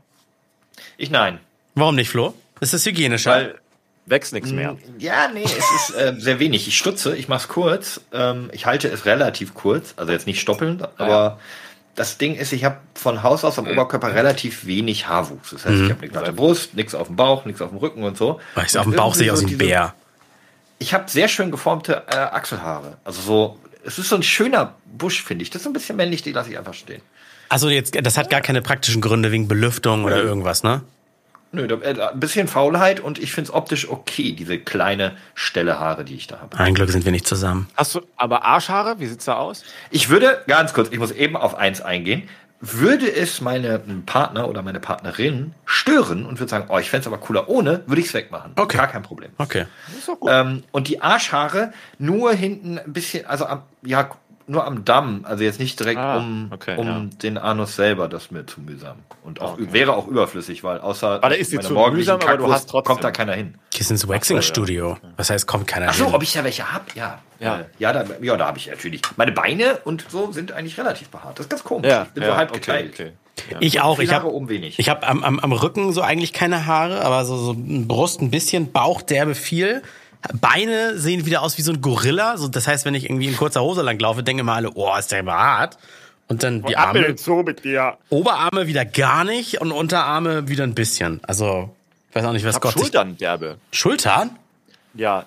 ich 0.97 1.11
nein. 1.11 1.39
Warum 1.77 1.95
nicht, 1.95 2.11
Flo? 2.11 2.35
Ist 2.61 2.75
das 2.75 2.85
hygienischer? 2.85 3.31
Weil 3.31 3.59
Wächst 4.05 4.33
nichts 4.33 4.51
mehr. 4.51 4.77
Ja, 4.99 5.29
nee, 5.33 5.45
es 5.45 5.53
ist 5.89 5.95
äh, 5.95 6.15
sehr 6.19 6.41
wenig. 6.41 6.67
Ich 6.67 6.77
stutze, 6.77 7.15
ich 7.17 7.29
mach's 7.29 7.47
kurz. 7.47 8.01
Ähm, 8.13 8.51
ich 8.53 8.67
halte 8.67 8.89
es 8.89 9.05
relativ 9.05 9.55
kurz, 9.55 9.95
also 9.97 10.11
jetzt 10.11 10.27
nicht 10.27 10.41
stoppeln, 10.41 10.83
aber 10.99 11.39
das 11.95 12.17
Ding 12.19 12.35
ist, 12.35 12.53
ich 12.53 12.65
habe 12.65 12.79
von 12.95 13.23
Haus 13.23 13.45
aus 13.45 13.59
am 13.59 13.67
Oberkörper 13.67 14.15
relativ 14.15 14.65
wenig 14.67 15.09
Haarwuchs. 15.09 15.51
Das 15.51 15.67
heißt, 15.67 15.83
ich 15.83 15.91
habe 15.91 16.01
nichts 16.01 16.17
auf 16.17 16.25
der 16.25 16.33
Brust, 16.33 16.75
nichts 16.75 16.95
auf 16.95 17.09
dem 17.09 17.17
Bauch, 17.17 17.45
nichts 17.45 17.61
auf 17.61 17.71
dem 17.71 17.79
Rücken 17.79 18.03
und 18.03 18.17
so. 18.17 18.41
Oh, 18.57 18.61
ich, 18.65 18.79
auf 18.79 18.85
dem 18.85 18.95
Bauch 18.95 19.15
sehe 19.15 19.27
ich 19.27 19.33
aus 19.33 19.47
wie 19.47 19.53
ein 19.53 19.59
Bär. 19.59 19.95
Ich 20.79 20.95
habe 20.95 21.11
sehr 21.11 21.29
schön 21.29 21.51
geformte 21.51 22.05
äh, 22.09 22.17
Achselhaare. 22.17 22.97
Also 23.05 23.21
so, 23.21 23.59
es 23.85 23.99
ist 23.99 24.09
so 24.09 24.17
ein 24.17 24.23
schöner 24.23 24.75
Busch, 24.87 25.23
finde 25.23 25.43
ich. 25.43 25.51
Das 25.51 25.63
ist 25.63 25.67
ein 25.67 25.73
bisschen 25.73 25.97
männlich, 25.97 26.23
die 26.23 26.33
lasse 26.33 26.51
ich 26.51 26.59
einfach 26.59 26.75
stehen. 26.75 27.03
Also 27.49 27.69
jetzt, 27.69 27.95
das 28.03 28.17
hat 28.17 28.31
gar 28.31 28.41
keine 28.41 28.63
praktischen 28.63 29.03
Gründe 29.03 29.31
wegen 29.31 29.47
Belüftung 29.47 30.05
oder 30.05 30.17
irgendwas, 30.17 30.63
ne? 30.63 30.81
Nö, 31.55 31.67
da, 31.67 31.77
äh, 31.77 32.13
ein 32.13 32.19
bisschen 32.19 32.49
Faulheit 32.49 32.99
und 33.01 33.19
ich 33.19 33.33
finde 33.33 33.51
es 33.51 33.55
optisch 33.55 33.89
okay, 33.89 34.33
diese 34.33 34.59
kleine 34.59 35.13
Stelle 35.35 35.79
Haare, 35.79 36.05
die 36.05 36.15
ich 36.15 36.27
da 36.27 36.41
habe. 36.41 36.57
Ein 36.59 36.75
Glück 36.75 36.91
sind 36.91 37.05
wir 37.05 37.13
nicht 37.13 37.27
zusammen. 37.27 37.69
Hast 37.77 37.95
du 37.95 38.01
aber 38.17 38.45
Arschhaare? 38.45 38.99
Wie 39.01 39.07
sieht's 39.07 39.27
da 39.27 39.37
aus? 39.37 39.63
Ich 39.91 40.09
würde, 40.09 40.43
ganz 40.47 40.73
kurz, 40.73 40.89
ich 40.91 40.99
muss 40.99 41.11
eben 41.11 41.37
auf 41.37 41.55
eins 41.55 41.83
eingehen. 41.83 42.29
Würde 42.65 43.13
es 43.13 43.41
meinen 43.41 44.07
Partner 44.07 44.49
oder 44.49 44.63
meine 44.63 44.79
Partnerin 44.79 45.53
stören 45.67 46.25
und 46.25 46.39
würde 46.39 46.49
sagen, 46.49 46.67
oh, 46.69 46.79
ich 46.79 46.89
fände 46.89 47.03
es 47.03 47.07
aber 47.09 47.19
cooler 47.19 47.49
ohne, 47.49 47.83
würde 47.87 48.01
ich 48.01 48.07
es 48.07 48.15
wegmachen. 48.15 48.53
Okay. 48.55 48.77
Gar 48.79 48.87
kein 48.87 49.03
Problem. 49.03 49.33
Okay. 49.37 49.67
Ähm, 50.29 50.63
und 50.71 50.89
die 50.89 51.03
Arschhaare 51.03 51.73
nur 51.99 52.33
hinten 52.33 52.79
ein 52.79 52.93
bisschen, 52.93 53.27
also 53.27 53.47
am, 53.47 53.63
ja, 53.83 54.09
nur 54.47 54.67
am 54.67 54.85
Damm, 54.85 55.25
also 55.29 55.45
jetzt 55.45 55.59
nicht 55.61 55.79
direkt 55.79 55.99
Ah, 55.99 56.19
um, 56.19 56.49
okay, 56.53 56.77
um 56.77 56.87
ja. 56.87 57.01
den 57.23 57.39
Anus 57.39 57.77
selber, 57.77 58.09
das 58.09 58.25
ist 58.25 58.33
mir 58.33 58.45
zu 58.47 58.61
mühsam. 58.61 58.97
Und 59.25 59.41
auch 59.41 59.57
wäre 59.59 59.95
auch 59.95 60.07
überflüssig, 60.09 60.65
weil 60.65 60.81
außer 60.81 61.23
Warte, 61.23 61.37
ist 61.37 61.53
dir 61.53 61.57
meiner 61.63 61.69
zu 61.69 61.93
mühsam, 61.93 62.21
aber 62.21 62.37
du 62.37 62.53
hast 62.53 62.69
trotzdem- 62.69 62.87
kommt 62.93 63.05
da 63.05 63.11
keiner 63.11 63.35
hin. 63.35 63.55
Gehst 63.71 63.91
ins 63.91 64.07
Waxing-Studio. 64.09 64.99
Was 65.17 65.31
heißt, 65.31 65.47
kommt 65.47 65.67
keiner 65.67 65.89
Ach 65.91 65.95
so, 65.95 66.07
hin? 66.07 66.15
ob 66.15 66.23
ich 66.23 66.33
da 66.33 66.45
welche 66.45 66.73
hab? 66.73 66.95
Ja. 66.95 67.21
Ja. 67.39 67.61
Äh, 67.61 67.65
ja, 67.79 67.93
da, 67.93 68.05
ja, 68.21 68.37
da 68.37 68.47
habe 68.47 68.59
ich 68.59 68.69
natürlich. 68.69 69.03
Meine 69.17 69.33
Beine 69.33 69.79
und 69.85 70.05
so 70.09 70.31
sind 70.33 70.53
eigentlich 70.53 70.79
relativ 70.79 71.09
behaart. 71.09 71.39
Das 71.39 71.47
ist 71.47 71.51
ganz 71.51 71.65
komisch. 71.65 71.91
Ja, 71.91 72.03
ich 72.05 72.11
bin 72.11 72.23
ja, 72.23 72.31
so 72.31 72.37
halb 72.37 72.51
okay, 72.51 72.61
geteilt. 72.61 72.93
okay. 72.95 73.13
Ich 73.61 73.81
auch. 73.81 73.99
Ich 73.99 74.13
habe 74.13 74.31
oben 74.31 74.49
wenig. 74.49 74.79
ich 74.79 74.89
hab 74.89 75.09
am, 75.09 75.25
am, 75.25 75.41
am 75.41 75.53
Rücken 75.53 75.93
so 75.93 76.03
eigentlich 76.03 76.33
keine 76.33 76.67
Haare, 76.67 77.05
aber 77.05 77.25
so, 77.25 77.37
so 77.37 77.55
Brust 77.57 78.21
ein 78.21 78.31
bisschen, 78.31 78.73
Bauch 78.73 79.03
derbe 79.03 79.35
viel. 79.35 79.83
Beine 80.41 80.99
sehen 80.99 81.27
wieder 81.27 81.43
aus 81.43 81.59
wie 81.59 81.63
so 81.63 81.73
ein 81.73 81.81
Gorilla. 81.81 82.37
So, 82.37 82.49
das 82.49 82.67
heißt, 82.67 82.85
wenn 82.85 82.95
ich 82.95 83.05
irgendwie 83.05 83.29
in 83.29 83.37
kurzer 83.37 83.63
Hose 83.63 83.83
langlaufe, 83.83 84.23
denken 84.23 84.41
immer 84.41 84.55
alle, 84.55 84.71
oh, 84.75 84.97
ist 84.97 85.11
der 85.13 85.23
behaart. 85.23 85.79
Und 86.29 86.43
dann 86.43 86.63
die 86.63 86.77
Arme, 86.77 87.17
so 87.19 87.43
mit 87.43 87.65
dir. 87.65 87.99
Oberarme 88.09 88.67
wieder 88.67 88.85
gar 88.85 89.25
nicht 89.25 89.61
und 89.61 89.73
Unterarme 89.73 90.49
wieder 90.49 90.65
ein 90.65 90.75
bisschen. 90.75 91.21
Also, 91.25 91.75
ich 92.11 92.17
weiß 92.17 92.25
auch 92.25 92.33
nicht, 92.33 92.47
was 92.47 92.55
Hab 92.55 92.63
Gott. 92.63 92.73
Schultern 92.73 93.17
derbe. 93.17 93.59
Schultern? 93.71 94.31
Ja. 94.95 95.27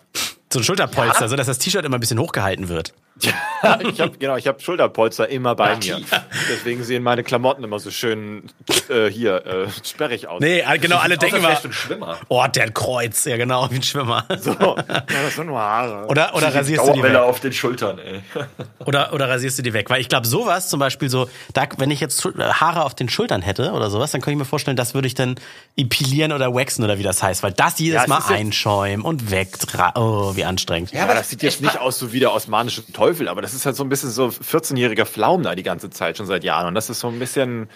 So 0.51 0.60
ein 0.60 0.63
Schulterpolster, 0.63 1.27
so 1.27 1.36
dass 1.36 1.47
das 1.47 1.60
T-Shirt 1.60 1.86
immer 1.86 1.97
ein 1.97 1.99
bisschen 1.99 2.19
hochgehalten 2.19 2.69
wird. 2.69 2.93
ich 3.91 4.01
habe 4.01 4.17
genau, 4.17 4.36
ich 4.36 4.45
habe 4.47 4.60
Schulterpolster 4.60 5.30
immer 5.30 5.56
bei 5.56 5.75
mir. 5.78 6.01
Deswegen 6.49 6.84
sehen 6.84 7.01
meine 7.01 7.23
Klamotten 7.23 7.63
immer 7.63 7.80
so 7.80 7.89
schön 7.89 8.43
äh, 8.89 9.08
hier 9.10 9.45
äh, 9.45 9.67
sperrig 9.84 10.28
aus. 10.28 10.41
Nee, 10.41 10.63
genau, 10.82 10.97
alle 10.97 11.17
denken 11.17 11.43
und 11.45 11.73
Schwimmer. 11.73 12.17
oh, 12.28 12.45
der 12.54 12.71
Kreuz. 12.71 13.23
Ja, 13.25 13.38
genau, 13.38 13.69
wie 13.71 13.75
ein 13.75 13.84
Schwimmer. 13.84 14.25
So. 14.39 14.51
Ja, 14.88 15.21
das 15.23 15.36
sind 15.36 15.47
nur 15.47 15.60
Haare. 15.60 16.08
Oder, 16.08 16.36
oder 16.36 16.54
rasierst 16.54 16.88
du 16.88 16.93
die 16.93 17.04
weg? 17.04 17.15
auf 17.15 17.39
den 17.39 17.54
Schultern, 17.54 17.99
ey. 17.99 18.21
Oder, 18.86 19.13
oder 19.13 19.30
rasierst 19.30 19.58
du 19.58 19.63
die 19.63 19.73
weg? 19.73 19.89
Weil 19.89 20.01
ich 20.01 20.10
glaube, 20.10 20.28
sowas 20.28 20.69
zum 20.69 20.80
Beispiel 20.80 21.10
so, 21.10 21.30
da, 21.54 21.63
wenn 21.78 21.89
ich 21.91 21.99
jetzt 21.99 22.21
Schul- 22.21 22.36
Haare 22.38 22.84
auf 22.84 22.93
den 22.95 23.10
Schultern 23.10 23.41
hätte 23.41 23.71
oder 23.71 23.89
sowas, 23.89 24.12
dann 24.12 24.21
könnte 24.21 24.34
ich 24.34 24.38
mir 24.39 24.45
vorstellen, 24.45 24.78
das 24.78 24.93
würde 24.93 25.08
ich 25.08 25.15
dann 25.15 25.36
epilieren 25.75 26.32
oder 26.32 26.54
waxen 26.54 26.84
oder 26.84 26.97
wie 26.97 27.04
das 27.04 27.23
heißt. 27.23 27.41
Weil 27.43 27.54
das 27.54 27.80
jedes 27.80 28.01
Ja, 28.04 28.08
Mal 28.08 28.19
ja- 28.30 28.36
einschäumen 28.36 29.04
und 29.06 29.32
wegdra... 29.32 29.93
Oh, 29.95 30.36
wie 30.36 30.43
anstrengend. 30.45 30.91
Ja, 30.91 31.04
aber 31.04 31.13
das 31.15 31.30
sieht 31.30 31.41
jetzt 31.43 31.62
nicht 31.62 31.80
aus 31.80 31.97
so 31.97 32.12
wie 32.13 32.19
der 32.19 32.34
osmanische 32.34 32.86
Teufel, 32.91 33.05
aber 33.28 33.41
das 33.41 33.54
ist 33.54 33.65
halt 33.65 33.76
so 33.76 33.84
ein 33.84 33.89
bisschen 33.89 34.10
so 34.10 34.28
14-jähriger 34.28 35.06
Pflaum 35.06 35.44
da 35.44 35.56
die 35.56 35.63
ganze 35.63 35.89
Zeit, 35.89 36.18
schon 36.18 36.26
seit 36.26 36.44
Jahren. 36.44 36.68
Und 36.68 36.76
das 36.76 36.89
ist 36.89 37.00
so 37.00 37.08
ein 37.08 37.20
bisschen. 37.20 37.70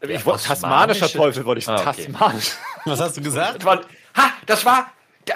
Ich 0.00 0.24
wollte, 0.24 0.44
tasmanischer 0.44 1.08
Teufel 1.08 1.44
wollte 1.44 1.58
ich 1.60 1.68
Ah, 1.68 1.88
okay. 1.88 2.06
tasmanisch. 2.12 2.52
Was 2.84 3.00
hast 3.00 3.16
du 3.16 3.22
gesagt? 3.22 3.64
Das 3.64 3.64
war, 3.64 3.80
ha, 4.16 4.30
das 4.46 4.64
war. 4.64 4.86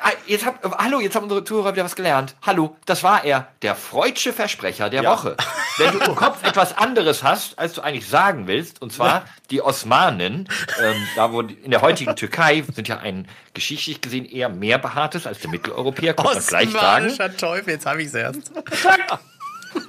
Ah, 0.01 0.13
jetzt 0.27 0.47
hab, 0.47 0.79
hallo, 0.79 1.01
jetzt 1.01 1.17
haben 1.17 1.25
unsere 1.25 1.45
Zuhörer 1.45 1.73
wieder 1.73 1.85
was 1.85 1.97
gelernt. 1.97 2.35
Hallo, 2.43 2.77
das 2.87 3.03
war 3.03 3.25
er, 3.25 3.49
der 3.63 3.75
freudsche 3.75 4.33
Versprecher 4.33 4.91
der 4.91 5.05
Woche. 5.05 5.37
Wenn 5.79 5.93
du 5.93 5.99
im 5.99 6.15
Kopf 6.15 6.43
etwas 6.45 6.77
anderes 6.77 7.23
hast, 7.23 7.59
als 7.59 7.75
du 7.75 7.83
eigentlich 7.83 8.09
sagen 8.09 8.47
willst, 8.47 8.81
und 8.81 8.93
zwar 8.93 9.25
die 9.51 9.63
Osmanen, 9.63 10.49
ähm, 10.83 11.07
da 11.17 11.33
wo 11.33 11.43
die, 11.43 11.55
in 11.55 11.71
der 11.71 11.83
heutigen 11.83 12.17
Türkei 12.17 12.65
sind 12.75 12.89
ja 12.89 12.99
ein 12.99 13.29
geschichtlich 13.55 14.01
gesehen 14.01 14.25
eher 14.25 14.49
mehr 14.49 14.79
behaartes 14.79 15.27
als 15.27 15.41
der 15.41 15.51
Mitteleuropäer, 15.51 16.15
kann 16.15 16.27
man 16.27 16.35
gleich 16.35 16.71
sagen. 16.71 17.07
Osmanischer 17.07 17.37
Teufel, 17.37 17.71
jetzt 17.75 17.87
habe 17.87 18.03
ich 18.03 18.09
es 18.09 18.15
erst. 18.15 18.53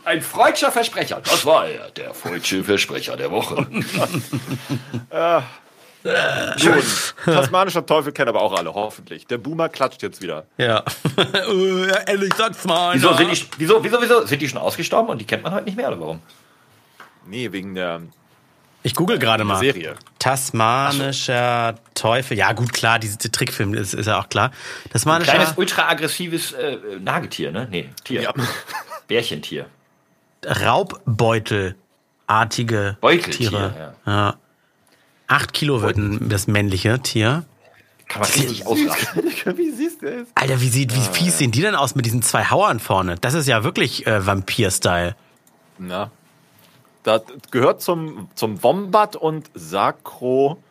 Ein 0.06 0.22
freudscher 0.22 0.72
Versprecher. 0.72 1.22
Das 1.22 1.46
war 1.46 1.68
er, 1.68 1.89
der 1.92 2.13
freudsche 2.13 2.63
Versprecher 2.63 3.18
der 3.18 3.32
Woche. 3.32 3.68
Schön. 6.58 6.84
Tasmanischer 7.26 7.86
Teufel 7.86 8.12
kennen 8.12 8.28
aber 8.30 8.42
auch 8.42 8.52
alle, 8.54 8.74
hoffentlich. 8.74 9.26
Der 9.28 9.38
Boomer 9.38 9.70
klatscht 9.70 10.02
jetzt 10.04 10.22
wieder. 10.22 10.46
Ja. 10.58 10.84
Ja, 11.16 12.00
Ehrlich, 12.08 12.34
sag's 12.36 12.66
mal. 12.66 12.96
Wieso 12.96 13.13
sind 13.13 13.32
die, 13.32 13.46
wieso, 13.58 13.82
wieso, 13.84 14.02
wieso 14.02 14.26
sind 14.26 14.42
die 14.42 14.50
schon 14.50 14.60
ausgestorben 14.60 15.10
und 15.10 15.20
die 15.20 15.26
kennt 15.26 15.44
man 15.44 15.54
heute 15.54 15.66
nicht 15.66 15.78
mehr 15.78 15.88
oder 15.88 16.00
warum? 16.00 16.20
Nee, 17.26 17.52
wegen 17.52 17.76
der 17.76 18.02
Ich 18.84 18.94
google 18.96 19.18
gerade 19.20 19.44
mal. 19.46 19.58
Serie. 19.60 19.96
Tasmanischer 20.20 21.76
Teufel. 21.94 22.38
Ja, 22.38 22.52
gut, 22.54 22.74
klar, 22.74 23.00
diese 23.00 23.18
Trickfilm 23.18 23.74
ist, 23.74 23.94
ist 23.94 24.06
ja 24.08 24.20
auch 24.20 24.28
klar. 24.30 24.52
Tasmanischer 24.92 25.34
Kleines, 25.34 25.54
ultra 25.58 25.88
aggressives 25.89 26.52
äh, 26.54 26.78
Nagetier, 27.00 27.52
ne? 27.52 27.68
Nee, 27.70 27.89
Tier. 28.04 28.22
Ja. 28.24 28.34
Bärchentier. 29.08 29.68
Raubbeutelartige 30.46 32.98
Beuteltier, 33.00 33.50
Tiere. 33.50 33.94
Ja. 34.06 34.36
Acht 35.34 35.54
Kilo 35.54 35.82
wird 35.82 35.98
ein- 35.98 36.30
das 36.30 36.48
männliche 36.48 37.00
Tier. 37.00 37.43
Kann 38.08 38.22
man 38.22 38.30
richtig 38.32 38.67
ausrasten. 38.67 39.24
Wie 39.58 39.72
siehst 39.72 40.02
du 40.04 40.08
es? 40.08 40.28
Alter, 40.36 40.62
wie, 40.62 40.67
sieht, 40.69 40.93
wie 40.93 41.00
Ah, 41.00 41.12
fies 41.13 41.38
sehen 41.39 41.52
die 41.52 41.62
denn 41.62 41.74
aus 41.76 41.96
mit 41.96 42.06
diesen 42.06 42.22
zwei 42.22 42.43
Hauern 42.46 42.80
vorne? 42.80 43.15
Das 43.19 43.34
ist 43.34 43.48
ja 43.48 43.63
wirklich 43.63 44.06
äh, 44.06 44.26
Vampir-Style. 44.26 45.15
Na. 45.80 46.12
Das 47.04 47.22
gehört 47.52 47.82
zum, 47.82 48.30
zum 48.36 48.62
Wombat 48.62 49.15
und 49.15 49.50
Sarko, 49.56 50.62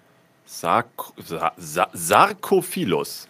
Sarko, 0.46 1.12
Sa, 1.22 1.52
Sa, 1.56 1.88
Sarkophilus. 1.92 3.26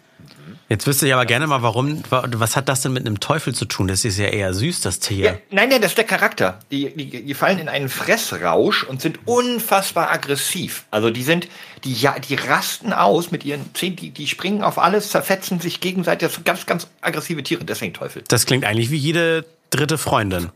Jetzt 0.69 0.87
wüsste 0.87 1.05
ich 1.05 1.13
aber 1.13 1.25
gerne 1.25 1.45
mal, 1.45 1.61
warum, 1.61 2.01
wa- 2.09 2.25
was 2.35 2.55
hat 2.55 2.67
das 2.69 2.81
denn 2.81 2.93
mit 2.93 3.05
einem 3.05 3.19
Teufel 3.19 3.53
zu 3.53 3.65
tun? 3.65 3.87
Das 3.87 4.05
ist 4.05 4.17
ja 4.17 4.27
eher 4.27 4.53
süß, 4.53 4.81
das 4.81 4.99
Tier. 4.99 5.25
Ja, 5.25 5.31
nein, 5.51 5.69
nein, 5.69 5.81
das 5.81 5.91
ist 5.91 5.97
der 5.97 6.05
Charakter. 6.05 6.59
Die, 6.71 6.89
die, 6.95 7.23
die 7.25 7.33
fallen 7.33 7.59
in 7.59 7.69
einen 7.69 7.89
Fressrausch 7.89 8.83
und 8.83 9.01
sind 9.01 9.19
unfassbar 9.25 10.09
aggressiv. 10.11 10.85
Also 10.89 11.09
die 11.11 11.23
sind, 11.23 11.47
die, 11.83 11.93
ja, 11.93 12.17
die 12.17 12.35
rasten 12.35 12.93
aus 12.93 13.29
mit 13.31 13.43
ihren 13.45 13.73
Zähnen, 13.75 13.97
die, 13.97 14.09
die 14.11 14.27
springen 14.27 14.63
auf 14.63 14.79
alles, 14.79 15.09
zerfetzen 15.09 15.59
sich 15.59 15.79
gegenseitig. 15.81 16.27
Das 16.27 16.35
sind 16.35 16.45
ganz, 16.45 16.65
ganz 16.65 16.87
aggressive 17.01 17.43
Tiere, 17.43 17.63
deswegen 17.65 17.93
Teufel. 17.93 18.23
Das 18.27 18.45
klingt 18.45 18.63
eigentlich 18.65 18.89
wie 18.89 18.97
jede 18.97 19.45
dritte 19.69 19.97
Freundin. 19.97 20.49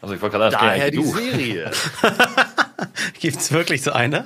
Also 0.00 0.14
ich 0.16 0.20
wollte 0.20 0.36
gerade 0.36 0.50
sagen, 0.52 0.66
Daher 0.66 0.90
das 0.90 1.00
die 1.00 1.10
Serie. 1.10 1.70
Gibt's 3.20 3.52
wirklich 3.52 3.82
so 3.82 3.92
eine? 3.92 4.24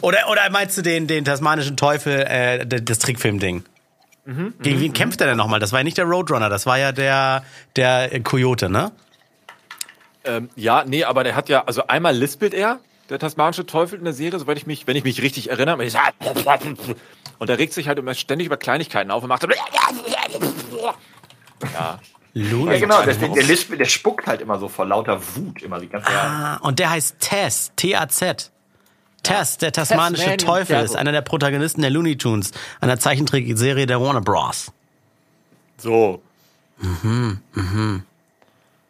Oder, 0.00 0.28
oder 0.30 0.50
meinst 0.50 0.76
du 0.78 0.82
den, 0.82 1.06
den 1.06 1.24
tasmanischen 1.24 1.76
Teufel, 1.76 2.20
äh, 2.20 2.66
das 2.66 2.98
Trickfilm-Ding? 2.98 3.64
Gegen 4.60 4.80
wen 4.80 4.92
kämpft 4.92 5.22
er 5.22 5.26
denn 5.26 5.38
nochmal? 5.38 5.58
Das 5.58 5.72
war 5.72 5.80
ja 5.80 5.84
nicht 5.84 5.96
der 5.96 6.04
Roadrunner, 6.04 6.50
das 6.50 6.66
war 6.66 6.78
ja 6.78 6.92
der, 6.92 7.44
der 7.76 8.20
Coyote, 8.20 8.68
ne? 8.68 8.92
Ähm, 10.24 10.50
ja, 10.54 10.84
nee, 10.86 11.04
aber 11.04 11.24
der 11.24 11.34
hat 11.34 11.48
ja, 11.48 11.64
also 11.64 11.86
einmal 11.86 12.14
lispelt 12.14 12.52
er, 12.52 12.80
der 13.08 13.18
tasmanische 13.18 13.64
Teufel 13.64 13.98
in 13.98 14.04
der 14.04 14.12
Serie, 14.12 14.38
soweit 14.38 14.58
ich 14.58 14.66
mich, 14.66 14.86
wenn 14.86 14.96
ich 14.96 15.04
mich 15.04 15.22
richtig 15.22 15.48
erinnere. 15.48 15.82
Und 17.38 17.48
er 17.48 17.58
regt 17.58 17.72
sich 17.72 17.88
halt 17.88 17.98
immer 17.98 18.12
ständig 18.12 18.46
über 18.46 18.58
Kleinigkeiten 18.58 19.10
auf 19.10 19.22
und 19.22 19.30
macht 19.30 19.42
so. 19.42 19.48
Ja. 21.72 21.98
Looney 22.34 22.74
Ja, 22.74 22.80
genau, 22.80 23.02
der, 23.02 23.44
Lisp, 23.44 23.76
der 23.76 23.86
spuckt 23.86 24.26
halt 24.26 24.42
immer 24.42 24.58
so 24.58 24.68
vor 24.68 24.84
lauter 24.84 25.20
Wut 25.34 25.62
immer 25.62 25.80
die 25.80 25.88
ganze 25.88 26.06
Zeit. 26.06 26.16
Ah, 26.16 26.56
und 26.56 26.78
der 26.78 26.90
heißt 26.90 27.18
Tess, 27.18 27.72
T-A-Z. 27.76 28.50
Tess, 29.22 29.58
der 29.58 29.72
tasmanische 29.72 30.22
Tasmanian 30.22 30.38
Teufel, 30.38 30.76
Devil. 30.76 30.84
ist 30.84 30.96
einer 30.96 31.12
der 31.12 31.22
Protagonisten 31.22 31.82
der 31.82 31.90
Looney 31.90 32.16
Tunes, 32.16 32.52
einer 32.80 32.98
Zeichentrickserie 32.98 33.86
der 33.86 34.00
Warner 34.00 34.20
Bros. 34.20 34.72
So, 35.76 36.22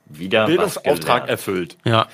Wieder 0.06 0.46
Bildungsauftrag 0.46 0.94
was 0.94 1.00
gelernt. 1.00 1.28
erfüllt. 1.28 1.76
Ja. 1.84 2.06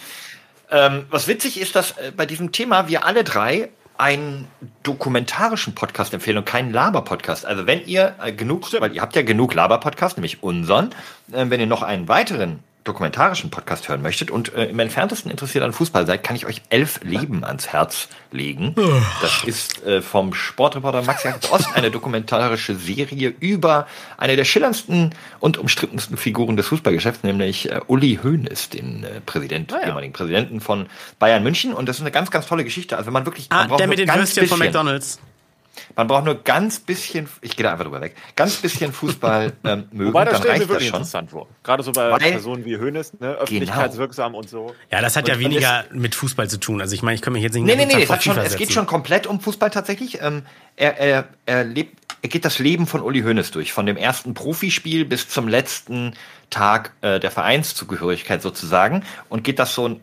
Ähm, 0.71 1.07
was 1.11 1.29
witzig 1.29 1.61
ist, 1.61 1.77
dass 1.77 1.93
äh, 1.93 2.13
bei 2.17 2.27
diesem 2.27 2.51
Thema 2.53 2.89
wir 2.89 3.05
alle 3.05 3.23
drei 3.25 3.71
einen 3.97 4.49
dokumentarischen 4.83 5.75
Podcast 5.75 6.13
empfehlen 6.15 6.39
und 6.39 6.47
keinen 6.47 6.73
Laber-Podcast. 6.73 7.47
Also 7.47 7.67
wenn 7.67 7.87
ihr 7.87 8.15
äh, 8.21 8.33
genug, 8.33 8.73
weil 8.81 8.93
ihr 8.95 9.03
habt 9.03 9.15
ja 9.15 9.23
genug 9.23 9.55
Laber-Podcast, 9.55 10.17
nämlich 10.17 10.43
unseren, 10.43 10.91
äh, 11.33 11.45
wenn 11.49 11.61
ihr 11.61 11.67
noch 11.67 11.83
einen 11.83 12.09
weiteren 12.09 12.61
dokumentarischen 12.85 13.51
Podcast 13.51 13.89
hören 13.89 14.03
möchtet 14.03 14.31
und 14.31 14.55
äh, 14.55 14.67
im 14.67 14.79
entferntesten 14.79 15.31
interessiert 15.31 15.65
an 15.65 15.73
Fußball 15.73 16.07
seid, 16.07 16.23
kann 16.23 16.37
ich 16.37 16.47
euch 16.47 16.63
elf 16.69 17.01
Leben 17.03 17.43
ans 17.45 17.69
Herz 17.69 18.09
legen. 18.31 18.75
Das 19.23 19.43
ist 19.45 19.83
äh, 19.85 20.03
vom 20.03 20.35
Sportreporter 20.35 21.03
Max 21.03 21.25
Jakob 21.25 21.51
Ost 21.53 21.75
eine 21.75 21.91
dokumentarische 21.91 22.77
Serie 22.77 23.35
über 23.41 23.87
eine 24.19 24.37
der 24.37 24.45
schillerndsten 24.45 25.15
und 25.41 25.57
umstrittensten 25.57 26.17
Figuren 26.17 26.57
des 26.57 26.67
Fußballgeschäfts, 26.69 27.23
nämlich 27.25 27.71
äh, 27.71 27.81
Uli 27.87 28.21
Hoeneß, 28.23 28.69
den 28.69 29.05
äh, 29.05 29.21
Präsident, 29.23 29.73
Ah, 29.73 29.79
ja. 29.81 29.87
ehemaligen 29.89 30.13
Präsidenten 30.13 30.61
von 30.61 30.87
Bayern 31.19 31.43
München. 31.43 31.73
Und 31.73 31.89
das 31.89 31.97
ist 31.97 32.03
eine 32.03 32.11
ganz, 32.11 32.31
ganz 32.31 32.47
tolle 32.47 32.65
Geschichte. 32.65 32.97
Also 32.97 33.07
wenn 33.07 33.15
man 33.15 33.25
wirklich, 33.27 33.47
Ah, 33.51 33.61
man 33.61 33.69
braucht 33.69 33.81
der 33.81 33.89
mit 33.89 33.99
den 33.99 34.09
Würstchen 34.15 34.47
von 34.47 34.59
McDonalds. 34.59 35.19
Man 35.97 36.07
braucht 36.07 36.25
nur 36.25 36.43
ganz 36.43 36.81
bisschen, 36.81 37.29
ich 37.41 37.57
gehe 37.57 37.65
da 37.65 37.73
einfach 37.73 37.85
drüber 37.85 38.01
weg, 38.01 38.15
ganz 38.37 38.57
bisschen 38.57 38.93
Fußball 38.93 39.53
ähm, 39.65 39.85
mögen, 39.93 40.11
Wobei, 40.11 40.25
das 40.25 40.41
dann 40.41 40.49
reicht 40.49 40.63
das 40.63 40.69
wirklich 40.69 40.89
schon. 40.89 40.97
interessant 40.97 41.31
vor. 41.31 41.49
Gerade 41.63 41.83
so 41.83 41.93
bei 41.93 42.11
Weil- 42.11 42.33
Personen 42.33 42.65
wie 42.65 42.77
Hönes, 42.79 43.19
ne? 43.21 43.35
öffentlichkeitswirksam 43.35 44.35
und 44.35 44.49
so. 44.49 44.75
Ja, 44.91 45.01
das 45.01 45.17
hat 45.17 45.29
ja 45.29 45.35
Und 45.35 45.43
dann 45.43 45.51
weniger 45.51 45.85
mit 45.93 46.15
Fußball 46.15 46.49
zu 46.49 46.59
tun. 46.59 46.81
Also 46.81 46.95
ich 46.95 47.03
meine, 47.03 47.15
ich 47.15 47.23
kann 47.23 47.33
mich 47.33 47.43
jetzt 47.43 47.55
nicht 47.55 47.65
Nee, 47.65 47.77
nee, 47.77 47.87
nee, 47.87 48.07
hat 48.07 48.23
schon, 48.23 48.37
es 48.39 48.57
geht 48.57 48.73
schon 48.73 48.87
komplett 48.87 49.27
um 49.27 49.41
Fußball 49.41 49.71
tatsächlich. 49.71 50.21
Ähm, 50.23 50.43
er, 50.77 50.99
er, 50.99 51.29
er, 51.47 51.65
lebt, 51.65 51.99
er 52.23 52.29
geht 52.29 52.45
das 52.45 52.59
Leben 52.59 52.87
von 52.87 53.01
Uli 53.03 53.23
Hoeneß 53.23 53.51
durch, 53.51 53.73
von 53.73 53.87
dem 53.87 53.97
ersten 53.97 54.35
Profispiel 54.35 55.05
bis 55.05 55.29
zum 55.29 55.49
letzten 55.49 56.15
Tag 56.51 56.93
äh, 57.01 57.21
der 57.21 57.31
Vereinszugehörigkeit 57.31 58.43
sozusagen 58.43 59.03
und 59.29 59.45
geht 59.45 59.59
das 59.59 59.75
so 59.75 60.01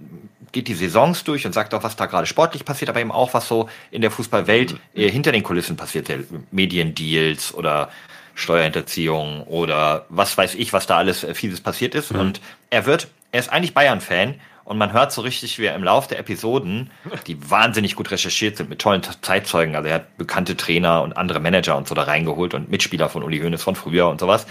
geht 0.52 0.68
die 0.68 0.74
Saisons 0.74 1.24
durch 1.24 1.46
und 1.46 1.54
sagt 1.54 1.74
auch, 1.74 1.84
was 1.84 1.96
da 1.96 2.06
gerade 2.06 2.28
sportlich 2.28 2.66
passiert, 2.66 2.90
aber 2.90 3.00
eben 3.00 3.12
auch, 3.12 3.34
was 3.34 3.48
so 3.48 3.70
in 3.90 4.02
der 4.02 4.12
Fußballwelt 4.12 4.76
äh, 4.94 5.10
hinter 5.10 5.32
den 5.32 5.44
Kulissen 5.44 5.78
passiert, 5.78 6.08
der 6.08 6.20
Mediendeals 6.52 7.54
oder 7.54 7.90
Steuerhinterziehung 8.36 9.44
oder 9.44 10.06
was 10.10 10.38
weiß 10.38 10.56
ich, 10.56 10.74
was 10.74 10.88
da 10.88 10.98
alles 10.98 11.24
äh, 11.24 11.34
fieses 11.34 11.62
passiert 11.62 11.96
ist. 11.96 12.12
Und 12.12 12.42
er 12.70 12.86
wird, 12.86 13.08
er 13.32 13.40
ist 13.40 13.52
eigentlich 13.52 13.74
Bayern-Fan 13.74 14.36
und 14.64 14.78
man 14.78 14.94
hört 14.94 15.12
so 15.12 15.22
richtig, 15.22 15.60
wie 15.60 15.66
er 15.66 15.76
im 15.76 15.84
Laufe 15.84 16.10
der 16.10 16.20
Episoden, 16.20 16.92
die 17.28 17.50
wahnsinnig 17.50 17.96
gut 17.96 18.12
recherchiert 18.12 18.58
sind 18.58 18.70
mit 18.70 18.80
tollen 18.80 19.02
Zeitzeugen, 19.22 19.76
also 19.76 19.90
er 19.90 19.96
hat 19.96 20.18
bekannte 20.18 20.56
Trainer 20.56 21.02
und 21.02 21.14
andere 21.18 21.40
Manager 21.40 21.76
und 21.76 21.88
so 21.88 21.96
da 21.96 22.04
reingeholt 22.04 22.54
und 22.54 22.70
Mitspieler 22.70 23.10
von 23.10 23.24
Uli 23.24 23.40
Hoeneß 23.40 23.64
von 23.64 23.76
früher 23.76 24.08
und 24.08 24.20
sowas. 24.20 24.46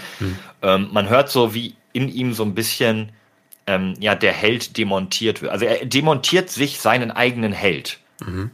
Ähm, 0.61 0.89
man 0.91 1.09
hört 1.09 1.29
so, 1.29 1.53
wie 1.53 1.75
in 1.93 2.07
ihm 2.07 2.33
so 2.33 2.43
ein 2.43 2.53
bisschen 2.53 3.11
ähm, 3.67 3.93
ja, 3.99 4.15
der 4.15 4.33
Held 4.33 4.77
demontiert 4.77 5.41
wird. 5.41 5.51
Also 5.51 5.65
er 5.65 5.85
demontiert 5.85 6.49
sich 6.49 6.79
seinen 6.79 7.11
eigenen 7.11 7.53
Held. 7.53 7.99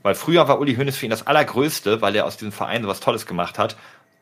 Weil 0.02 0.16
früher 0.16 0.48
war 0.48 0.62
Uli 0.62 0.76
Hoeneß 0.78 0.96
für 0.96 1.06
ihn 1.08 1.10
das 1.10 1.28
Allergrößte, 1.28 2.02
weil 2.02 2.16
er 2.16 2.26
aus 2.26 2.38
diesem 2.38 2.54
Verein 2.54 2.84
so 2.84 2.88
was 2.88 3.02
Tolles 3.02 3.26
gemacht 3.26 3.60
hat. 3.60 3.76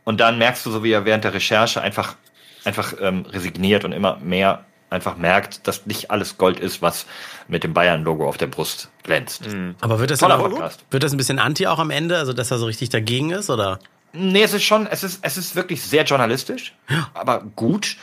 Und 0.03 0.19
dann 0.19 0.39
merkst 0.39 0.65
du 0.65 0.71
so, 0.71 0.83
wie 0.83 0.91
er 0.91 1.05
während 1.05 1.23
der 1.23 1.35
Recherche 1.35 1.81
einfach, 1.81 2.15
einfach 2.63 2.95
ähm, 2.99 3.27
resigniert 3.29 3.85
und 3.85 3.91
immer 3.91 4.17
mehr 4.17 4.65
einfach 4.89 5.17
merkt, 5.17 5.67
dass 5.67 5.85
nicht 5.85 6.09
alles 6.09 6.39
Gold 6.39 6.59
ist, 6.59 6.81
was 6.81 7.05
mit 7.47 7.63
dem 7.63 7.75
Bayern-Logo 7.75 8.27
auf 8.27 8.37
der 8.37 8.47
Brust 8.47 8.89
glänzt. 9.03 9.43
Aber 9.81 9.99
wird 9.99 10.09
das, 10.09 10.17
Toller 10.19 10.35
immer- 10.35 10.49
Podcast. 10.49 10.83
wird 10.89 11.03
das 11.03 11.11
ein 11.11 11.17
bisschen 11.17 11.37
anti 11.37 11.67
auch 11.67 11.77
am 11.79 11.91
Ende, 11.91 12.17
also 12.17 12.33
dass 12.33 12.49
er 12.49 12.57
so 12.57 12.65
richtig 12.65 12.89
dagegen 12.89 13.29
ist, 13.29 13.51
oder? 13.51 13.77
Nee, 14.13 14.41
es 14.41 14.53
ist 14.53 14.63
schon, 14.63 14.87
es 14.87 15.03
ist, 15.03 15.19
es 15.23 15.37
ist 15.37 15.55
wirklich 15.55 15.83
sehr 15.83 16.05
journalistisch, 16.05 16.73
aber 17.13 17.43
gut, 17.55 17.97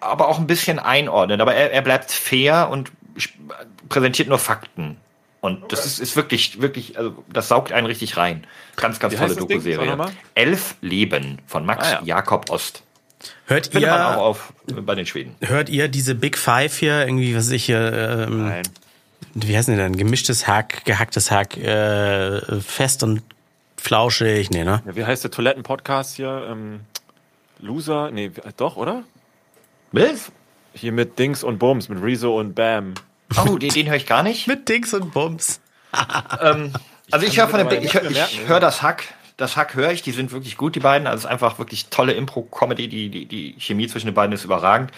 aber 0.00 0.28
auch 0.28 0.38
ein 0.38 0.46
bisschen 0.46 0.78
einordnend. 0.78 1.40
Aber 1.40 1.54
er, 1.54 1.72
er 1.72 1.82
bleibt 1.82 2.10
fair 2.12 2.68
und 2.70 2.90
präsentiert 3.88 4.28
nur 4.28 4.38
Fakten. 4.38 4.96
Und 5.40 5.72
das 5.72 5.86
ist, 5.86 6.00
ist 6.00 6.16
wirklich, 6.16 6.60
wirklich, 6.60 6.98
also 6.98 7.22
das 7.32 7.48
saugt 7.48 7.70
einen 7.72 7.86
richtig 7.86 8.16
rein. 8.16 8.44
Ganz, 8.76 8.98
ganz 8.98 9.14
Wie 9.14 9.18
tolle 9.18 9.36
Doku-Serie. 9.36 9.90
nochmal. 9.90 10.10
Elf 10.34 10.74
Leben 10.80 11.38
von 11.46 11.64
Max 11.64 11.86
Ah, 11.86 11.92
ja. 11.92 12.02
Jakob 12.04 12.50
Ost. 12.50 12.82
Hört 13.46 13.68
Findet 13.68 13.90
man 13.90 14.00
auch 14.02 14.10
ihr, 14.16 14.18
auf 14.20 14.52
bei 14.82 14.94
den 14.94 15.06
Schweden. 15.06 15.34
hört 15.40 15.68
ihr 15.68 15.88
diese 15.88 16.14
Big 16.14 16.36
Five 16.38 16.76
hier, 16.76 17.00
irgendwie, 17.06 17.34
was 17.36 17.46
weiß 17.46 17.52
ich 17.52 17.64
hier, 17.64 18.26
ähm, 18.28 18.46
Nein. 18.48 18.62
wie 19.34 19.56
heißen 19.56 19.74
die 19.74 19.80
denn? 19.80 19.96
Gemischtes 19.96 20.46
Hack, 20.46 20.84
gehacktes 20.84 21.30
Hack, 21.30 21.56
äh, 21.56 22.60
fest 22.60 23.02
und 23.02 23.22
flauschig, 23.76 24.50
nee, 24.50 24.64
ne? 24.64 24.82
Ja, 24.86 24.96
wie 24.96 25.04
heißt 25.04 25.22
der 25.24 25.30
Toiletten-Podcast 25.30 26.16
hier? 26.16 26.46
Ähm, 26.50 26.80
Loser? 27.60 28.10
Nee, 28.12 28.30
doch, 28.56 28.76
oder? 28.76 29.02
Was? 29.92 30.30
Hier 30.74 30.92
mit 30.92 31.18
Dings 31.18 31.42
und 31.42 31.58
Bums, 31.58 31.88
mit 31.88 32.02
Rezo 32.02 32.38
und 32.38 32.54
Bam. 32.54 32.94
Oh, 33.44 33.56
den, 33.58 33.70
den 33.70 33.88
höre 33.88 33.96
ich 33.96 34.06
gar 34.06 34.22
nicht. 34.22 34.46
Mit 34.46 34.68
Dings 34.68 34.94
und 34.94 35.12
Bums. 35.12 35.60
Also 37.10 37.26
ich 37.26 37.38
höre 37.38 37.48
von 37.48 37.58
dem, 37.58 37.68
mittlerweile 37.68 37.86
ich 37.86 37.94
höre 37.94 38.02
mehr 38.02 38.10
merken, 38.12 38.38
ich 38.42 38.48
hör 38.48 38.60
das 38.60 38.82
Hack, 38.82 39.04
das 39.38 39.56
Hack 39.56 39.74
höre 39.74 39.92
ich, 39.92 40.02
die 40.02 40.10
sind 40.10 40.30
wirklich 40.30 40.58
gut, 40.58 40.74
die 40.74 40.80
beiden. 40.80 41.06
Also 41.06 41.20
es 41.20 41.24
ist 41.24 41.30
einfach 41.30 41.58
wirklich 41.58 41.86
tolle 41.86 42.12
Impro-Comedy, 42.12 42.86
die, 42.88 43.08
die, 43.08 43.24
die 43.24 43.54
Chemie 43.58 43.86
zwischen 43.86 44.06
den 44.08 44.14
beiden 44.14 44.34
ist 44.34 44.44
überragend. 44.44 44.90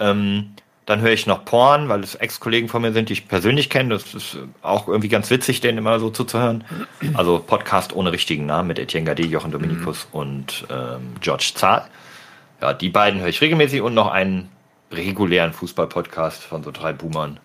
Ähm, 0.00 0.54
dann 0.86 1.02
höre 1.02 1.12
ich 1.12 1.26
noch 1.26 1.44
Porn, 1.44 1.90
weil 1.90 2.02
es 2.02 2.14
Ex-Kollegen 2.14 2.70
von 2.70 2.80
mir 2.80 2.94
sind, 2.94 3.10
die 3.10 3.12
ich 3.12 3.28
persönlich 3.28 3.68
kenne. 3.68 3.90
Das 3.90 4.14
ist 4.14 4.38
auch 4.62 4.88
irgendwie 4.88 5.10
ganz 5.10 5.28
witzig, 5.28 5.60
denen 5.60 5.76
immer 5.76 6.00
so 6.00 6.08
zuzuhören. 6.08 6.64
Also 7.12 7.38
Podcast 7.46 7.94
ohne 7.94 8.12
richtigen 8.12 8.46
Namen 8.46 8.68
mit 8.68 8.78
Etienne 8.78 9.04
Gade, 9.04 9.26
Jochen 9.26 9.50
Dominikus 9.50 10.08
und 10.12 10.66
ähm, 10.70 11.16
George 11.20 11.50
Zahl. 11.54 11.86
Ja, 12.60 12.72
die 12.72 12.88
beiden 12.88 13.20
höre 13.20 13.28
ich 13.28 13.40
regelmäßig 13.40 13.82
und 13.82 13.94
noch 13.94 14.10
einen 14.10 14.50
regulären 14.90 15.52
Fußball-Podcast 15.52 16.42
von 16.42 16.62
so 16.64 16.70
drei 16.70 16.92
Boomern. 16.92 17.38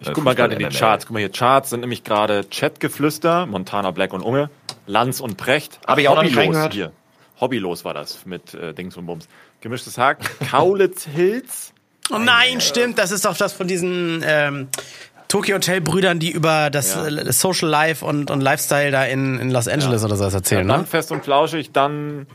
Ich 0.00 0.12
guck 0.12 0.24
mal 0.24 0.34
gerade 0.34 0.54
in 0.54 0.58
die 0.68 0.76
Charts. 0.76 1.06
Guck 1.06 1.14
mal 1.14 1.20
hier, 1.20 1.30
Charts 1.30 1.70
sind 1.70 1.80
nämlich 1.80 2.04
gerade 2.04 2.44
Chatgeflüster, 2.50 3.46
Montana 3.46 3.92
Black 3.92 4.12
und 4.12 4.20
Unge, 4.20 4.50
Lanz 4.86 5.20
und 5.20 5.36
Precht. 5.36 5.78
Hab 5.86 5.98
ich 5.98 6.08
auch 6.08 6.16
noch 6.16 6.22
nicht 6.22 6.32
Hobbylos 6.32 6.46
reingehört. 6.56 6.74
Hier. 6.74 6.92
Hobbylos 7.40 7.84
war 7.84 7.94
das 7.94 8.26
mit 8.26 8.54
äh, 8.54 8.74
Dings 8.74 8.96
und 8.96 9.06
Bums. 9.06 9.28
Gemischtes 9.60 9.98
Hack, 9.98 10.18
Kaulitz 10.50 11.04
Hills. 11.14 11.72
Oh 12.12 12.18
nein, 12.18 12.60
stimmt, 12.60 12.98
das 12.98 13.10
ist 13.12 13.24
doch 13.24 13.36
das 13.36 13.52
von 13.52 13.68
diesen 13.68 14.22
ähm, 14.26 14.68
Tokyo 15.28 15.54
Hotel 15.56 15.80
Brüdern, 15.80 16.18
die 16.18 16.30
über 16.30 16.68
das 16.68 16.94
Ja. 16.94 17.06
äh, 17.06 17.32
Social 17.32 17.68
Life 17.68 18.04
und, 18.04 18.30
und 18.30 18.40
Lifestyle 18.40 18.90
da 18.90 19.04
in, 19.04 19.38
in 19.38 19.50
Los 19.50 19.68
Angeles 19.68 20.04
oder 20.04 20.16
sowas 20.16 20.34
erzählen, 20.34 20.66
dann 20.66 20.80
ne? 20.80 20.86
fest 20.86 21.10
und 21.12 21.24
flauschig, 21.24 21.70
dann 21.72 22.26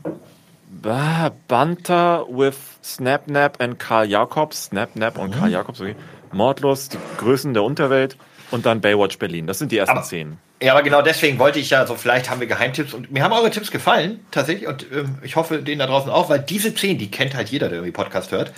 Banter 0.82 2.26
with 2.30 2.56
Snapnap 2.84 3.62
and 3.62 3.78
Karl 3.80 4.06
Jacobs. 4.10 4.66
Snapnap 4.66 5.18
und 5.18 5.36
Mhm. 5.36 5.40
Karl 5.40 5.52
Jacobs, 5.52 5.82
okay. 5.82 5.96
Mordlos, 6.32 6.90
die 6.90 6.98
Größen 7.18 7.54
der 7.54 7.64
Unterwelt 7.64 8.18
und 8.52 8.66
dann 8.66 8.82
Baywatch 8.82 9.18
Berlin. 9.20 9.48
Das 9.48 9.60
sind 9.60 9.72
die 9.72 9.78
ersten 9.78 9.98
Aber- 9.98 10.06
zehn. 10.06 10.38
Ja, 10.62 10.74
aber 10.74 10.82
genau 10.82 11.04
deswegen 11.04 11.38
wollte 11.38 11.60
ich 11.60 11.70
ja 11.70 11.86
so, 11.86 11.94
vielleicht 11.96 12.32
haben 12.32 12.40
wir 12.40 12.48
Geheimtipps 12.48 12.94
und 12.96 13.12
mir 13.12 13.24
haben 13.24 13.32
eure 13.32 13.52
Tipps 13.52 13.70
gefallen, 13.70 14.26
tatsächlich, 14.32 14.68
und 14.68 14.88
ähm, 14.92 15.20
ich 15.22 15.36
hoffe 15.36 15.60
denen 15.62 15.78
da 15.78 15.86
draußen 15.86 16.10
auch, 16.10 16.30
weil 16.30 16.40
diese 16.40 16.74
zehn, 16.74 16.98
die 16.98 17.12
kennt 17.12 17.36
halt 17.36 17.50
jeder, 17.50 17.68
der 17.70 17.78
irgendwie 17.78 17.92
Podcast 17.92 18.32
hört. 18.32 18.52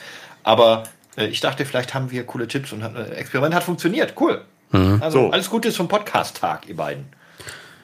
Aber 0.44 0.84
äh, 1.18 1.26
ich 1.26 1.42
dachte, 1.42 1.66
vielleicht 1.66 1.94
haben 1.94 2.10
wir 2.10 2.24
coole 2.26 2.48
Tipps 2.48 2.72
und 2.72 2.84
hat, 2.84 2.96
äh, 2.96 3.16
Experiment 3.16 3.54
hat 3.54 3.64
funktioniert. 3.64 4.14
Cool. 4.20 4.42
Also 4.72 5.26
So. 5.26 5.32
alles 5.32 5.50
Gute 5.50 5.72
zum 5.72 5.88
Podcast-Tag, 5.90 6.70
ihr 6.70 6.76
beiden. 6.78 7.08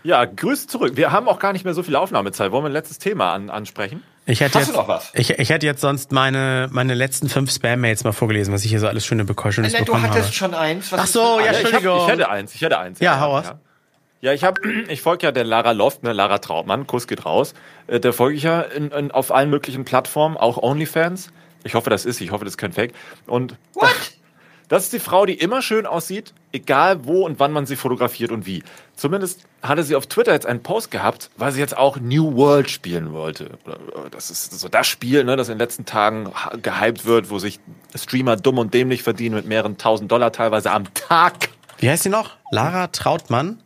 Ja, 0.04 0.24
Grüße 0.24 0.68
zurück. 0.68 0.94
Wir 0.96 1.12
haben 1.12 1.28
auch 1.28 1.40
gar 1.40 1.52
nicht 1.52 1.66
mehr 1.66 1.74
so 1.74 1.82
viel 1.84 1.96
Aufnahmezeit. 1.96 2.52
Wollen 2.52 2.64
wir 2.64 2.70
ein 2.70 2.74
letztes 2.74 3.00
Thema 3.00 3.34
an, 3.34 3.50
ansprechen? 3.50 4.02
Ich 4.28 4.40
hätte 4.42 4.58
Hast 4.60 4.68
jetzt, 4.68 4.76
du 4.76 4.80
noch 4.82 4.88
was? 4.88 5.12
Ich, 5.14 5.30
ich 5.38 5.50
hätte 5.50 5.66
jetzt 5.68 5.82
sonst 5.82 6.12
meine, 6.12 6.68
meine 6.72 6.96
letzten 6.96 7.30
fünf 7.30 7.52
Spam-Mails 7.52 8.04
mal 8.04 8.12
vorgelesen, 8.12 8.54
was 8.54 8.64
ich 8.66 8.72
hier 8.72 8.80
so 8.80 8.88
alles 8.88 9.06
schöne 9.06 9.24
du 9.24 9.28
bekommen 9.28 9.54
habe. 10.04 10.08
hattest 10.10 10.34
schon 10.34 10.54
eins. 10.56 10.92
Was 10.92 11.00
Ach 11.02 11.06
so, 11.08 11.20
ja, 11.40 11.48
alles? 11.48 11.60
ich, 11.60 11.66
hab, 11.66 11.74
Entschuldigung. 11.74 12.00
ich 12.02 12.08
hätte 12.08 12.30
eins, 12.30 12.56
ich 12.56 12.62
hätte 12.62 12.80
eins. 12.80 13.00
Ja, 13.00 13.20
hau 13.20 13.36
raus. 13.38 13.46
Ja, 13.46 13.60
ja 14.22 14.34
ich, 14.34 14.44
hab- 14.44 14.58
ich 14.90 15.02
folge 15.02 15.28
ja 15.28 15.32
der 15.32 15.44
Lara 15.44 15.72
Loft, 15.74 16.02
ne, 16.04 16.12
Lara 16.14 16.40
Trautmann, 16.40 16.88
Kuss 16.88 17.08
geht 17.08 17.24
raus. 17.26 17.54
Äh, 17.86 18.00
Der 18.00 18.14
folge 18.14 18.36
ich 18.38 18.44
ja 18.44 18.62
in, 18.62 18.90
in, 18.90 19.12
auf 19.12 19.32
allen 19.32 19.52
möglichen 19.52 19.86
Plattformen, 19.86 20.38
auch 20.38 20.58
OnlyFans. 20.58 21.30
Ich 21.64 21.76
hoffe, 21.76 21.90
das 21.92 22.06
ist, 22.06 22.20
ich 22.20 22.32
hoffe, 22.32 22.46
das 22.46 22.54
ist 22.54 22.58
kein 22.58 22.74
Fake. 22.74 22.94
Und 23.28 23.56
What? 23.74 23.90
Das 24.68 24.84
ist 24.84 24.94
die 24.94 25.00
Frau, 25.00 25.26
die 25.26 25.34
immer 25.36 25.62
schön 25.62 25.86
aussieht, 25.86 26.34
egal 26.52 27.06
wo 27.06 27.24
und 27.26 27.40
wann 27.40 27.52
man 27.52 27.66
sie 27.66 27.76
fotografiert 27.76 28.32
und 28.32 28.46
wie. 28.48 28.64
Zumindest 28.96 29.42
hatte 29.62 29.84
sie 29.84 29.96
auf 29.96 30.08
Twitter 30.08 30.34
jetzt 30.34 30.46
einen 30.46 30.64
Post 30.64 30.90
gehabt, 30.90 31.30
weil 31.38 31.52
sie 31.52 31.60
jetzt 31.60 31.78
auch 31.78 31.98
New 31.98 32.36
World 32.36 32.70
spielen 32.70 33.14
wollte. 33.14 33.46
Äh, 33.68 34.10
Das 34.12 34.32
ist 34.32 34.60
so 34.60 34.68
das 34.68 34.88
Spiel, 34.88 35.24
ne, 35.24 35.36
das 35.36 35.50
in 35.50 35.56
den 35.56 35.60
letzten 35.60 35.86
Tagen 35.86 36.32
gehypt 36.62 37.06
wird, 37.06 37.30
wo 37.30 37.38
sich 37.40 37.60
Streamer 37.96 38.38
dumm 38.38 38.58
und 38.58 38.74
dämlich 38.74 39.04
verdienen 39.04 39.36
mit 39.36 39.46
mehreren 39.46 39.78
tausend 39.78 40.12
Dollar 40.12 40.32
teilweise 40.32 40.72
am 40.72 40.92
Tag. 40.94 41.50
Wie 41.78 41.90
heißt 41.90 42.04
sie 42.04 42.10
noch? 42.10 42.32
Lara 42.52 42.88
Trautmann? 42.88 43.62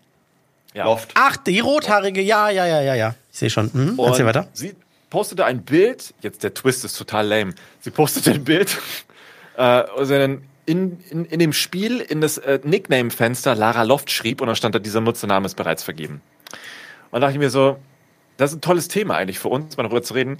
Ja. 0.74 0.86
Loft. 0.86 1.12
Ach, 1.16 1.38
die 1.38 1.60
rothaarige, 1.60 2.22
ja, 2.22 2.50
ja, 2.50 2.66
ja, 2.66 2.82
ja, 2.82 2.95
ja. 2.95 3.16
Ich 3.32 3.39
sehe 3.39 3.50
schon. 3.50 3.72
Hm, 3.72 4.00
erzähl 4.00 4.24
Und 4.24 4.28
weiter. 4.28 4.47
Sie 4.54 4.76
postete 5.10 5.45
ein 5.45 5.64
Bild, 5.64 6.14
jetzt 6.22 6.43
der 6.43 6.54
Twist 6.54 6.84
ist 6.86 6.97
total 6.97 7.28
lame. 7.28 7.54
Sie 7.82 7.89
postete 7.91 8.32
ein 8.32 8.43
Bild, 8.43 8.78
äh, 9.58 9.84
sie 10.04 10.18
dann 10.18 10.43
in, 10.70 10.99
in, 11.09 11.26
in 11.26 11.39
dem 11.39 11.51
Spiel 11.51 11.99
in 11.99 12.22
das 12.22 12.38
äh, 12.38 12.59
Nickname-Fenster 12.63 13.55
Lara 13.55 13.82
Loft 13.82 14.11
schrieb 14.11 14.39
und 14.39 14.47
dann 14.47 14.55
stand 14.55 14.76
da, 14.76 14.80
dieser 14.80 15.01
Nutzername 15.01 15.47
ist 15.47 15.55
bereits 15.55 15.82
vergeben. 15.84 16.22
Und 17.09 17.13
da 17.13 17.20
dachte 17.22 17.34
ich 17.34 17.39
mir 17.39 17.49
so, 17.49 17.78
das 18.38 18.51
ist 18.51 18.57
ein 18.57 18.61
tolles 18.61 18.88
Thema 18.88 19.15
eigentlich 19.15 19.39
für 19.39 19.47
uns, 19.47 19.76
mal 19.78 19.84
darüber 19.84 20.03
zu 20.03 20.13
reden. 20.13 20.38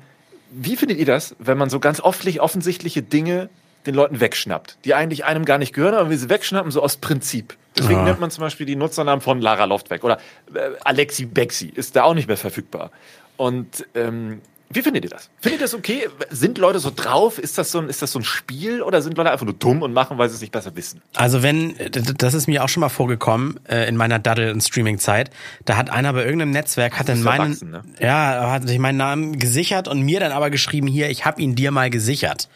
Wie 0.52 0.76
findet 0.76 1.00
ihr 1.00 1.06
das, 1.08 1.36
wenn 1.40 1.58
man 1.58 1.72
so 1.72 1.80
ganz 1.80 2.00
offentlich 2.00 2.42
offensichtliche 2.42 3.02
Dinge 3.02 3.50
den 3.88 3.96
Leuten 3.96 4.20
wegschnappt, 4.20 4.78
die 4.86 4.94
eigentlich 4.94 5.26
einem 5.26 5.46
gar 5.46 5.58
nicht 5.58 5.74
gehören, 5.74 5.96
aber 5.96 6.10
wir 6.12 6.18
sie 6.18 6.30
wegschnappen, 6.30 6.70
so 6.70 6.84
aus 6.84 6.98
Prinzip. 6.98 7.56
Deswegen 7.78 8.02
Ah. 8.02 8.04
nennt 8.04 8.20
man 8.20 8.30
zum 8.30 8.42
Beispiel 8.42 8.66
die 8.68 8.76
Nutzernamen 8.76 9.22
von 9.22 9.42
Lara 9.42 9.66
Loft 9.66 9.90
weg. 9.90 10.04
Oder 10.04 10.20
äh, 10.54 10.72
Alexi 10.84 11.26
Bexi 11.26 11.72
ist 11.74 11.96
da 11.96 12.04
auch 12.04 12.14
nicht 12.14 12.28
mehr 12.28 12.38
verfügbar. 12.38 12.92
Und 13.38 13.86
ähm, 13.96 14.42
wie 14.72 14.82
findet 14.84 15.04
ihr 15.04 15.10
das? 15.10 15.30
Findet 15.40 15.62
ihr 15.62 15.64
das 15.64 15.74
okay? 15.74 16.08
Sind 16.30 16.60
Leute 16.60 16.80
so 16.80 16.92
drauf? 16.96 17.40
Ist 17.40 17.58
das 17.58 17.72
so 17.72 17.80
ein, 17.80 17.90
ist 17.90 18.04
das 18.04 18.12
so 18.12 18.20
ein 18.20 18.24
Spiel 18.24 18.84
oder 18.84 19.02
sind 19.02 19.18
Leute 19.18 19.32
einfach 19.32 19.46
nur 19.46 19.56
dumm 19.56 19.82
und 19.82 19.94
machen, 19.94 20.18
weil 20.20 20.30
sie 20.30 20.36
es 20.36 20.42
nicht 20.42 20.52
besser 20.52 20.76
wissen? 20.76 21.02
Also 21.16 21.42
wenn, 21.42 21.74
das 21.92 22.36
ist 22.36 22.48
mir 22.48 22.64
auch 22.64 22.70
schon 22.70 22.82
mal 22.82 22.90
vorgekommen 22.90 23.60
äh, 23.68 23.88
in 23.90 23.98
meiner 23.98 24.20
Daddel- 24.20 24.52
und 24.52 24.62
Streaming-Zeit, 24.62 25.32
da 25.66 25.76
hat 25.76 25.90
einer 25.90 26.14
bei 26.14 26.24
irgendeinem 26.24 26.52
Netzwerk, 26.52 27.00
hat 27.00 27.10
dann 27.10 27.24
meinen, 27.24 27.58
ne? 27.70 27.84
ja, 28.00 28.52
hat 28.52 28.68
sich 28.68 28.78
meinen 28.78 28.98
Namen 28.98 29.40
gesichert 29.40 29.88
und 29.88 30.02
mir 30.02 30.20
dann 30.20 30.32
aber 30.32 30.52
geschrieben, 30.52 30.86
hier, 30.88 31.10
ich 31.10 31.26
hab 31.26 31.40
ihn 31.40 31.56
dir 31.56 31.72
mal 31.72 31.90
gesichert. 31.90 32.48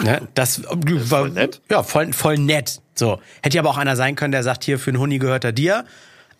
Ne? 0.00 0.28
Das, 0.34 0.62
war 0.64 1.00
voll 1.00 1.30
nett. 1.30 1.60
Ja, 1.70 1.82
voll, 1.82 2.12
voll 2.12 2.38
nett. 2.38 2.80
So. 2.94 3.20
Hätte 3.42 3.56
ja 3.56 3.62
aber 3.62 3.70
auch 3.70 3.78
einer 3.78 3.96
sein 3.96 4.14
können, 4.14 4.32
der 4.32 4.42
sagt, 4.42 4.64
hier, 4.64 4.78
für 4.78 4.90
einen 4.90 4.98
Huni 4.98 5.18
gehört 5.18 5.44
er 5.44 5.52
dir. 5.52 5.84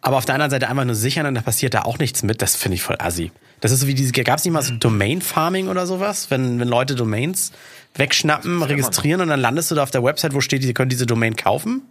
Aber 0.00 0.16
auf 0.16 0.24
der 0.24 0.34
anderen 0.34 0.50
Seite 0.50 0.68
einfach 0.68 0.84
nur 0.84 0.96
sichern 0.96 1.26
und 1.26 1.34
da 1.34 1.42
passiert 1.42 1.74
da 1.74 1.82
auch 1.82 1.98
nichts 1.98 2.22
mit. 2.22 2.42
Das 2.42 2.56
finde 2.56 2.74
ich 2.74 2.82
voll 2.82 2.96
assi. 2.98 3.30
Das 3.62 3.70
ist 3.70 3.80
so 3.80 3.86
wie 3.86 3.94
diese, 3.94 4.10
gab 4.10 4.38
es 4.38 4.44
nicht 4.44 4.52
mal 4.52 4.60
so 4.60 4.74
Domain 4.74 5.22
Farming 5.22 5.68
oder 5.68 5.86
sowas? 5.86 6.30
Wenn, 6.32 6.58
wenn 6.58 6.66
Leute 6.66 6.96
Domains 6.96 7.52
wegschnappen, 7.94 8.60
registrieren 8.60 9.20
und 9.20 9.28
dann 9.28 9.38
landest 9.38 9.70
du 9.70 9.76
da 9.76 9.84
auf 9.84 9.92
der 9.92 10.02
Website, 10.02 10.34
wo 10.34 10.40
steht, 10.40 10.64
sie 10.64 10.74
können 10.74 10.90
diese 10.90 11.06
Domain 11.06 11.36
kaufen? 11.36 11.82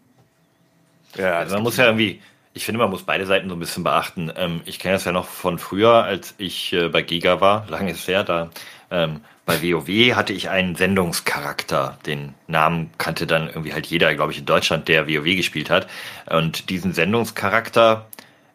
Ja, 1.16 1.40
Also 1.40 1.56
man 1.56 1.64
muss 1.64 1.78
ja 1.78 1.86
irgendwie, 1.86 2.22
ich 2.54 2.66
finde, 2.66 2.80
man 2.80 2.90
muss 2.90 3.04
beide 3.04 3.26
Seiten 3.26 3.48
so 3.48 3.56
ein 3.56 3.60
bisschen 3.60 3.86
beachten. 3.86 4.30
Ähm, 4.36 4.60
ich 4.66 4.80
kenne 4.80 4.96
das 4.96 5.06
ja 5.06 5.14
noch 5.14 5.28
von 5.28 5.60
früher, 5.60 6.04
als 6.04 6.36
ich 6.38 6.74
äh, 6.74 6.90
bei 6.90 7.04
Giga 7.04 7.40
war, 7.40 7.66
lange 7.70 7.92
ist 7.92 8.06
her, 8.06 8.26
da 8.26 8.50
ähm, 8.92 9.22
bei 9.46 9.64
WoW 9.64 10.14
hatte 10.14 10.34
ich 10.34 10.50
einen 10.50 10.76
Sendungscharakter. 10.76 11.98
Den 12.06 12.34
Namen 12.48 12.90
kannte 12.98 13.28
dann 13.28 13.48
irgendwie 13.48 13.74
halt 13.74 13.88
jeder, 13.88 14.14
glaube 14.14 14.34
ich, 14.34 14.40
in 14.40 14.46
Deutschland, 14.46 14.90
der 14.90 15.08
WoW 15.08 15.38
gespielt 15.38 15.70
hat. 15.70 15.88
Und 16.30 16.70
diesen 16.70 16.92
Sendungscharakter, 16.92 18.08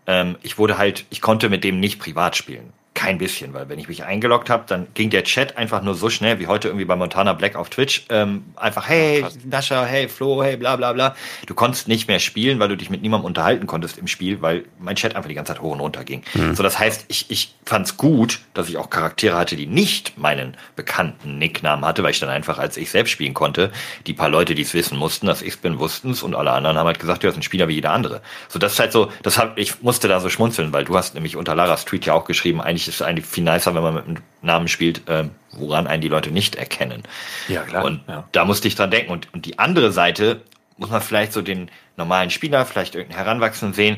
ähm, 0.07 0.37
ich 0.43 0.59
wurde 0.59 0.77
halt, 0.77 1.07
ich 1.09 1.23
konnte 1.23 1.49
mit 1.49 1.65
dem 1.65 1.81
nicht 1.81 1.99
privat 1.99 2.37
spielen. 2.37 2.75
Kein 2.97 3.19
bisschen, 3.19 3.53
weil 3.53 3.69
wenn 3.69 3.79
ich 3.79 3.89
mich 3.89 4.05
eingeloggt 4.05 4.49
habe, 4.49 4.65
dann 4.67 4.87
ging 4.95 5.11
der 5.11 5.23
Chat 5.23 5.59
einfach 5.59 5.83
nur 5.83 5.95
so 5.95 6.09
schnell 6.09 6.39
wie 6.39 6.47
heute 6.47 6.69
irgendwie 6.69 6.87
bei 6.87 6.97
Montana 6.97 7.35
Black 7.35 7.55
auf 7.55 7.69
Twitch. 7.69 8.07
Ähm, 8.09 8.47
einfach, 8.57 8.89
hey, 8.89 9.23
Nascha, 9.45 9.85
hey, 9.85 10.09
Flo, 10.09 10.43
hey, 10.43 10.57
bla 10.57 10.77
bla 10.77 10.95
bla. 10.95 11.15
Du 11.45 11.55
konntest 11.55 11.89
nicht 11.89 12.09
mehr 12.09 12.21
spielen, 12.21 12.59
weil 12.59 12.69
du 12.69 12.77
dich 12.77 12.89
mit 12.89 13.03
niemandem 13.03 13.27
unterhalten 13.27 13.67
konntest 13.67 13.99
im 13.99 14.07
Spiel, 14.07 14.41
weil 14.41 14.65
mein 14.79 14.97
Chat 14.97 15.15
einfach 15.15 15.29
die 15.29 15.35
ganze 15.35 15.53
Zeit 15.53 15.61
hoch 15.61 15.73
und 15.73 15.81
runter 15.81 16.05
ging. 16.05 16.23
So, 16.55 16.63
das 16.63 16.79
heißt, 16.79 17.05
ich, 17.09 17.31
ich 17.31 17.55
fand's 17.67 17.99
gut, 17.99 18.41
dass 18.55 18.71
ich 18.71 18.79
auch 18.79 18.89
Charaktere 18.89 19.37
hatte, 19.37 19.57
die 19.57 19.67
nicht 19.67 20.17
meinen 20.17 20.57
bekannten 20.75 21.39
Nicknamen 21.39 21.85
hatte, 21.85 22.03
weil 22.03 22.13
ich 22.13 22.21
dann 22.21 22.31
einfach 22.31 22.59
als 22.59 22.79
ich 22.79 22.91
selbst 22.91 23.11
spielen 23.11 23.35
konnte. 23.35 23.73
Die 24.07 24.15
paar 24.15 24.31
Leute, 24.31 24.55
die 24.55 24.63
es 24.63 24.73
wissen 24.73 24.97
mussten, 24.97 25.27
dass 25.27 25.43
ich 25.43 25.59
bin, 25.61 25.79
wussten's 25.79 26.23
und 26.23 26.35
alle 26.35 26.53
anderen 26.53 26.79
haben 26.79 26.87
halt 26.87 26.99
gesagt, 26.99 27.23
du 27.23 27.27
bist 27.27 27.39
ein 27.39 27.43
Spieler 27.43 27.69
wie 27.69 27.75
jeder 27.75 27.91
andere. 27.91 28.23
So, 28.49 28.59
das 28.59 28.73
ist 28.73 28.79
halt 28.79 28.93
so, 28.93 29.13
das 29.23 29.37
hab, 29.37 29.59
ich 29.59 29.83
musste 29.83 30.09
da 30.09 30.19
so 30.21 30.31
schmunzeln, 30.31 30.73
weil 30.73 30.85
du 30.85 30.97
hast 30.97 31.13
nämlich 31.13 31.37
unter 31.37 31.55
Laras 31.55 31.85
Tweet 31.85 32.07
ja 32.07 32.15
auch 32.15 32.25
geschrieben, 32.25 32.63
eigentlich 32.63 32.86
ist 32.89 32.97
es 32.97 33.03
eigentlich 33.03 33.27
viel 33.27 33.45
nicer, 33.45 33.75
wenn 33.75 33.83
man 33.83 33.95
mit 33.95 34.05
einem 34.07 34.17
Namen 34.43 34.69
spielt, 34.69 35.03
ähm, 35.09 35.31
woran 35.53 35.87
einen 35.87 36.01
die 36.03 36.09
Leute 36.09 36.31
nicht 36.31 36.55
erkennen. 36.57 37.03
Ja, 37.49 37.63
klar. 37.63 37.85
Und 37.85 38.03
Ja. 38.09 38.25
da 38.33 38.45
musste 38.45 38.69
ich 38.69 38.75
dran 38.75 38.91
denken. 38.91 39.11
Und, 39.13 39.33
und 39.35 39.47
die 39.47 39.59
andere 39.59 39.93
Seite 39.93 40.43
muss 40.77 40.91
man 40.91 41.01
vielleicht 41.01 41.33
so 41.33 41.43
den 41.43 41.71
normalen 41.97 42.31
Spieler, 42.31 42.67
vielleicht 42.67 42.95
irgendeinen 42.95 43.25
Heranwachsenden 43.25 43.75
sehen, 43.75 43.97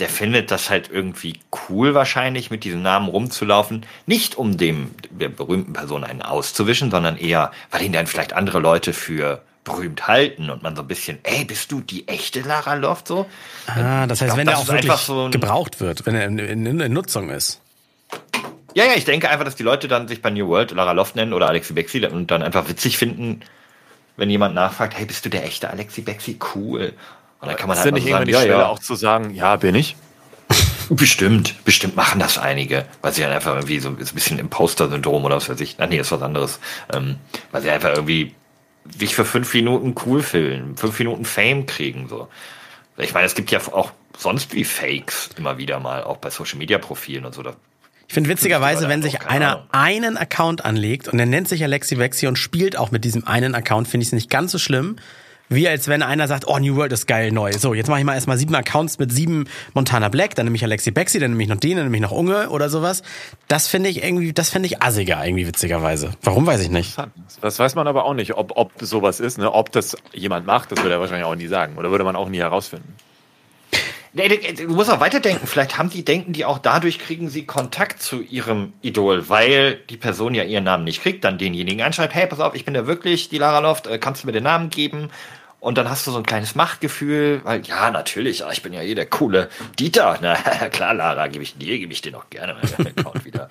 der 0.00 0.08
findet 0.08 0.50
das 0.50 0.70
halt 0.70 0.90
irgendwie 0.90 1.38
cool 1.68 1.94
wahrscheinlich, 1.94 2.50
mit 2.50 2.64
diesem 2.64 2.82
Namen 2.82 3.08
rumzulaufen. 3.08 3.86
Nicht 4.06 4.34
um 4.36 4.56
dem 4.56 4.90
der 5.10 5.28
berühmten 5.28 5.72
Person 5.72 6.02
einen 6.02 6.20
auszuwischen, 6.22 6.90
sondern 6.90 7.16
eher, 7.16 7.52
weil 7.70 7.82
ihn 7.82 7.92
dann 7.92 8.06
vielleicht 8.08 8.32
andere 8.32 8.58
Leute 8.58 8.92
für 8.92 9.42
berühmt 9.62 10.08
halten 10.08 10.50
und 10.50 10.62
man 10.62 10.76
so 10.76 10.82
ein 10.82 10.88
bisschen, 10.88 11.18
ey, 11.22 11.44
bist 11.44 11.70
du 11.72 11.80
die 11.80 12.06
echte 12.08 12.40
Lara 12.40 12.74
Loft 12.74 13.08
so? 13.08 13.24
Ah, 13.66 14.06
das 14.06 14.20
heißt, 14.20 14.28
glaub, 14.30 14.38
wenn 14.38 14.46
der 14.46 14.58
auch 14.58 14.62
ist 14.62 14.68
wirklich 14.68 14.90
einfach 14.90 15.02
so 15.04 15.24
ein- 15.26 15.30
gebraucht 15.30 15.80
wird, 15.80 16.04
wenn 16.04 16.14
er 16.16 16.26
in, 16.26 16.38
in, 16.38 16.80
in 16.80 16.92
Nutzung 16.92 17.30
ist. 17.30 17.60
Ja, 18.74 18.84
ja, 18.84 18.94
ich 18.96 19.04
denke 19.04 19.30
einfach, 19.30 19.44
dass 19.44 19.54
die 19.54 19.62
Leute 19.62 19.86
dann 19.86 20.08
sich 20.08 20.20
bei 20.20 20.30
New 20.30 20.48
World 20.48 20.72
Lara 20.72 20.92
Loft 20.92 21.14
nennen 21.14 21.32
oder 21.32 21.48
Alexi 21.48 21.72
Bexi 21.72 22.04
und 22.06 22.30
dann 22.30 22.42
einfach 22.42 22.68
witzig 22.68 22.98
finden, 22.98 23.40
wenn 24.16 24.30
jemand 24.30 24.54
nachfragt, 24.54 24.94
hey, 24.96 25.06
bist 25.06 25.24
du 25.24 25.30
der 25.30 25.44
echte 25.44 25.70
Alexi 25.70 26.02
Bexi? 26.02 26.38
Cool. 26.54 26.92
Und 27.40 27.48
dann 27.48 27.56
kann 27.56 27.68
man 27.68 27.76
ist 27.76 27.84
halt 27.84 27.94
nicht 27.94 28.04
so 28.04 28.10
sagen, 28.10 28.30
ja, 28.30 28.44
ja, 28.44 28.66
auch 28.66 28.78
zu 28.78 28.94
sagen, 28.94 29.34
ja, 29.34 29.56
bin 29.56 29.74
ich? 29.74 29.96
bestimmt, 30.90 31.64
bestimmt 31.64 31.96
machen 31.96 32.20
das 32.20 32.38
einige, 32.38 32.86
weil 33.00 33.12
sie 33.12 33.22
dann 33.22 33.32
einfach 33.32 33.54
irgendwie 33.54 33.78
so 33.78 33.88
ein 33.88 33.96
bisschen 33.96 34.38
Imposter-Syndrom 34.38 35.24
oder 35.24 35.36
was 35.36 35.48
weiß 35.48 35.60
ich, 35.60 35.76
ach 35.78 35.88
nee, 35.88 35.98
ist 35.98 36.12
was 36.12 36.22
anderes, 36.22 36.58
ähm, 36.92 37.16
weil 37.52 37.62
sie 37.62 37.70
einfach 37.70 37.90
irgendwie 37.90 38.34
sich 38.98 39.14
für 39.14 39.24
fünf 39.24 39.52
Minuten 39.54 39.94
cool 40.04 40.22
fühlen, 40.22 40.76
fünf 40.76 40.98
Minuten 40.98 41.24
Fame 41.24 41.66
kriegen, 41.66 42.08
so. 42.08 42.28
Ich 42.96 43.12
meine, 43.12 43.26
es 43.26 43.34
gibt 43.34 43.50
ja 43.50 43.58
auch 43.72 43.90
sonst 44.16 44.54
wie 44.54 44.64
Fakes 44.64 45.30
immer 45.36 45.58
wieder 45.58 45.80
mal, 45.80 46.04
auch 46.04 46.18
bei 46.18 46.30
Social-Media-Profilen 46.30 47.24
und 47.24 47.34
so, 47.34 47.42
da 47.42 47.54
Ich 48.08 48.14
finde 48.14 48.30
witzigerweise, 48.30 48.88
wenn 48.88 49.02
sich 49.02 49.18
keine 49.18 49.46
einer 49.46 49.66
einen 49.72 50.16
Account 50.16 50.64
anlegt 50.64 51.08
und 51.08 51.18
der 51.18 51.26
nennt 51.26 51.48
sich 51.48 51.62
Alexi 51.62 51.98
Vexi 51.98 52.26
und 52.26 52.36
spielt 52.36 52.76
auch 52.76 52.90
mit 52.90 53.04
diesem 53.04 53.26
einen 53.26 53.54
Account, 53.54 53.88
finde 53.88 54.02
ich 54.02 54.08
es 54.08 54.12
nicht 54.12 54.30
ganz 54.30 54.52
so 54.52 54.58
schlimm. 54.58 54.96
Wie 55.50 55.68
als 55.68 55.88
wenn 55.88 56.02
einer 56.02 56.26
sagt, 56.26 56.46
oh, 56.46 56.58
New 56.58 56.76
World 56.76 56.92
ist 56.92 57.06
geil 57.06 57.30
neu. 57.30 57.52
So, 57.52 57.74
jetzt 57.74 57.88
mache 57.88 57.98
ich 57.98 58.04
mal 58.04 58.14
erstmal 58.14 58.38
sieben 58.38 58.54
Accounts 58.54 58.98
mit 58.98 59.12
sieben 59.12 59.44
Montana 59.74 60.08
Black, 60.08 60.34
dann 60.34 60.46
nehme 60.46 60.56
ich 60.56 60.64
Alexi 60.64 60.90
Bexi, 60.90 61.18
dann 61.18 61.32
nehme 61.32 61.42
ich 61.42 61.48
noch 61.50 61.56
den, 61.56 61.76
dann 61.76 61.84
nehme 61.86 61.96
ich 61.98 62.02
noch 62.02 62.12
Unge 62.12 62.48
oder 62.48 62.70
sowas. 62.70 63.02
Das 63.46 63.68
finde 63.68 63.90
ich 63.90 64.02
irgendwie, 64.02 64.32
das 64.32 64.48
finde 64.48 64.68
ich 64.68 64.82
assiger, 64.82 65.24
irgendwie 65.24 65.46
witzigerweise. 65.46 66.12
Warum 66.22 66.46
weiß 66.46 66.62
ich 66.62 66.70
nicht. 66.70 66.96
Das 67.42 67.58
weiß 67.58 67.74
man 67.74 67.86
aber 67.86 68.06
auch 68.06 68.14
nicht, 68.14 68.34
ob, 68.34 68.52
ob 68.56 68.72
sowas 68.80 69.20
ist, 69.20 69.36
ne? 69.36 69.52
ob 69.52 69.70
das 69.70 69.96
jemand 70.14 70.46
macht, 70.46 70.72
das 70.72 70.82
würde 70.82 70.94
er 70.94 71.00
wahrscheinlich 71.00 71.26
auch 71.26 71.36
nie 71.36 71.46
sagen. 71.46 71.76
Oder 71.76 71.90
würde 71.90 72.04
man 72.04 72.16
auch 72.16 72.30
nie 72.30 72.38
herausfinden. 72.38 72.94
Du 74.14 74.68
musst 74.68 74.90
auch 74.90 75.00
weiterdenken. 75.00 75.46
Vielleicht 75.46 75.76
haben 75.76 75.90
die, 75.90 76.04
denken 76.04 76.32
die 76.32 76.44
auch 76.44 76.58
dadurch, 76.58 77.00
kriegen 77.00 77.28
sie 77.28 77.46
Kontakt 77.46 78.00
zu 78.00 78.22
ihrem 78.22 78.72
Idol, 78.80 79.28
weil 79.28 79.80
die 79.90 79.96
Person 79.96 80.34
ja 80.34 80.44
ihren 80.44 80.62
Namen 80.62 80.84
nicht 80.84 81.02
kriegt, 81.02 81.24
dann 81.24 81.36
denjenigen 81.36 81.82
anschreibt, 81.82 82.14
hey, 82.14 82.28
pass 82.28 82.38
auf, 82.38 82.54
ich 82.54 82.64
bin 82.64 82.76
ja 82.76 82.86
wirklich 82.86 83.28
die 83.28 83.38
Lara 83.38 83.58
Loft, 83.58 83.88
äh, 83.88 83.98
kannst 83.98 84.22
du 84.22 84.28
mir 84.28 84.32
den 84.32 84.44
Namen 84.44 84.70
geben? 84.70 85.10
Und 85.58 85.78
dann 85.78 85.90
hast 85.90 86.06
du 86.06 86.12
so 86.12 86.18
ein 86.18 86.24
kleines 86.26 86.54
Machtgefühl, 86.54 87.40
weil, 87.42 87.62
ja, 87.66 87.90
natürlich, 87.90 88.44
ah, 88.44 88.50
ich 88.52 88.62
bin 88.62 88.72
ja 88.72 88.80
hier 88.80 88.94
der 88.94 89.06
coole 89.06 89.48
Dieter. 89.78 90.18
Na, 90.20 90.34
klar, 90.70 90.94
Lara, 90.94 91.26
gebe 91.26 91.42
ich 91.42 91.56
dir, 91.56 91.78
gebe 91.78 91.92
ich 91.92 92.02
dir 92.02 92.12
noch 92.12 92.30
gerne 92.30 92.54
meinen 92.54 92.86
Account 92.86 93.24
wieder. 93.24 93.48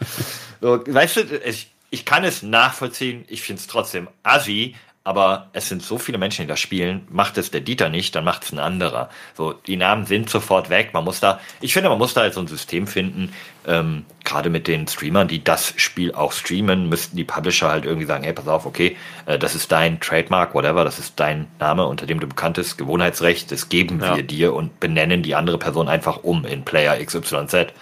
So, 0.61 0.82
weißt 0.86 1.18
du, 1.18 1.22
ich, 1.43 1.72
ich 1.89 2.05
kann 2.05 2.24
es 2.24 2.41
nachvollziehen, 2.41 3.26
ich 3.28 3.41
finde 3.41 3.59
es 3.59 3.68
trotzdem 3.68 4.07
assi, 4.22 4.76
aber 5.06 5.49
es 5.51 5.68
sind 5.68 5.84
so 5.84 5.97
viele 5.97 6.18
Menschen, 6.18 6.43
die 6.43 6.47
das 6.47 6.62
spielen. 6.62 7.06
Macht 7.10 7.38
es 7.38 7.51
der 7.51 7.60
Dieter 7.60 7.89
nicht, 7.89 8.16
dann 8.16 8.24
macht 8.24 8.43
es 8.43 8.54
ein 8.54 8.60
anderer. 8.60 9.10
So, 9.36 9.51
die 9.54 9.76
Namen 9.76 10.06
sind 10.06 10.30
sofort 10.30 10.70
weg. 10.70 10.91
Man 10.93 11.04
muss 11.04 11.20
da, 11.20 11.41
ich 11.60 11.74
finde, 11.74 11.89
man 11.89 11.97
muss 11.97 12.14
da 12.14 12.22
halt 12.22 12.34
so 12.34 12.39
ein 12.39 12.47
System 12.47 12.88
finden. 12.88 13.34
Ähm, 13.68 14.06
Gerade 14.24 14.49
mit 14.49 14.68
den 14.68 14.88
Streamern, 14.88 15.28
die 15.28 15.43
das 15.43 15.74
Spiel 15.76 16.14
auch 16.14 16.32
streamen, 16.32 16.88
müssten 16.88 17.18
die 17.18 17.26
Publisher 17.26 17.70
halt 17.70 17.84
irgendwie 17.84 18.06
sagen, 18.08 18.24
hey, 18.24 18.32
pass 18.32 18.47
auf, 18.47 18.66
okay, 18.66 18.95
äh, 19.26 19.38
das 19.38 19.56
ist 19.56 19.72
dein 19.74 19.99
Trademark, 19.99 20.54
whatever, 20.54 20.86
das 20.86 20.99
ist 20.99 21.20
dein 21.20 21.47
Name, 21.60 21.86
unter 21.86 22.06
dem 22.06 22.22
du 22.22 22.28
bekannt 22.28 22.56
bist, 22.56 22.78
Gewohnheitsrecht, 22.78 23.51
das 23.51 23.68
geben 23.68 23.99
Ja. 24.01 24.16
wir 24.16 24.24
dir 24.24 24.54
und 24.54 24.80
benennen 24.80 25.22
die 25.22 25.36
andere 25.36 25.58
Person 25.58 25.89
einfach 25.89 26.24
um 26.24 26.45
in 26.45 26.64
Player 26.64 26.95
XYZ. 27.04 27.74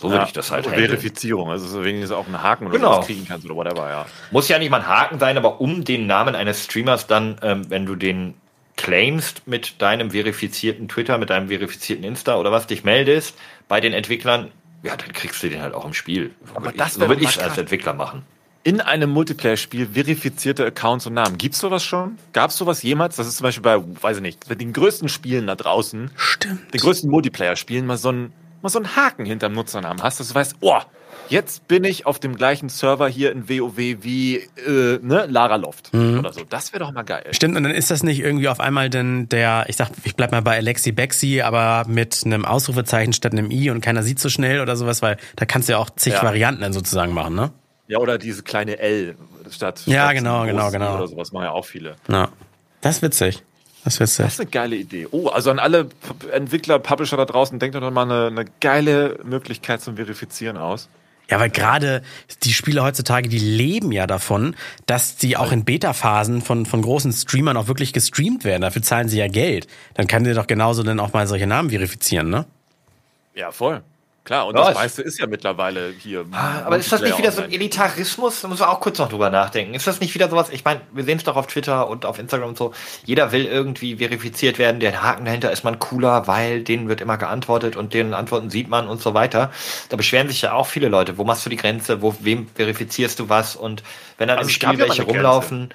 So 0.00 0.10
würde 0.10 0.24
ich 0.26 0.32
das 0.32 0.50
halt 0.50 0.66
handeln. 0.66 0.86
Verifizierung, 0.88 1.50
also 1.50 1.66
so 1.66 1.84
wenigstens 1.84 2.12
auch 2.12 2.26
einen 2.26 2.42
Haken 2.42 2.66
oder 2.66 2.76
Genau. 2.76 2.94
sowas 2.94 3.06
kriegen 3.06 3.26
kannst 3.28 3.44
oder 3.44 3.54
whatever, 3.56 3.88
ja. 3.90 4.06
Muss 4.30 4.48
ja 4.48 4.58
nicht 4.58 4.70
mal 4.70 4.78
ein 4.80 4.86
Haken 4.88 5.18
sein, 5.18 5.36
aber 5.36 5.60
um 5.60 5.84
den 5.84 6.06
Namen 6.06 6.34
eines 6.34 6.64
Streamers 6.64 7.06
dann, 7.06 7.36
ähm, 7.42 7.66
wenn 7.70 7.84
du 7.86 7.94
den 7.96 8.34
claimst 8.76 9.46
mit 9.46 9.80
deinem 9.82 10.10
verifizierten 10.12 10.88
Twitter, 10.88 11.18
mit 11.18 11.28
deinem 11.30 11.48
verifizierten 11.48 12.04
Insta 12.04 12.36
oder 12.36 12.50
was, 12.50 12.66
dich 12.66 12.82
meldest 12.82 13.36
bei 13.68 13.80
den 13.80 13.92
Entwicklern, 13.92 14.50
ja, 14.82 14.96
dann 14.96 15.12
kriegst 15.12 15.42
du 15.42 15.48
den 15.50 15.60
halt 15.60 15.74
auch 15.74 15.84
im 15.84 15.92
Spiel. 15.92 16.30
Aber 16.54 16.72
das 16.72 16.88
ich, 16.88 16.94
so 16.94 17.00
würde 17.08 17.22
ich 17.22 17.36
mal 17.36 17.42
als. 17.44 17.58
Entwickler 17.58 17.92
machen. 17.92 18.22
in 18.62 18.80
einem 18.80 19.10
Multiplayer-Spiel 19.10 19.88
verifizierte 19.92 20.64
Accounts 20.66 21.06
und 21.06 21.14
Namen. 21.14 21.36
Gibt's 21.36 21.58
sowas 21.60 21.82
schon? 21.84 22.16
Gab's 22.32 22.56
sowas 22.56 22.82
jemals? 22.82 23.16
Das 23.16 23.26
ist 23.26 23.36
zum 23.36 23.44
Beispiel 23.44 23.62
bei, 23.62 23.76
weiß 23.78 24.16
ich 24.18 24.22
nicht, 24.22 24.48
bei 24.48 24.54
den 24.54 24.72
größten 24.72 25.08
Spielen 25.10 25.46
da 25.46 25.54
draußen, 25.56 26.10
Stimmt. 26.16 26.72
den 26.72 26.80
größten 26.80 27.10
Multiplayer-Spielen, 27.10 27.84
mal 27.86 27.96
so 27.98 28.08
einen, 28.10 28.32
mal 28.62 28.68
so 28.68 28.78
einen 28.78 28.96
Haken 28.96 29.24
hinterm 29.24 29.52
Nutzernamen 29.52 30.02
hast, 30.02 30.20
dass 30.20 30.28
du 30.28 30.34
weißt, 30.34 30.56
oh, 30.60 30.78
jetzt 31.28 31.68
bin 31.68 31.84
ich 31.84 32.06
auf 32.06 32.18
dem 32.18 32.36
gleichen 32.36 32.68
Server 32.68 33.08
hier 33.08 33.32
in 33.32 33.48
WoW 33.48 33.76
wie 33.76 34.36
äh, 34.36 34.98
ne, 35.00 35.26
Lara 35.28 35.56
Loft 35.56 35.94
oder 35.94 36.32
so. 36.32 36.42
Das 36.48 36.72
wäre 36.72 36.84
doch 36.84 36.92
mal 36.92 37.02
geil. 37.02 37.24
Stimmt, 37.30 37.56
und 37.56 37.62
dann 37.62 37.72
ist 37.72 37.90
das 37.90 38.02
nicht 38.02 38.20
irgendwie 38.20 38.48
auf 38.48 38.60
einmal 38.60 38.90
denn 38.90 39.28
der, 39.28 39.64
ich 39.68 39.76
sag, 39.76 39.90
ich 40.04 40.16
bleib 40.16 40.32
mal 40.32 40.42
bei 40.42 40.56
Alexi 40.56 40.92
Bexi, 40.92 41.40
aber 41.42 41.84
mit 41.88 42.22
einem 42.24 42.44
Ausrufezeichen 42.44 43.12
statt 43.12 43.32
einem 43.32 43.50
I 43.50 43.70
und 43.70 43.80
keiner 43.80 44.02
sieht 44.02 44.18
so 44.18 44.28
schnell 44.28 44.60
oder 44.60 44.76
sowas, 44.76 45.02
weil 45.02 45.16
da 45.36 45.46
kannst 45.46 45.68
du 45.68 45.72
ja 45.74 45.78
auch 45.78 45.90
zig 45.90 46.14
Ja. 46.14 46.22
Varianten 46.22 46.62
dann 46.62 46.72
sozusagen 46.72 47.12
machen, 47.12 47.34
ne? 47.34 47.52
Ja, 47.86 47.98
oder 47.98 48.18
diese 48.18 48.42
kleine 48.42 48.78
L 48.78 49.16
statt. 49.50 49.82
Ja, 49.86 50.04
statt 50.04 50.16
genau, 50.16 50.44
genau, 50.44 50.70
genau. 50.70 50.96
Oder 50.96 51.08
sowas 51.08 51.32
machen 51.32 51.44
ja 51.44 51.50
auch 51.52 51.64
viele. 51.64 51.96
Ja. 52.08 52.28
Das 52.80 52.96
ist 52.96 53.02
witzig. 53.02 53.42
Das 53.84 53.94
ist 53.94 54.00
witzig. 54.00 54.24
Das 54.24 54.34
ist 54.34 54.40
eine 54.40 54.50
geile 54.50 54.76
Idee. 54.76 55.06
Oh, 55.10 55.28
also 55.28 55.50
an 55.50 55.58
alle 55.58 55.88
Entwickler, 56.32 56.78
Publisher 56.78 57.16
da 57.16 57.24
draußen, 57.24 57.58
denkt 57.58 57.74
doch 57.74 57.90
mal 57.90 58.02
eine, 58.02 58.26
eine 58.26 58.44
geile 58.60 59.18
Möglichkeit 59.24 59.80
zum 59.80 59.96
Verifizieren 59.96 60.56
aus. 60.56 60.88
Ja, 61.30 61.38
weil 61.38 61.50
gerade 61.50 62.02
die 62.42 62.52
Spiele 62.52 62.82
heutzutage, 62.82 63.28
die 63.28 63.38
leben 63.38 63.92
ja 63.92 64.08
davon, 64.08 64.56
dass 64.86 65.16
die 65.16 65.36
auch 65.36 65.52
in 65.52 65.64
Beta-Phasen 65.64 66.42
von, 66.42 66.66
von 66.66 66.82
großen 66.82 67.12
Streamern 67.12 67.56
auch 67.56 67.68
wirklich 67.68 67.92
gestreamt 67.92 68.44
werden. 68.44 68.62
Dafür 68.62 68.82
zahlen 68.82 69.08
sie 69.08 69.18
ja 69.18 69.28
Geld. 69.28 69.68
Dann 69.94 70.08
kann 70.08 70.24
dir 70.24 70.34
doch 70.34 70.48
genauso 70.48 70.82
dann 70.82 70.98
auch 70.98 71.12
mal 71.12 71.28
solche 71.28 71.46
Namen 71.46 71.70
verifizieren, 71.70 72.30
ne? 72.30 72.46
Ja, 73.34 73.52
voll. 73.52 73.82
Klar, 74.24 74.46
und 74.46 74.54
Ja, 74.54 74.66
das 74.66 74.74
meiste 74.74 75.02
ist 75.02 75.18
ja 75.18 75.26
mittlerweile 75.26 75.92
hier. 75.98 76.26
Ah, 76.32 76.62
Aber 76.66 76.76
ist 76.76 76.92
das 76.92 77.00
nicht 77.00 77.16
wieder 77.16 77.32
so 77.32 77.42
ein 77.42 77.50
Elitarismus? 77.50 78.42
Da 78.42 78.48
muss 78.48 78.60
man 78.60 78.68
auch 78.68 78.80
kurz 78.80 78.98
noch 78.98 79.08
drüber 79.08 79.30
nachdenken. 79.30 79.74
Ist 79.74 79.86
das 79.86 80.00
nicht 80.00 80.14
wieder 80.14 80.28
sowas? 80.28 80.50
Ich 80.50 80.64
meine, 80.64 80.82
wir 80.92 81.04
sehen 81.04 81.16
es 81.16 81.24
doch 81.24 81.36
auf 81.36 81.46
Twitter 81.46 81.88
und 81.88 82.04
auf 82.04 82.18
Instagram 82.18 82.50
und 82.50 82.58
so. 82.58 82.72
Jeder 83.04 83.32
will 83.32 83.46
irgendwie 83.46 83.96
verifiziert 83.96 84.58
werden. 84.58 84.78
Der 84.78 85.02
Haken 85.02 85.24
dahinter 85.24 85.50
ist 85.50 85.64
man 85.64 85.78
cooler, 85.78 86.26
weil 86.26 86.62
denen 86.62 86.88
wird 86.88 87.00
immer 87.00 87.16
geantwortet 87.16 87.76
und 87.76 87.94
denen 87.94 88.12
Antworten 88.12 88.50
sieht 88.50 88.68
man 88.68 88.88
und 88.88 89.00
so 89.00 89.14
weiter. 89.14 89.50
Da 89.88 89.96
beschweren 89.96 90.28
sich 90.28 90.42
ja 90.42 90.52
auch 90.52 90.66
viele 90.66 90.88
Leute. 90.88 91.16
Wo 91.16 91.24
machst 91.24 91.46
du 91.46 91.50
die 91.50 91.56
Grenze? 91.56 92.02
Wo, 92.02 92.14
wem 92.20 92.46
verifizierst 92.54 93.18
du 93.18 93.28
was? 93.30 93.56
Und 93.56 93.82
wenn 94.18 94.28
dann 94.28 94.38
Also 94.38 94.48
im 94.48 94.52
Spiel 94.52 94.78
welche 94.78 95.02
eine 95.02 95.12
Grenze. 95.12 95.70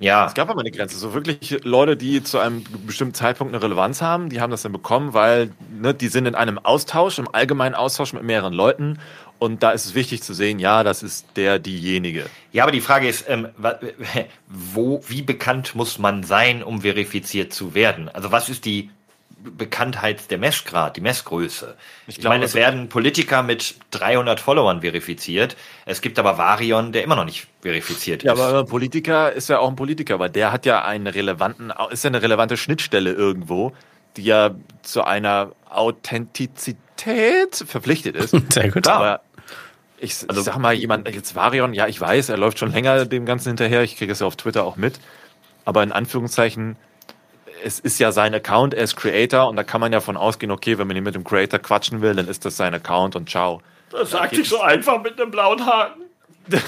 Ja. 0.00 0.26
Es 0.26 0.34
gab 0.34 0.48
aber 0.50 0.60
eine 0.60 0.70
Grenze. 0.70 0.96
So 0.96 1.14
wirklich 1.14 1.58
Leute, 1.64 1.96
die 1.96 2.22
zu 2.22 2.38
einem 2.38 2.64
bestimmten 2.86 3.14
Zeitpunkt 3.14 3.54
eine 3.54 3.62
Relevanz 3.62 4.00
haben, 4.00 4.28
die 4.28 4.40
haben 4.40 4.50
das 4.50 4.62
dann 4.62 4.72
bekommen, 4.72 5.14
weil 5.14 5.50
ne, 5.70 5.94
die 5.94 6.08
sind 6.08 6.26
in 6.26 6.34
einem 6.34 6.58
Austausch, 6.58 7.18
im 7.18 7.28
allgemeinen 7.32 7.74
Austausch 7.74 8.12
mit 8.12 8.22
mehreren 8.22 8.52
Leuten. 8.52 8.98
Und 9.38 9.62
da 9.62 9.70
ist 9.70 9.86
es 9.86 9.94
wichtig 9.94 10.22
zu 10.22 10.34
sehen, 10.34 10.58
ja, 10.58 10.82
das 10.82 11.02
ist 11.02 11.36
der, 11.36 11.60
diejenige. 11.60 12.26
Ja, 12.52 12.64
aber 12.64 12.72
die 12.72 12.80
Frage 12.80 13.08
ist, 13.08 13.28
ähm, 13.28 13.48
wo, 14.48 15.00
wie 15.06 15.22
bekannt 15.22 15.74
muss 15.74 15.98
man 15.98 16.24
sein, 16.24 16.62
um 16.62 16.82
verifiziert 16.82 17.52
zu 17.52 17.74
werden? 17.74 18.08
Also 18.08 18.32
was 18.32 18.48
ist 18.48 18.64
die 18.64 18.90
Bekanntheit, 19.56 20.30
der 20.30 20.38
Messgrad, 20.38 20.96
die 20.96 21.00
Messgröße? 21.00 21.76
Ich, 22.06 22.16
glaube, 22.20 22.34
meine, 22.34 22.44
es 22.44 22.50
also- 22.54 22.58
werden 22.58 22.88
Politiker 22.88 23.42
mit 23.42 23.76
300 23.90 24.40
Followern 24.40 24.80
verifiziert. 24.82 25.56
Es 25.86 26.00
gibt 26.00 26.18
aber 26.18 26.38
Varion, 26.38 26.92
der 26.92 27.04
immer 27.04 27.16
noch 27.16 27.24
nicht 27.24 27.46
verifiziert 27.62 28.22
Ja, 28.22 28.32
ist. 28.34 28.40
aber 28.40 28.60
ein 28.60 28.66
Politiker 28.66 29.32
ist 29.32 29.48
ja 29.48 29.58
auch 29.58 29.68
ein 29.68 29.76
Politiker, 29.76 30.14
aber 30.14 30.28
der 30.28 30.52
hat 30.52 30.66
ja 30.66 30.84
einen 30.84 31.06
relevanten, 31.06 31.72
ist 31.90 32.04
ja 32.04 32.08
eine 32.08 32.22
relevante 32.22 32.56
Schnittstelle 32.56 33.12
irgendwo, 33.12 33.72
die 34.16 34.24
ja 34.24 34.50
zu 34.82 35.04
einer 35.04 35.52
Authentizität 35.70 37.54
verpflichtet 37.66 38.16
ist. 38.16 38.30
Sehr 38.52 38.70
gut. 38.70 38.86
Aber 38.88 39.20
ich, 39.98 40.14
Also- 40.28 40.40
ich 40.40 40.44
sag 40.46 40.58
mal, 40.58 40.74
jemand, 40.74 41.08
jetzt 41.08 41.34
Varion, 41.34 41.74
ja, 41.74 41.86
ich 41.86 42.00
weiß, 42.00 42.28
er 42.28 42.36
läuft 42.38 42.58
schon 42.58 42.72
länger 42.72 43.04
dem 43.06 43.26
Ganzen 43.26 43.48
hinterher, 43.50 43.82
ich 43.82 43.96
kriege 43.96 44.12
es 44.12 44.20
ja 44.20 44.26
auf 44.26 44.36
Twitter 44.36 44.64
auch 44.64 44.76
mit, 44.76 45.00
aber 45.64 45.82
in 45.82 45.92
Anführungszeichen, 45.92 46.76
es 47.62 47.78
ist 47.80 47.98
ja 47.98 48.12
sein 48.12 48.34
Account, 48.34 48.74
er 48.74 48.84
ist 48.84 48.96
Creator 48.96 49.48
und 49.48 49.56
da 49.56 49.64
kann 49.64 49.80
man 49.80 49.92
ja 49.92 50.00
von 50.00 50.16
ausgehen, 50.16 50.50
okay, 50.50 50.78
wenn 50.78 50.86
man 50.86 50.96
ihn 50.96 51.04
mit 51.04 51.14
dem 51.14 51.24
Creator 51.24 51.58
quatschen 51.58 52.00
will, 52.00 52.14
dann 52.14 52.28
ist 52.28 52.44
das 52.44 52.56
sein 52.56 52.74
Account 52.74 53.16
und 53.16 53.28
ciao. 53.28 53.60
das 53.90 54.10
sagt 54.10 54.34
sich 54.34 54.48
so 54.48 54.60
einfach 54.60 55.02
mit 55.02 55.20
einem 55.20 55.30
blauen 55.30 55.64
Haken. 55.64 56.02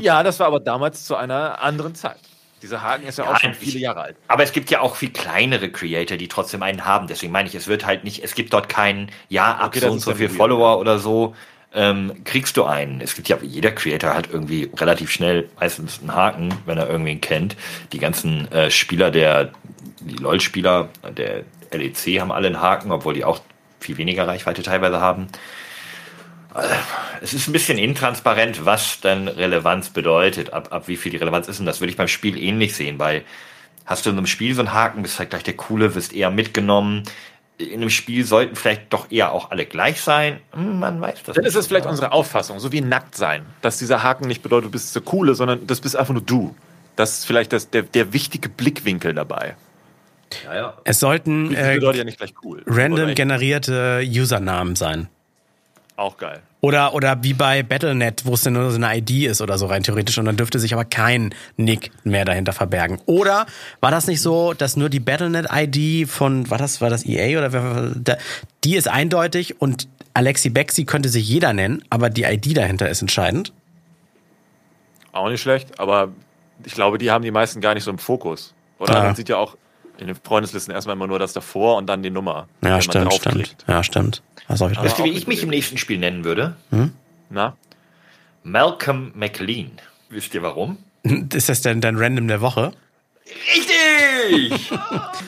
Ja, 0.00 0.22
das 0.22 0.38
war 0.38 0.46
aber 0.46 0.60
damals 0.60 1.04
zu 1.04 1.16
einer 1.16 1.60
anderen 1.60 1.96
Zeit. 1.96 2.20
Dieser 2.62 2.80
Haken 2.80 3.06
ist 3.06 3.18
ja, 3.18 3.24
Ja, 3.24 3.32
auch 3.32 3.40
schon 3.40 3.52
viele 3.52 3.78
Jahre 3.78 4.00
alt. 4.00 4.16
Aber 4.28 4.42
es 4.42 4.52
gibt 4.52 4.70
ja 4.70 4.80
auch 4.80 4.96
viel 4.96 5.10
kleinere 5.10 5.68
Creator, 5.70 6.16
die 6.16 6.28
trotzdem 6.28 6.62
einen 6.62 6.86
haben. 6.86 7.08
Deswegen 7.08 7.32
meine 7.32 7.48
ich, 7.48 7.54
es 7.54 7.66
wird 7.66 7.84
halt 7.84 8.04
nicht, 8.04 8.24
es 8.24 8.34
gibt 8.34 8.52
dort 8.54 8.68
keinen, 8.70 9.10
ja, 9.28 9.56
ab 9.56 9.66
Okay, 9.68 9.80
so 9.80 9.90
und 9.90 9.98
so 9.98 10.14
viel. 10.14 10.30
Follower 10.30 10.78
oder 10.78 10.98
so, 10.98 11.34
ähm, 11.74 12.12
kriegst 12.24 12.56
du 12.56 12.64
einen. 12.64 13.00
Es 13.00 13.14
gibt 13.14 13.28
ja, 13.28 13.36
jeder 13.42 13.72
Creator 13.72 14.14
hat 14.14 14.30
irgendwie 14.30 14.70
relativ 14.76 15.10
schnell 15.10 15.48
meistens 15.58 16.00
einen 16.00 16.14
Haken, 16.14 16.54
wenn 16.66 16.78
er 16.78 16.88
irgendwen 16.88 17.20
kennt. 17.20 17.56
Die 17.92 17.98
ganzen 17.98 18.50
äh, 18.52 18.70
Spieler 18.70 19.10
der, 19.10 19.52
die 20.00 20.16
LOL-Spieler 20.16 20.88
der 21.16 21.44
LEC 21.72 22.20
haben 22.20 22.32
alle 22.32 22.46
einen 22.46 22.60
Haken, 22.60 22.92
obwohl 22.92 23.14
die 23.14 23.24
auch 23.24 23.40
viel 23.80 23.96
weniger 23.96 24.26
Reichweite 24.26 24.62
teilweise 24.62 25.00
haben. 25.00 25.26
Es 27.20 27.34
ist 27.34 27.48
ein 27.48 27.52
bisschen 27.52 27.78
intransparent, 27.78 28.64
was 28.64 29.00
dann 29.00 29.26
Relevanz 29.26 29.90
bedeutet, 29.90 30.52
ab, 30.52 30.68
ab 30.70 30.86
wie 30.86 30.96
viel 30.96 31.10
die 31.10 31.18
Relevanz 31.18 31.48
ist. 31.48 31.58
Und 31.58 31.66
das 31.66 31.80
würde 31.80 31.90
ich 31.90 31.96
beim 31.96 32.06
Spiel 32.06 32.38
ähnlich 32.38 32.76
sehen, 32.76 33.00
weil 33.00 33.24
hast 33.84 34.06
du 34.06 34.10
in 34.10 34.16
einem 34.16 34.26
Spiel 34.26 34.54
so 34.54 34.60
einen 34.60 34.72
Haken, 34.72 35.02
bist 35.02 35.18
halt 35.18 35.30
gleich 35.30 35.42
der 35.42 35.56
Coole, 35.56 35.96
wirst 35.96 36.12
eher 36.12 36.30
mitgenommen. 36.30 37.02
In 37.56 37.74
einem 37.74 37.90
Spiel 37.90 38.24
sollten 38.24 38.56
vielleicht 38.56 38.92
doch 38.92 39.10
eher 39.12 39.30
auch 39.32 39.50
alle 39.52 39.64
gleich 39.64 40.00
sein. 40.00 40.40
Hm, 40.52 40.80
Man 40.80 41.00
weiß 41.00 41.22
das 41.24 41.36
Dann 41.36 41.44
ist 41.44 41.54
es 41.54 41.68
vielleicht 41.68 41.84
genau. 41.84 41.92
unsere 41.92 42.12
Auffassung, 42.12 42.58
so 42.58 42.72
wie 42.72 42.80
nackt 42.80 43.16
sein, 43.16 43.46
dass 43.62 43.78
dieser 43.78 44.02
Haken 44.02 44.26
nicht 44.26 44.42
bedeutet, 44.42 44.66
du 44.66 44.70
bist 44.72 44.94
der 44.94 45.02
Coole, 45.02 45.34
sondern 45.34 45.66
das 45.66 45.80
bist 45.80 45.96
einfach 45.96 46.14
nur 46.14 46.22
du. 46.22 46.54
Das 46.96 47.18
ist 47.18 47.26
vielleicht 47.26 47.52
das, 47.52 47.70
der, 47.70 47.82
der 47.82 48.12
wichtige 48.12 48.48
Blickwinkel 48.48 49.14
dabei. 49.14 49.56
Ja, 50.44 50.54
ja. 50.54 50.74
Es 50.84 50.98
sollten 51.00 51.54
äh, 51.54 51.78
ja 51.78 52.04
nicht 52.04 52.18
gleich 52.18 52.34
cool. 52.42 52.62
random 52.66 53.14
generierte 53.14 54.02
Usernamen 54.04 54.74
sein. 54.74 55.08
Auch 55.96 56.16
geil. 56.16 56.42
Oder, 56.60 56.92
oder 56.94 57.22
wie 57.22 57.34
bei 57.34 57.62
Battlenet, 57.62 58.24
wo 58.26 58.34
es 58.34 58.42
dann 58.42 58.54
nur 58.54 58.70
so 58.70 58.76
eine 58.82 58.96
ID 58.98 59.26
ist 59.30 59.40
oder 59.40 59.58
so 59.58 59.66
rein 59.66 59.82
theoretisch 59.84 60.18
und 60.18 60.24
dann 60.24 60.36
dürfte 60.36 60.58
sich 60.58 60.72
aber 60.72 60.84
kein 60.84 61.32
Nick 61.56 61.92
mehr 62.04 62.24
dahinter 62.24 62.52
verbergen. 62.52 62.98
Oder 63.06 63.46
war 63.80 63.92
das 63.92 64.06
nicht 64.08 64.20
so, 64.20 64.54
dass 64.54 64.76
nur 64.76 64.88
die 64.88 64.98
Battlenet-ID 64.98 66.08
von, 66.08 66.50
war 66.50 66.58
das, 66.58 66.80
war 66.80 66.90
das 66.90 67.06
EA 67.06 67.38
oder 67.38 67.52
wer, 67.52 68.18
die 68.64 68.74
ist 68.76 68.88
eindeutig 68.88 69.60
und 69.60 69.86
Alexi 70.14 70.50
Bexi 70.50 70.84
könnte 70.84 71.08
sich 71.08 71.28
jeder 71.28 71.52
nennen, 71.52 71.84
aber 71.90 72.10
die 72.10 72.24
ID 72.24 72.56
dahinter 72.56 72.88
ist 72.88 73.02
entscheidend? 73.02 73.52
Auch 75.12 75.28
nicht 75.28 75.42
schlecht, 75.42 75.78
aber 75.78 76.08
ich 76.64 76.74
glaube, 76.74 76.98
die 76.98 77.10
haben 77.10 77.22
die 77.22 77.30
meisten 77.30 77.60
gar 77.60 77.74
nicht 77.74 77.84
so 77.84 77.90
im 77.90 77.98
Fokus. 77.98 78.52
Oder 78.78 78.94
Ja. 78.94 79.02
man 79.04 79.14
sieht 79.14 79.28
ja 79.28 79.36
auch 79.36 79.56
in 79.98 80.06
den 80.08 80.16
Freundeslisten 80.16 80.74
erstmal 80.74 80.96
immer 80.96 81.06
nur 81.06 81.18
das 81.18 81.32
davor 81.32 81.76
und 81.76 81.86
dann 81.86 82.02
die 82.02 82.10
Nummer. 82.10 82.48
Ja, 82.62 82.80
stimmt, 82.80 83.12
stimmt. 83.14 83.56
Ja, 83.66 83.82
stimmt. 83.82 84.22
Das 84.48 84.60
ich 84.60 84.82
Wisst 84.82 84.98
ihr, 84.98 85.04
wie 85.04 85.12
auch 85.12 85.16
ich 85.16 85.26
mich 85.26 85.42
im 85.42 85.48
nächsten 85.50 85.78
Spiel 85.78 85.98
nennen 85.98 86.24
würde? 86.24 86.56
Na? 87.30 87.56
Malcolm 88.42 89.12
McLean. 89.14 89.72
Wisst 90.10 90.34
ihr 90.34 90.42
warum? 90.42 90.78
Ist 91.32 91.48
das 91.48 91.62
denn 91.62 91.80
dein 91.80 91.96
Random 91.96 92.28
der 92.28 92.40
Woche? 92.40 92.72
Richtig! 93.54 94.70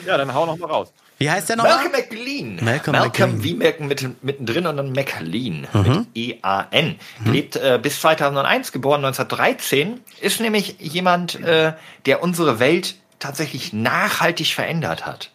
Ja, 0.05 0.15
dann 0.17 0.33
hau 0.33 0.45
noch 0.45 0.57
mal 0.57 0.67
raus. 0.67 0.93
Wie 1.17 1.29
heißt 1.29 1.49
der 1.49 1.57
nochmal? 1.57 1.73
Malcolm 1.89 1.91
McLean. 1.91 2.59
Malcolm 2.63 2.95
Malcolm, 2.95 3.31
McLean. 3.31 3.43
wie 3.43 3.53
Malcolm 3.55 3.87
mit, 3.89 4.23
mittendrin 4.23 4.67
und 4.67 4.77
dann 4.77 4.91
McLean 4.93 5.67
Mhm. 5.73 5.89
mit 5.89 6.07
E-A-N. 6.15 6.95
Lebt 7.25 7.57
äh, 7.57 7.77
bis 7.81 7.99
2001, 7.99 8.71
geboren 8.71 9.03
1913. 9.03 9.99
Ist 10.21 10.39
nämlich 10.39 10.77
jemand, 10.79 11.41
äh, 11.41 11.73
der 12.05 12.23
unsere 12.23 12.59
Welt 12.59 12.95
tatsächlich 13.19 13.73
nachhaltig 13.73 14.53
verändert 14.53 15.05
hat. 15.05 15.31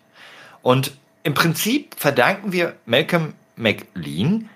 Und 0.63 0.93
im 1.23 1.35
Prinzip 1.35 1.95
verdanken 1.99 2.53
wir 2.53 2.75
Malcolm 2.87 3.35
McLean 3.57 4.49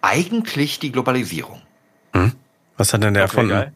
eigentlich 0.00 0.78
die 0.78 0.92
Globalisierung. 0.92 1.62
Was 2.76 2.92
hat 2.92 3.02
denn 3.02 3.14
der 3.14 3.24
erfunden? 3.24 3.50
geil. 3.50 3.72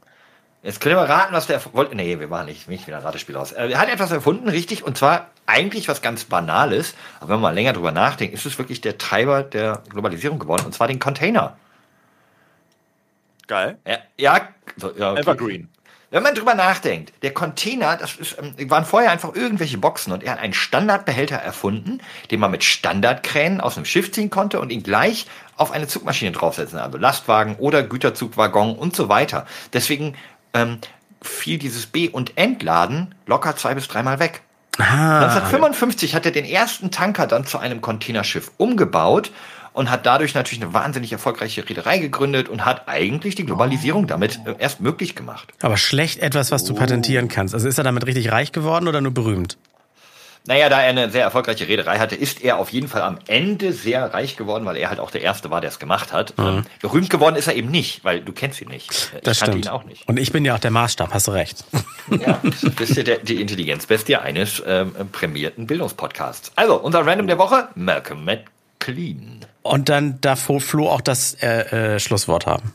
Jetzt 0.62 0.80
können 0.80 0.96
wir 0.96 1.02
raten, 1.02 1.32
was 1.32 1.46
der 1.46 1.62
wollte. 1.74 1.94
Nee, 1.94 2.18
wir 2.18 2.28
waren 2.28 2.46
nicht, 2.46 2.68
nicht 2.68 2.88
wieder 2.88 2.96
ein 2.96 3.04
Ratespiel 3.04 3.36
aus. 3.36 3.52
Er 3.52 3.78
hat 3.78 3.88
etwas 3.88 4.10
erfunden, 4.10 4.48
richtig, 4.48 4.82
und 4.82 4.98
zwar 4.98 5.30
eigentlich 5.46 5.86
was 5.86 6.02
ganz 6.02 6.24
Banales. 6.24 6.96
Aber 7.20 7.28
wenn 7.28 7.34
man 7.36 7.42
mal 7.42 7.54
länger 7.54 7.72
drüber 7.72 7.92
nachdenkt, 7.92 8.34
ist 8.34 8.46
es 8.46 8.58
wirklich 8.58 8.80
der 8.80 8.98
Treiber 8.98 9.44
der 9.44 9.84
Globalisierung 9.90 10.40
geworden, 10.40 10.66
und 10.66 10.74
zwar 10.74 10.88
den 10.88 10.98
Container. 10.98 11.56
Geil. 13.46 13.78
Ja, 13.86 13.98
ja, 14.18 14.48
so, 14.76 14.92
ja 14.96 15.12
okay. 15.12 15.20
Evergreen. 15.20 15.68
Wenn 16.10 16.22
man 16.22 16.34
drüber 16.34 16.54
nachdenkt, 16.54 17.12
der 17.22 17.34
Container, 17.34 17.96
das 17.96 18.14
ist, 18.14 18.36
ähm, 18.38 18.70
waren 18.70 18.84
vorher 18.84 19.10
einfach 19.10 19.34
irgendwelche 19.34 19.78
Boxen 19.78 20.12
und 20.12 20.22
er 20.22 20.32
hat 20.32 20.38
einen 20.38 20.54
Standardbehälter 20.54 21.36
erfunden, 21.36 22.00
den 22.30 22.38
man 22.38 22.52
mit 22.52 22.62
Standardkränen 22.62 23.60
aus 23.60 23.76
einem 23.76 23.86
Schiff 23.86 24.12
ziehen 24.12 24.30
konnte 24.30 24.60
und 24.60 24.70
ihn 24.70 24.82
gleich 24.82 25.26
auf 25.56 25.72
eine 25.72 25.88
Zugmaschine 25.88 26.32
draufsetzen, 26.32 26.78
also 26.78 26.96
Lastwagen 26.98 27.56
oder 27.56 27.82
Güterzugwaggon 27.82 28.76
und 28.76 28.94
so 28.94 29.08
weiter. 29.08 29.46
Deswegen 29.72 30.14
ähm, 30.54 30.78
fiel 31.22 31.58
dieses 31.58 31.86
B- 31.86 32.08
und 32.08 32.36
Entladen 32.36 33.14
locker 33.26 33.56
zwei 33.56 33.74
bis 33.74 33.88
dreimal 33.88 34.20
weg. 34.20 34.42
Ah, 34.78 35.20
1955 35.24 36.14
hat 36.14 36.26
er 36.26 36.32
den 36.32 36.44
ersten 36.44 36.90
Tanker 36.90 37.26
dann 37.26 37.46
zu 37.46 37.58
einem 37.58 37.80
Containerschiff 37.80 38.52
umgebaut 38.58 39.32
und 39.76 39.90
hat 39.90 40.06
dadurch 40.06 40.34
natürlich 40.34 40.62
eine 40.62 40.72
wahnsinnig 40.72 41.12
erfolgreiche 41.12 41.68
Reederei 41.68 41.98
gegründet 41.98 42.48
und 42.48 42.64
hat 42.64 42.88
eigentlich 42.88 43.34
die 43.34 43.44
Globalisierung 43.44 44.06
damit 44.06 44.40
äh, 44.46 44.54
erst 44.58 44.80
möglich 44.80 45.14
gemacht. 45.14 45.52
aber 45.60 45.76
schlecht 45.76 46.18
etwas, 46.20 46.50
was 46.50 46.64
du 46.64 46.74
patentieren 46.74 47.28
kannst. 47.28 47.54
Also 47.54 47.68
ist 47.68 47.78
er 47.78 47.84
damit 47.84 48.06
richtig 48.06 48.32
reich 48.32 48.52
geworden 48.52 48.88
oder 48.88 49.00
nur 49.00 49.12
berühmt? 49.12 49.58
Naja, 50.48 50.68
da 50.68 50.80
er 50.80 50.90
eine 50.90 51.10
sehr 51.10 51.24
erfolgreiche 51.24 51.66
Reederei 51.66 51.98
hatte, 51.98 52.14
ist 52.14 52.40
er 52.40 52.58
auf 52.58 52.70
jeden 52.70 52.86
Fall 52.86 53.02
am 53.02 53.18
Ende 53.26 53.72
sehr 53.72 54.14
reich 54.14 54.36
geworden, 54.36 54.64
weil 54.64 54.76
er 54.76 54.88
halt 54.90 55.00
auch 55.00 55.10
der 55.10 55.20
Erste 55.22 55.50
war, 55.50 55.60
der 55.60 55.70
es 55.70 55.80
gemacht 55.80 56.12
hat. 56.12 56.34
Ähm, 56.38 56.62
Berühmt 56.80 57.10
geworden 57.10 57.34
ist 57.34 57.48
er 57.48 57.56
eben 57.56 57.68
nicht, 57.70 58.04
weil 58.04 58.20
du 58.20 58.32
kennst 58.32 58.60
ihn 58.62 58.68
nicht. 58.68 58.88
Ich 58.90 59.20
Das 59.24 59.40
kannte 59.40 59.52
stimmt. 59.58 59.64
ihn 59.66 59.68
auch 59.70 59.82
nicht. 59.84 60.08
Und 60.08 60.18
ich 60.20 60.30
bin 60.30 60.44
ja 60.44 60.54
auch 60.54 60.60
der 60.60 60.70
Maßstab, 60.70 61.12
hast 61.12 61.26
du 61.26 61.32
recht. 61.32 61.64
Ja, 62.24 62.40
du 62.62 62.70
bist 62.70 62.96
ja 62.96 63.02
der, 63.02 63.18
die 63.18 63.40
Intelligenzbestie 63.40 64.14
eines 64.16 64.62
ähm, 64.64 64.92
prämierten 65.10 65.66
Bildungspodcasts. 65.66 66.52
Also, 66.54 66.76
unser 66.76 67.04
Random 67.04 67.26
der 67.26 67.38
Woche, 67.38 67.68
Malcolm 67.74 68.24
McLean. 68.86 69.40
Und 69.62 69.88
dann 69.88 70.20
darf 70.20 70.48
Flo 70.60 70.88
auch 70.88 71.00
das 71.00 71.34
äh, 71.34 71.94
äh, 71.94 72.00
Schlusswort 72.00 72.46
haben. 72.46 72.72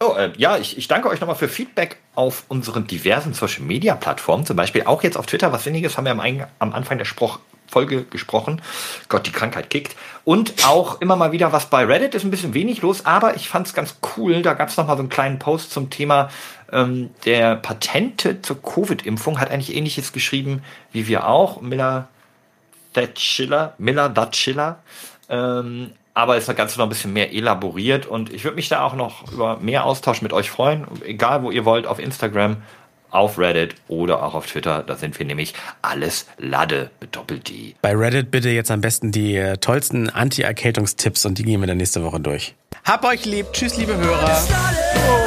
Oh, 0.00 0.14
äh, 0.16 0.32
ja, 0.36 0.56
ich, 0.56 0.78
ich 0.78 0.86
danke 0.88 1.08
euch 1.08 1.20
nochmal 1.20 1.36
für 1.36 1.48
Feedback 1.48 1.98
auf 2.14 2.44
unseren 2.48 2.86
diversen 2.86 3.34
Social 3.34 3.62
Media 3.62 3.96
Plattformen, 3.96 4.46
zum 4.46 4.56
Beispiel 4.56 4.84
auch 4.84 5.02
jetzt 5.02 5.16
auf 5.16 5.26
Twitter, 5.26 5.52
was 5.52 5.64
Sinniges 5.64 5.96
haben 5.96 6.04
wir 6.04 6.12
am, 6.12 6.46
am 6.58 6.72
Anfang 6.72 6.98
der 6.98 7.04
Spruch 7.04 7.40
Folge 7.66 8.04
gesprochen. 8.04 8.62
Gott, 9.10 9.26
die 9.26 9.32
Krankheit 9.32 9.68
kickt. 9.68 9.94
Und 10.24 10.66
auch 10.66 11.02
immer 11.02 11.16
mal 11.16 11.32
wieder 11.32 11.52
was 11.52 11.66
bei 11.66 11.84
Reddit, 11.84 12.14
ist 12.14 12.24
ein 12.24 12.30
bisschen 12.30 12.54
wenig 12.54 12.80
los, 12.80 13.04
aber 13.04 13.36
ich 13.36 13.48
fand 13.50 13.66
es 13.66 13.74
ganz 13.74 13.96
cool. 14.16 14.40
Da 14.40 14.54
gab 14.54 14.70
es 14.70 14.78
nochmal 14.78 14.96
so 14.96 15.02
einen 15.02 15.10
kleinen 15.10 15.38
Post 15.38 15.72
zum 15.72 15.90
Thema 15.90 16.30
ähm, 16.72 17.10
der 17.26 17.56
Patente 17.56 18.40
zur 18.40 18.62
Covid-Impfung, 18.62 19.38
hat 19.38 19.50
eigentlich 19.50 19.76
ähnliches 19.76 20.14
geschrieben 20.14 20.62
wie 20.92 21.08
wir 21.08 21.26
auch. 21.26 21.60
Miller 21.60 22.08
Thatchiller, 23.06 23.74
Miller 23.78 24.12
Thatchiller. 24.12 24.80
Ähm, 25.28 25.90
aber 26.14 26.36
ist 26.36 26.48
das 26.48 26.56
Ganze 26.56 26.78
noch 26.78 26.86
ein 26.86 26.88
bisschen 26.88 27.12
mehr 27.12 27.32
elaboriert 27.32 28.06
und 28.06 28.32
ich 28.32 28.42
würde 28.42 28.56
mich 28.56 28.68
da 28.68 28.82
auch 28.82 28.94
noch 28.94 29.30
über 29.30 29.58
mehr 29.60 29.84
Austausch 29.84 30.20
mit 30.20 30.32
euch 30.32 30.50
freuen, 30.50 30.84
egal 31.04 31.44
wo 31.44 31.52
ihr 31.52 31.64
wollt, 31.64 31.86
auf 31.86 32.00
Instagram, 32.00 32.56
auf 33.10 33.38
Reddit 33.38 33.76
oder 33.86 34.24
auch 34.24 34.34
auf 34.34 34.46
Twitter. 34.46 34.82
Da 34.82 34.96
sind 34.96 35.16
wir 35.16 35.26
nämlich 35.26 35.54
alles 35.80 36.26
Lade 36.38 36.90
mit 37.00 37.14
Doppel-D. 37.14 37.76
Bei 37.82 37.94
Reddit 37.94 38.32
bitte 38.32 38.50
jetzt 38.50 38.72
am 38.72 38.80
besten 38.80 39.12
die 39.12 39.36
äh, 39.36 39.58
tollsten 39.58 40.10
Anti-Erkältungstipps 40.10 41.24
und 41.24 41.38
die 41.38 41.44
gehen 41.44 41.60
wir 41.60 41.68
dann 41.68 41.76
nächste 41.76 42.02
Woche 42.02 42.18
durch. 42.18 42.56
Hab 42.84 43.04
euch 43.04 43.24
lieb. 43.24 43.46
Tschüss, 43.52 43.76
liebe 43.76 43.96
Hörer. 43.96 45.17